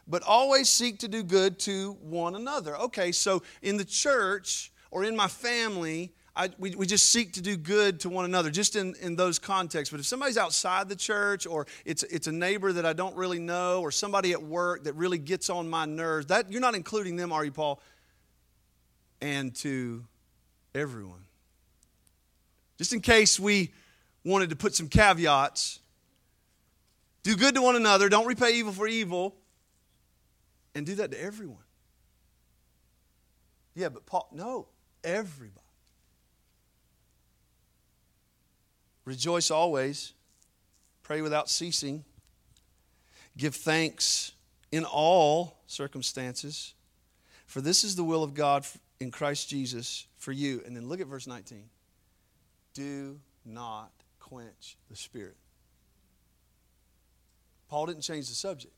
but 0.06 0.22
always 0.22 0.68
seek 0.68 1.00
to 1.00 1.08
do 1.08 1.24
good 1.24 1.58
to 1.60 1.94
one 2.00 2.36
another. 2.36 2.76
Okay, 2.76 3.10
so 3.10 3.42
in 3.62 3.78
the 3.78 3.84
church 3.84 4.70
or 4.92 5.02
in 5.02 5.16
my 5.16 5.26
family, 5.26 6.12
I, 6.36 6.50
we, 6.58 6.74
we 6.74 6.86
just 6.86 7.10
seek 7.10 7.32
to 7.32 7.40
do 7.40 7.56
good 7.56 8.00
to 8.00 8.08
one 8.08 8.24
another, 8.24 8.50
just 8.50 8.76
in, 8.76 8.94
in 9.00 9.16
those 9.16 9.38
contexts. 9.38 9.90
But 9.90 10.00
if 10.00 10.06
somebody's 10.06 10.38
outside 10.38 10.88
the 10.88 10.96
church, 10.96 11.46
or 11.46 11.66
it's, 11.84 12.02
it's 12.04 12.26
a 12.26 12.32
neighbor 12.32 12.72
that 12.72 12.86
I 12.86 12.92
don't 12.92 13.16
really 13.16 13.38
know, 13.38 13.80
or 13.82 13.90
somebody 13.90 14.32
at 14.32 14.42
work 14.42 14.84
that 14.84 14.94
really 14.94 15.18
gets 15.18 15.50
on 15.50 15.68
my 15.68 15.86
nerves, 15.86 16.26
that, 16.26 16.50
you're 16.52 16.60
not 16.60 16.74
including 16.74 17.16
them, 17.16 17.32
are 17.32 17.44
you, 17.44 17.52
Paul? 17.52 17.80
And 19.20 19.54
to 19.56 20.04
everyone. 20.74 21.24
Just 22.78 22.92
in 22.92 23.00
case 23.00 23.38
we 23.38 23.72
wanted 24.24 24.50
to 24.50 24.56
put 24.56 24.74
some 24.74 24.88
caveats 24.88 25.80
do 27.22 27.36
good 27.36 27.54
to 27.54 27.62
one 27.62 27.76
another, 27.76 28.08
don't 28.08 28.26
repay 28.26 28.52
evil 28.52 28.72
for 28.72 28.88
evil, 28.88 29.36
and 30.74 30.86
do 30.86 30.94
that 30.96 31.10
to 31.10 31.22
everyone. 31.22 31.58
Yeah, 33.74 33.90
but 33.90 34.06
Paul, 34.06 34.28
no, 34.32 34.68
everybody. 35.04 35.59
Rejoice 39.10 39.50
always, 39.50 40.12
pray 41.02 41.20
without 41.20 41.50
ceasing, 41.50 42.04
give 43.36 43.56
thanks 43.56 44.30
in 44.70 44.84
all 44.84 45.56
circumstances, 45.66 46.74
for 47.44 47.60
this 47.60 47.82
is 47.82 47.96
the 47.96 48.04
will 48.04 48.22
of 48.22 48.34
God 48.34 48.64
in 49.00 49.10
Christ 49.10 49.48
Jesus 49.48 50.06
for 50.16 50.30
you. 50.30 50.62
And 50.64 50.76
then 50.76 50.88
look 50.88 51.00
at 51.00 51.08
verse 51.08 51.26
19. 51.26 51.64
Do 52.72 53.18
not 53.44 53.90
quench 54.20 54.76
the 54.88 54.94
Spirit. 54.94 55.34
Paul 57.68 57.86
didn't 57.86 58.02
change 58.02 58.28
the 58.28 58.36
subject. 58.36 58.74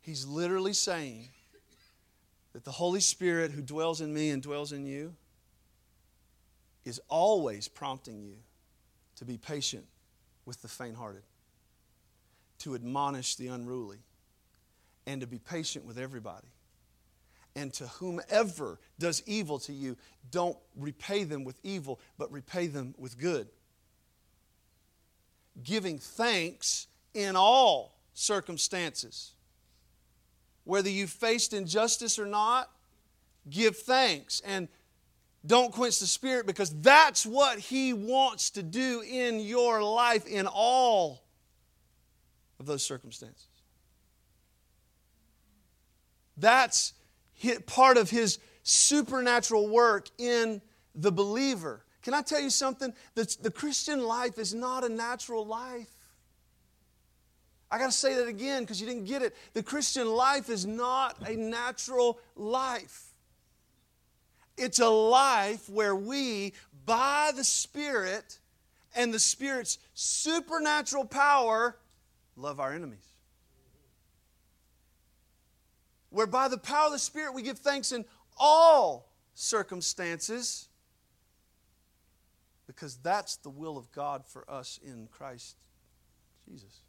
He's 0.00 0.24
literally 0.24 0.72
saying 0.72 1.28
that 2.54 2.64
the 2.64 2.72
Holy 2.72 3.00
Spirit 3.00 3.50
who 3.50 3.60
dwells 3.60 4.00
in 4.00 4.14
me 4.14 4.30
and 4.30 4.42
dwells 4.42 4.72
in 4.72 4.86
you 4.86 5.14
is 6.86 7.00
always 7.08 7.68
prompting 7.68 8.22
you 8.22 8.36
to 9.16 9.26
be 9.26 9.36
patient 9.36 9.84
with 10.46 10.62
the 10.62 10.68
faint 10.68 10.96
hearted, 10.96 11.24
to 12.60 12.74
admonish 12.74 13.34
the 13.34 13.48
unruly, 13.48 13.98
and 15.06 15.20
to 15.20 15.26
be 15.26 15.38
patient 15.38 15.84
with 15.84 15.98
everybody. 15.98 16.46
And 17.56 17.72
to 17.74 17.86
whomever 17.86 18.78
does 18.98 19.22
evil 19.26 19.58
to 19.60 19.72
you, 19.72 19.96
don't 20.30 20.56
repay 20.76 21.24
them 21.24 21.42
with 21.42 21.58
evil, 21.64 21.98
but 22.18 22.30
repay 22.30 22.68
them 22.68 22.94
with 22.98 23.18
good. 23.18 23.48
Giving 25.62 25.98
thanks 25.98 26.86
in 27.14 27.34
all 27.34 27.98
circumstances. 28.14 29.32
Whether 30.64 30.90
you 30.90 31.06
faced 31.06 31.52
injustice 31.52 32.18
or 32.18 32.26
not, 32.26 32.70
give 33.48 33.76
thanks. 33.76 34.40
And 34.44 34.68
don't 35.46 35.72
quench 35.72 35.98
the 35.98 36.06
Spirit 36.06 36.46
because 36.46 36.70
that's 36.80 37.24
what 37.24 37.58
He 37.58 37.92
wants 37.92 38.50
to 38.50 38.62
do 38.62 39.02
in 39.02 39.40
your 39.40 39.82
life 39.82 40.26
in 40.26 40.46
all 40.46 41.22
of 42.58 42.66
those 42.66 42.82
circumstances. 42.82 43.46
That's 46.36 46.92
part 47.66 47.96
of 47.96 48.10
His 48.10 48.38
supernatural 48.62 49.68
work 49.68 50.08
in 50.18 50.60
the 50.94 51.12
believer. 51.12 51.84
Can 52.02 52.14
I 52.14 52.22
tell 52.22 52.40
you 52.40 52.50
something? 52.50 52.92
The, 53.14 53.36
the 53.42 53.50
Christian 53.50 54.04
life 54.04 54.38
is 54.38 54.54
not 54.54 54.84
a 54.84 54.88
natural 54.88 55.44
life. 55.44 55.90
I 57.70 57.78
got 57.78 57.86
to 57.86 57.96
say 57.96 58.14
that 58.14 58.28
again 58.28 58.62
because 58.62 58.80
you 58.80 58.86
didn't 58.86 59.04
get 59.04 59.22
it. 59.22 59.34
The 59.52 59.62
Christian 59.62 60.08
life 60.08 60.48
is 60.48 60.64
not 60.66 61.16
a 61.28 61.34
natural 61.34 62.20
life. 62.36 63.05
It's 64.56 64.78
a 64.78 64.88
life 64.88 65.68
where 65.68 65.94
we, 65.94 66.54
by 66.84 67.32
the 67.34 67.44
Spirit 67.44 68.38
and 68.94 69.12
the 69.12 69.18
Spirit's 69.18 69.78
supernatural 69.94 71.04
power, 71.04 71.76
love 72.36 72.58
our 72.58 72.72
enemies. 72.72 73.06
Where 76.10 76.26
by 76.26 76.48
the 76.48 76.58
power 76.58 76.86
of 76.86 76.92
the 76.92 76.98
Spirit 76.98 77.34
we 77.34 77.42
give 77.42 77.58
thanks 77.58 77.92
in 77.92 78.04
all 78.38 79.10
circumstances 79.34 80.68
because 82.66 82.96
that's 82.96 83.36
the 83.36 83.50
will 83.50 83.76
of 83.76 83.90
God 83.92 84.24
for 84.26 84.48
us 84.50 84.80
in 84.84 85.08
Christ 85.10 85.56
Jesus. 86.48 86.80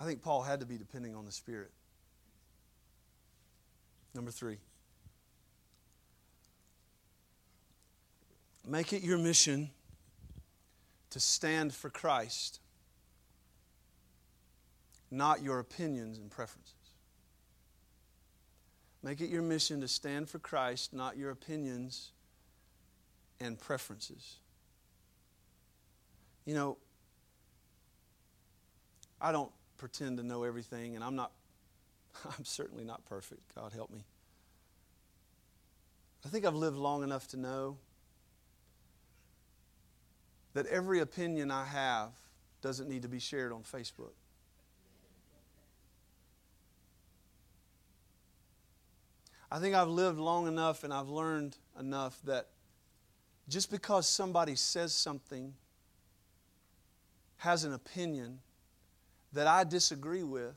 I 0.00 0.04
think 0.04 0.22
Paul 0.22 0.42
had 0.42 0.60
to 0.60 0.66
be 0.66 0.76
depending 0.76 1.14
on 1.14 1.24
the 1.24 1.32
Spirit. 1.32 1.70
Number 4.14 4.30
three. 4.30 4.58
Make 8.66 8.92
it 8.92 9.02
your 9.02 9.18
mission 9.18 9.70
to 11.10 11.20
stand 11.20 11.74
for 11.74 11.90
Christ, 11.90 12.60
not 15.10 15.42
your 15.42 15.58
opinions 15.58 16.18
and 16.18 16.30
preferences. 16.30 16.74
Make 19.02 19.20
it 19.20 19.28
your 19.28 19.42
mission 19.42 19.82
to 19.82 19.88
stand 19.88 20.30
for 20.30 20.38
Christ, 20.38 20.94
not 20.94 21.18
your 21.18 21.30
opinions 21.30 22.12
and 23.38 23.58
preferences. 23.58 24.36
You 26.46 26.54
know, 26.54 26.78
I 29.20 29.30
don't 29.30 29.52
pretend 29.76 30.16
to 30.18 30.22
know 30.22 30.42
everything, 30.42 30.94
and 30.94 31.04
I'm 31.04 31.16
not, 31.16 31.32
I'm 32.38 32.46
certainly 32.46 32.84
not 32.84 33.04
perfect. 33.04 33.54
God 33.54 33.72
help 33.74 33.90
me. 33.90 34.04
I 36.24 36.28
think 36.30 36.46
I've 36.46 36.54
lived 36.54 36.78
long 36.78 37.02
enough 37.02 37.28
to 37.28 37.36
know 37.36 37.76
that 40.54 40.66
every 40.66 41.00
opinion 41.00 41.50
I 41.50 41.64
have 41.64 42.10
doesn't 42.62 42.88
need 42.88 43.02
to 43.02 43.08
be 43.08 43.18
shared 43.18 43.52
on 43.52 43.62
Facebook. 43.62 44.14
I 49.50 49.58
think 49.60 49.74
I've 49.74 49.88
lived 49.88 50.18
long 50.18 50.48
enough 50.48 50.82
and 50.82 50.92
I've 50.92 51.08
learned 51.08 51.56
enough 51.78 52.18
that 52.24 52.48
just 53.48 53.70
because 53.70 54.08
somebody 54.08 54.56
says 54.56 54.92
something, 54.92 55.54
has 57.36 57.64
an 57.64 57.74
opinion 57.74 58.38
that 59.32 59.46
I 59.46 59.64
disagree 59.64 60.22
with, 60.22 60.56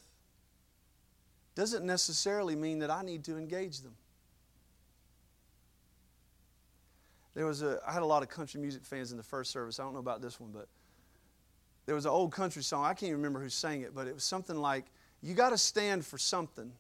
doesn't 1.53 1.85
necessarily 1.85 2.55
mean 2.55 2.79
that 2.79 2.89
I 2.89 3.01
need 3.01 3.25
to 3.25 3.37
engage 3.37 3.81
them. 3.81 3.95
There 7.37 7.45
was 7.45 7.61
a, 7.61 7.79
I 7.87 7.93
had 7.93 8.01
a 8.01 8.05
lot 8.05 8.23
of 8.23 8.29
country 8.29 8.59
music 8.59 8.83
fans 8.83 9.11
in 9.11 9.17
the 9.17 9.23
first 9.23 9.51
service. 9.51 9.79
I 9.79 9.83
don't 9.83 9.93
know 9.93 9.99
about 9.99 10.23
this 10.23 10.39
one, 10.39 10.49
but 10.51 10.67
there 11.85 11.93
was 11.93 12.05
an 12.05 12.11
old 12.11 12.31
country 12.31 12.63
song. 12.63 12.83
I 12.83 12.95
can't 12.95 13.03
even 13.03 13.17
remember 13.17 13.39
who 13.39 13.47
sang 13.47 13.81
it, 13.81 13.93
but 13.93 14.07
it 14.07 14.15
was 14.15 14.23
something 14.23 14.55
like, 14.55 14.85
You 15.21 15.35
got 15.35 15.51
to 15.51 15.57
stand 15.59 16.03
for 16.03 16.17
something 16.17 16.71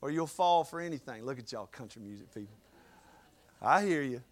or 0.00 0.10
you'll 0.10 0.26
fall 0.26 0.64
for 0.64 0.80
anything. 0.80 1.24
Look 1.24 1.38
at 1.38 1.52
y'all, 1.52 1.66
country 1.66 2.02
music 2.02 2.34
people. 2.34 2.56
I 3.62 3.84
hear 3.84 4.02
you. 4.02 4.22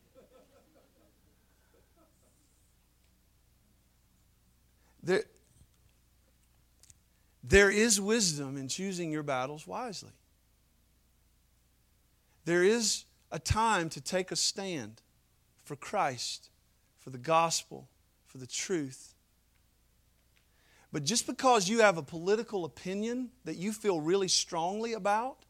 There, 5.04 5.22
there 7.44 7.70
is 7.70 8.00
wisdom 8.00 8.56
in 8.56 8.66
choosing 8.66 9.12
your 9.12 9.22
battles 9.22 9.68
wisely. 9.68 10.10
There 12.44 12.64
is 12.64 13.04
a 13.30 13.38
time 13.38 13.88
to 13.90 14.00
take 14.00 14.32
a 14.32 14.36
stand 14.36 15.00
for 15.70 15.76
Christ, 15.76 16.50
for 16.98 17.10
the 17.10 17.18
gospel, 17.18 17.88
for 18.26 18.38
the 18.38 18.46
truth. 18.48 19.14
But 20.90 21.04
just 21.04 21.28
because 21.28 21.68
you 21.68 21.78
have 21.78 21.96
a 21.96 22.02
political 22.02 22.64
opinion 22.64 23.30
that 23.44 23.54
you 23.54 23.72
feel 23.72 24.00
really 24.00 24.26
strongly 24.26 24.94
about 24.94 25.44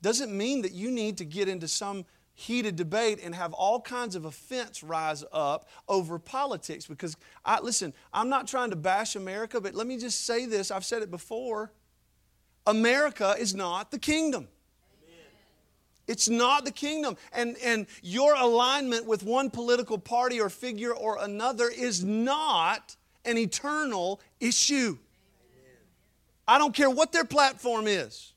doesn't 0.00 0.34
mean 0.34 0.62
that 0.62 0.72
you 0.72 0.90
need 0.90 1.18
to 1.18 1.26
get 1.26 1.46
into 1.46 1.68
some 1.68 2.06
heated 2.32 2.74
debate 2.76 3.20
and 3.22 3.34
have 3.34 3.52
all 3.52 3.82
kinds 3.82 4.16
of 4.16 4.24
offense 4.24 4.82
rise 4.82 5.24
up 5.30 5.68
over 5.86 6.18
politics 6.18 6.86
because 6.86 7.18
I 7.44 7.60
listen, 7.60 7.92
I'm 8.14 8.30
not 8.30 8.48
trying 8.48 8.70
to 8.70 8.76
bash 8.76 9.14
America, 9.14 9.60
but 9.60 9.74
let 9.74 9.86
me 9.86 9.98
just 9.98 10.24
say 10.24 10.46
this, 10.46 10.70
I've 10.70 10.86
said 10.86 11.02
it 11.02 11.10
before. 11.10 11.70
America 12.66 13.36
is 13.38 13.54
not 13.54 13.90
the 13.90 13.98
kingdom. 13.98 14.48
It's 16.08 16.28
not 16.28 16.64
the 16.64 16.72
kingdom. 16.72 17.16
And, 17.32 17.56
and 17.62 17.86
your 18.02 18.34
alignment 18.34 19.06
with 19.06 19.22
one 19.22 19.50
political 19.50 19.98
party 19.98 20.40
or 20.40 20.48
figure 20.48 20.92
or 20.92 21.18
another 21.22 21.68
is 21.68 22.02
not 22.02 22.96
an 23.24 23.36
eternal 23.36 24.20
issue. 24.40 24.96
I 26.48 26.56
don't 26.56 26.74
care 26.74 26.88
what 26.88 27.12
their 27.12 27.26
platform 27.26 27.86
is. 27.86 28.32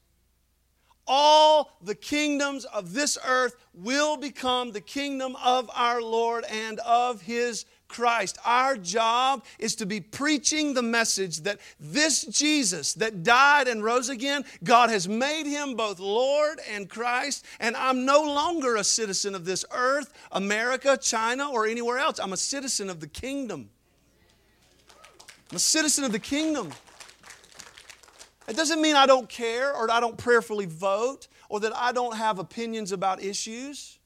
All 1.08 1.78
the 1.82 1.96
kingdoms 1.96 2.66
of 2.66 2.94
this 2.94 3.18
earth 3.26 3.56
will 3.74 4.18
become 4.18 4.72
the 4.72 4.82
kingdom 4.82 5.36
of 5.44 5.70
our 5.74 6.02
Lord 6.02 6.44
and 6.46 6.80
of 6.80 7.22
His 7.22 7.66
Christ. 7.92 8.40
Our 8.46 8.78
job 8.78 9.44
is 9.60 9.76
to 9.76 9.86
be 9.86 10.00
preaching 10.00 10.74
the 10.74 10.82
message 10.82 11.42
that 11.42 11.60
this 11.80 12.24
Jesus 12.26 12.94
that 12.96 13.24
died 13.24 13.68
and 13.68 13.84
rose 13.84 14.10
again, 14.10 14.46
God 14.64 14.90
has 14.90 15.08
made 15.08 15.46
him 15.46 15.76
both 15.76 16.00
Lord 16.00 16.60
and 16.72 16.90
Christ, 16.90 17.46
and 17.60 17.76
I'm 17.76 18.06
no 18.06 18.24
longer 18.24 18.78
a 18.78 18.84
citizen 18.84 19.36
of 19.36 19.46
this 19.46 19.66
earth, 19.72 20.12
America, 20.32 20.98
China, 21.00 21.52
or 21.52 21.68
anywhere 21.68 22.00
else. 22.00 22.20
I'm 22.20 22.34
a 22.34 22.38
citizen 22.38 22.90
of 22.90 23.00
the 23.00 23.08
kingdom. 23.08 23.70
I'm 25.52 25.58
a 25.58 25.60
citizen 25.60 26.06
of 26.06 26.14
the 26.14 26.20
kingdom. 26.20 26.72
It 28.48 28.56
doesn't 28.56 28.82
mean 28.82 28.96
I 28.96 29.06
don't 29.06 29.30
care 29.30 29.76
or 29.76 29.92
I 29.92 30.00
don't 30.00 30.18
prayerfully 30.18 30.66
vote 30.66 31.28
or 31.50 31.60
that 31.60 31.76
I 31.76 31.92
don't 31.92 32.16
have 32.16 32.40
opinions 32.40 32.94
about 32.94 33.22
issues. 33.22 34.00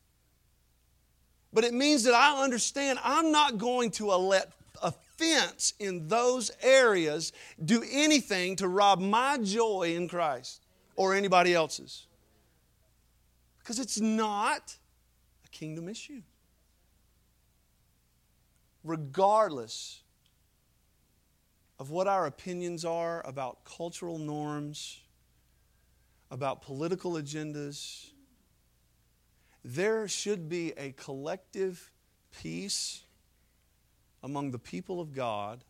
But 1.55 1.63
it 1.63 1.73
means 1.73 2.03
that 2.03 2.13
I 2.13 2.43
understand 2.43 2.99
I'm 3.01 3.31
not 3.31 3.57
going 3.57 3.89
to 3.91 4.07
let 4.07 4.51
offense 4.83 5.73
in 5.79 6.09
those 6.09 6.51
areas 6.61 7.31
do 7.63 7.81
anything 7.89 8.57
to 8.57 8.67
rob 8.67 8.99
my 8.99 9.37
joy 9.37 9.93
in 9.95 10.09
Christ 10.09 10.65
or 10.97 11.15
anybody 11.15 11.53
else's. 11.53 12.07
Because 13.59 13.79
it's 13.79 14.01
not 14.01 14.75
a 15.45 15.49
kingdom 15.49 15.87
issue. 15.87 16.21
Regardless 18.83 20.01
of 21.79 21.89
what 21.89 22.05
our 22.05 22.25
opinions 22.25 22.83
are 22.83 23.25
about 23.25 23.63
cultural 23.63 24.17
norms, 24.17 24.99
about 26.29 26.61
political 26.61 27.13
agendas, 27.13 28.09
there 29.67 30.07
should 30.07 30.47
be 30.47 30.73
a 30.77 30.91
collective 30.91 31.91
peace 32.43 33.01
among 34.21 34.51
the 34.51 34.59
people 34.59 35.01
of 35.01 35.11
God 35.11 35.63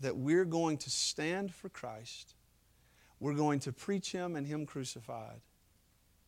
that 0.00 0.16
we're 0.16 0.44
going 0.44 0.76
to 0.78 0.90
stand 0.90 1.54
for 1.54 1.68
Christ. 1.68 2.34
We're 3.20 3.34
going 3.34 3.60
to 3.60 3.72
preach 3.72 4.10
Him 4.10 4.34
and 4.34 4.44
Him 4.44 4.66
crucified, 4.66 5.40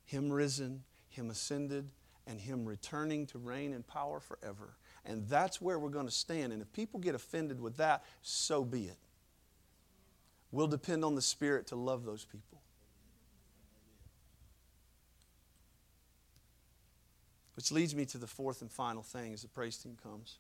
Him 0.05 0.31
risen, 0.31 0.85
Him 1.09 1.31
ascended, 1.31 1.91
and 2.29 2.41
Him 2.41 2.65
returning 2.65 3.27
to 3.27 3.39
reign 3.39 3.73
in 3.73 3.83
power 3.83 4.21
forever. 4.21 4.77
And 5.05 5.27
that's 5.29 5.61
where 5.61 5.81
we're 5.81 5.89
going 5.89 6.07
to 6.07 6.13
stand. 6.13 6.53
And 6.53 6.63
if 6.63 6.73
people 6.73 7.01
get 7.01 7.17
offended 7.17 7.61
with 7.61 7.77
that, 7.79 8.05
so 8.23 8.65
be 8.65 8.85
it. 8.85 8.99
We'll 10.53 10.69
depend 10.69 11.05
on 11.05 11.17
the 11.17 11.23
Spirit 11.23 11.67
to 11.69 11.77
love 11.77 12.05
those 12.05 12.25
people. 12.25 12.61
Which 17.57 17.71
leads 17.71 17.95
me 17.95 18.05
to 18.07 18.19
the 18.19 18.27
fourth 18.27 18.63
and 18.63 18.71
final 18.71 19.03
thing 19.03 19.33
as 19.33 19.43
the 19.43 19.49
praise 19.49 19.77
team 19.77 19.97
comes. 20.03 20.39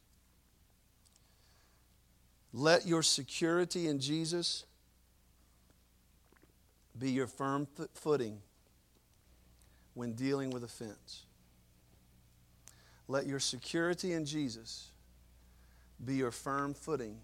Let 2.52 2.86
your 2.86 3.02
security 3.02 3.88
in 3.88 3.98
Jesus 3.98 4.64
be 6.98 7.10
your 7.10 7.26
firm 7.26 7.66
footing 7.94 8.38
when 9.94 10.12
dealing 10.12 10.50
with 10.50 10.62
offense. 10.62 11.24
Let 13.08 13.26
your 13.26 13.40
security 13.40 14.12
in 14.12 14.24
Jesus 14.24 14.90
be 16.04 16.14
your 16.14 16.30
firm 16.30 16.74
footing 16.74 17.18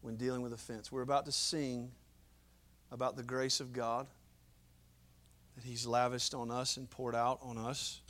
when 0.00 0.16
dealing 0.16 0.42
with 0.42 0.52
offense. 0.52 0.90
We're 0.90 1.02
about 1.02 1.26
to 1.26 1.32
sing 1.32 1.90
about 2.90 3.16
the 3.16 3.22
grace 3.22 3.60
of 3.60 3.72
God 3.72 4.06
that 5.56 5.64
He's 5.64 5.86
lavished 5.86 6.34
on 6.34 6.50
us 6.50 6.76
and 6.76 6.88
poured 6.88 7.14
out 7.14 7.40
on 7.42 7.58
us. 7.58 8.00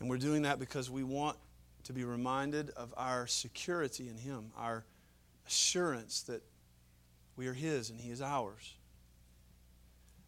And 0.00 0.08
we're 0.08 0.18
doing 0.18 0.42
that 0.42 0.58
because 0.58 0.90
we 0.90 1.02
want 1.02 1.36
to 1.84 1.92
be 1.92 2.04
reminded 2.04 2.70
of 2.70 2.92
our 2.96 3.26
security 3.26 4.08
in 4.08 4.16
Him, 4.16 4.50
our 4.58 4.84
assurance 5.46 6.22
that 6.22 6.42
we 7.36 7.46
are 7.46 7.52
His 7.52 7.90
and 7.90 8.00
He 8.00 8.10
is 8.10 8.20
ours. 8.22 8.74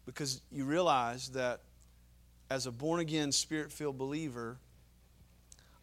Because 0.05 0.41
you 0.51 0.65
realize 0.65 1.29
that 1.29 1.61
as 2.49 2.65
a 2.65 2.71
born 2.71 2.99
again, 2.99 3.31
spirit 3.31 3.71
filled 3.71 3.97
believer, 3.97 4.57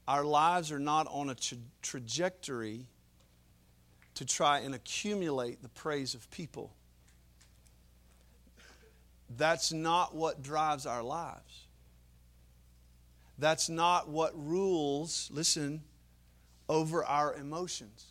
our 0.09 0.25
lives 0.25 0.73
are 0.73 0.79
not 0.79 1.07
on 1.11 1.31
a 1.31 1.35
tra- 1.35 1.59
trajectory 1.83 2.87
to 4.15 4.25
try 4.25 4.61
and 4.61 4.75
accumulate 4.75 5.63
the 5.63 5.69
praise 5.69 6.15
of 6.15 6.31
people. 6.31 6.73
That's 9.37 9.73
not 9.73 10.15
what 10.15 10.43
drives 10.43 10.87
our 10.87 11.03
lives. 11.03 11.64
That's 13.39 13.69
not 13.69 14.09
what 14.09 14.33
rules, 14.35 15.29
listen, 15.33 15.83
over 16.69 17.05
our 17.05 17.35
emotions, 17.35 18.07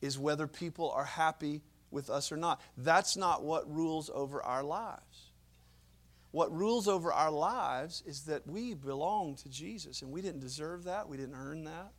is 0.00 0.18
whether 0.18 0.46
people 0.46 0.90
are 0.90 1.04
happy 1.04 1.62
with 1.90 2.10
us 2.10 2.30
or 2.30 2.36
not. 2.36 2.60
That's 2.76 3.16
not 3.16 3.42
what 3.42 3.72
rules 3.72 4.10
over 4.12 4.42
our 4.42 4.62
lives. 4.62 5.30
What 6.30 6.54
rules 6.56 6.86
over 6.86 7.12
our 7.12 7.30
lives 7.30 8.02
is 8.06 8.22
that 8.22 8.46
we 8.46 8.74
belong 8.74 9.34
to 9.36 9.48
Jesus, 9.48 10.02
and 10.02 10.12
we 10.12 10.22
didn't 10.22 10.40
deserve 10.40 10.84
that, 10.84 11.08
we 11.08 11.16
didn't 11.16 11.34
earn 11.34 11.64
that. 11.64 11.92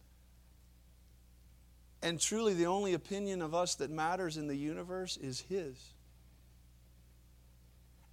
And 2.01 2.19
truly, 2.19 2.53
the 2.53 2.65
only 2.65 2.93
opinion 2.93 3.41
of 3.41 3.53
us 3.53 3.75
that 3.75 3.91
matters 3.91 4.37
in 4.37 4.47
the 4.47 4.55
universe 4.55 5.17
is 5.17 5.41
His. 5.41 5.77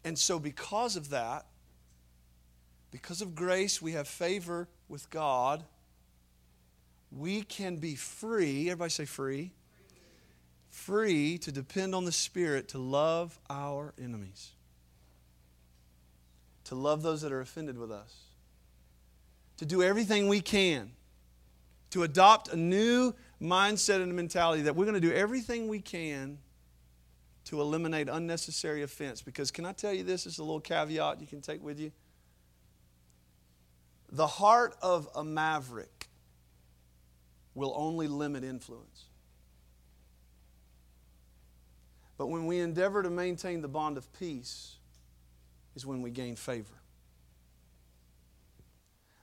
And 0.05 0.19
so, 0.19 0.39
because 0.39 0.97
of 0.97 1.11
that, 1.11 1.47
because 2.91 3.21
of 3.23 3.35
grace, 3.35 3.83
we 3.83 3.93
have 3.93 4.09
favor 4.09 4.69
with 4.89 5.09
God. 5.11 5.65
We 7.11 7.43
can 7.43 7.77
be 7.77 7.95
free. 7.95 8.71
Everybody 8.71 8.91
say 8.91 9.05
free. 9.05 9.53
Free 10.71 11.39
to 11.39 11.53
depend 11.53 11.95
on 11.95 12.05
the 12.05 12.13
Spirit 12.13 12.69
to 12.69 12.79
love 12.79 13.39
our 13.49 13.95
enemies 14.03 14.53
to 16.69 16.75
love 16.75 17.03
those 17.03 17.23
that 17.23 17.33
are 17.33 17.41
offended 17.41 17.79
with 17.79 17.91
us, 17.91 18.15
to 19.57 19.65
do 19.65 19.83
everything 19.83 20.29
we 20.29 20.43
can, 20.43 20.91
to 21.89 22.03
adopt 22.03 22.49
a 22.49 22.57
new 22.57 23.15
mindset 23.41 24.03
and 24.03 24.15
mentality 24.15 24.61
that 24.63 24.77
we're 24.77 24.85
going 24.85 24.95
to 24.95 25.01
do 25.01 25.13
everything 25.13 25.69
we 25.69 25.81
can 25.81 26.37
to 27.47 27.63
eliminate 27.63 28.11
unnecessary 28.11 28.83
offense. 28.83 29.23
Because, 29.23 29.51
can 29.51 29.65
I 29.65 29.73
tell 29.73 29.95
you 29.95 30.03
this? 30.03 30.27
Is 30.27 30.39
a 30.39 30.45
little 30.45 30.61
caveat 30.61 31.23
you 31.23 31.27
can 31.27 31.41
take 31.41 31.63
with 31.63 31.81
you. 31.81 31.91
The 34.11 34.27
heart 34.27 34.77
of 34.81 35.09
a 35.15 35.23
maverick 35.23 36.09
will 37.55 37.75
only 37.77 38.09
limit 38.09 38.45
influence. 38.45 39.05
But 42.17 42.29
when 42.29 42.47
we 42.47 42.59
endeavor 42.59 43.03
to 43.03 43.11
maintain 43.11 43.61
the 43.61 43.69
bond 43.69 43.97
of 43.97 44.13
peace, 44.13 44.79
is 45.79 45.87
when 45.87 46.03
we 46.03 46.11
gain 46.11 46.35
favor. 46.35 46.75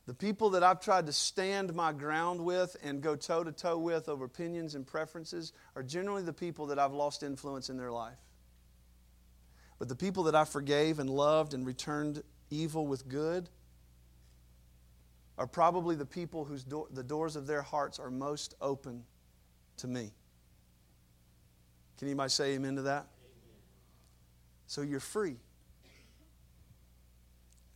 The 0.06 0.14
people 0.14 0.52
that 0.52 0.64
I've 0.64 0.80
tried 0.80 1.08
to 1.08 1.12
stand 1.12 1.74
my 1.74 1.92
ground 1.92 2.40
with 2.40 2.78
and 2.84 3.02
go 3.02 3.16
toe 3.16 3.44
to 3.44 3.52
toe 3.52 3.78
with 3.78 4.08
over 4.08 4.24
opinions 4.26 4.76
and 4.76 4.86
preferences 4.86 5.52
are 5.76 5.84
generally 5.84 6.22
the 6.22 6.32
people 6.32 6.68
that 6.68 6.80
I've 6.80 6.94
lost 6.94 7.24
influence 7.24 7.70
in 7.70 7.78
their 7.78 7.92
life. 7.92 8.20
But 9.80 9.90
the 9.90 9.96
people 9.96 10.24
that 10.24 10.36
I 10.36 10.46
forgave 10.46 11.00
and 11.00 11.10
loved 11.10 11.54
and 11.54 11.66
returned 11.66 12.24
evil 12.50 12.88
with 12.88 13.10
good 13.10 13.50
are 15.38 15.48
probably 15.48 15.96
the 15.96 16.06
people 16.06 16.46
whose 16.46 16.64
do- 16.64 16.88
the 16.92 17.04
doors 17.04 17.36
of 17.36 17.48
their 17.48 17.62
hearts 17.62 18.00
are 18.00 18.10
most 18.10 18.56
open 18.62 19.06
to 19.78 19.88
me. 19.88 20.14
Can 21.98 22.08
anybody 22.08 22.30
say 22.30 22.54
amen 22.54 22.76
to 22.78 22.84
that? 22.84 23.08
So 24.68 24.82
you're 24.82 25.00
free. 25.00 25.38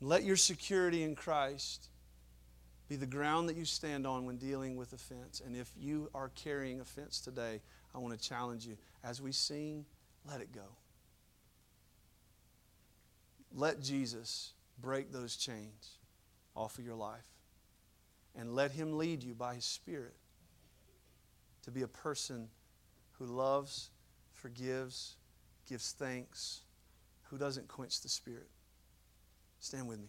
Let 0.01 0.23
your 0.23 0.37
security 0.37 1.03
in 1.03 1.15
Christ 1.15 1.89
be 2.87 2.95
the 2.95 3.05
ground 3.05 3.49
that 3.49 3.55
you 3.55 3.65
stand 3.65 4.07
on 4.07 4.25
when 4.25 4.37
dealing 4.37 4.75
with 4.75 4.93
offense. 4.93 5.41
And 5.45 5.55
if 5.55 5.69
you 5.77 6.09
are 6.13 6.29
carrying 6.29 6.79
offense 6.79 7.19
today, 7.19 7.61
I 7.93 7.99
want 7.99 8.19
to 8.19 8.27
challenge 8.27 8.65
you. 8.65 8.77
As 9.03 9.21
we 9.21 9.31
sing, 9.31 9.85
let 10.25 10.41
it 10.41 10.51
go. 10.53 10.75
Let 13.53 13.81
Jesus 13.81 14.53
break 14.81 15.11
those 15.11 15.35
chains 15.35 15.97
off 16.55 16.77
of 16.77 16.85
your 16.85 16.95
life. 16.95 17.25
And 18.35 18.55
let 18.55 18.71
Him 18.71 18.97
lead 18.97 19.23
you 19.23 19.33
by 19.33 19.55
His 19.55 19.65
Spirit 19.65 20.15
to 21.63 21.71
be 21.71 21.81
a 21.81 21.87
person 21.87 22.49
who 23.17 23.25
loves, 23.25 23.89
forgives, 24.33 25.15
gives 25.67 25.91
thanks, 25.91 26.61
who 27.23 27.37
doesn't 27.37 27.67
quench 27.67 28.01
the 28.01 28.09
Spirit. 28.09 28.47
Stand 29.59 29.87
with 29.87 29.99
me. 29.99 30.07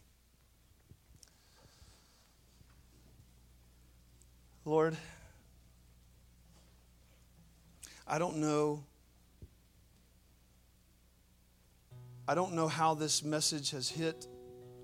Lord, 4.65 4.97
I 8.07 8.19
don't 8.19 8.37
know. 8.37 8.85
I 12.29 12.35
don't 12.35 12.55
know 12.55 12.69
how 12.69 12.95
this 12.95 13.25
message 13.25 13.71
has 13.71 13.89
hit 13.89 14.27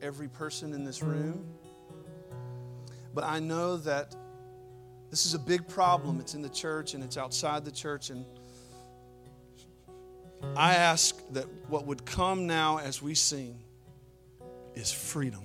every 0.02 0.28
person 0.28 0.72
in 0.72 0.84
this 0.84 1.02
room. 1.02 1.46
But 3.16 3.24
I 3.24 3.38
know 3.38 3.78
that 3.78 4.14
this 5.08 5.24
is 5.24 5.32
a 5.32 5.38
big 5.38 5.66
problem. 5.66 6.20
It's 6.20 6.34
in 6.34 6.42
the 6.42 6.50
church 6.50 6.92
and 6.92 7.02
it's 7.02 7.16
outside 7.16 7.64
the 7.64 7.70
church. 7.70 8.10
And 8.10 8.26
I 10.54 10.74
ask 10.74 11.16
that 11.32 11.46
what 11.70 11.86
would 11.86 12.04
come 12.04 12.46
now 12.46 12.76
as 12.76 13.00
we 13.00 13.14
sing 13.14 13.58
is 14.74 14.92
freedom. 14.92 15.44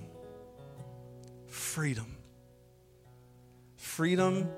Freedom. 1.46 2.14
Freedom 3.76 4.50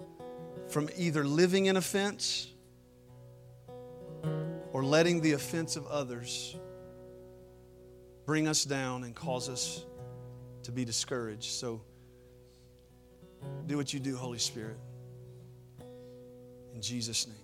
from 0.69 0.91
either 0.97 1.25
living 1.25 1.67
in 1.67 1.77
offense 1.77 2.49
or 4.73 4.83
letting 4.83 5.21
the 5.21 5.35
offense 5.35 5.77
of 5.77 5.87
others 5.87 6.57
bring 8.27 8.49
us 8.49 8.65
down 8.65 9.05
and 9.05 9.15
cause 9.15 9.49
us 9.49 9.85
to 10.65 10.73
be 10.73 10.85
discouraged. 10.85 11.53
So 11.53 11.81
do 13.67 13.77
what 13.77 13.93
you 13.93 14.01
do, 14.01 14.17
Holy 14.17 14.39
Spirit. 14.39 14.77
In 16.75 16.83
Jesus' 16.83 17.27
name. 17.27 17.44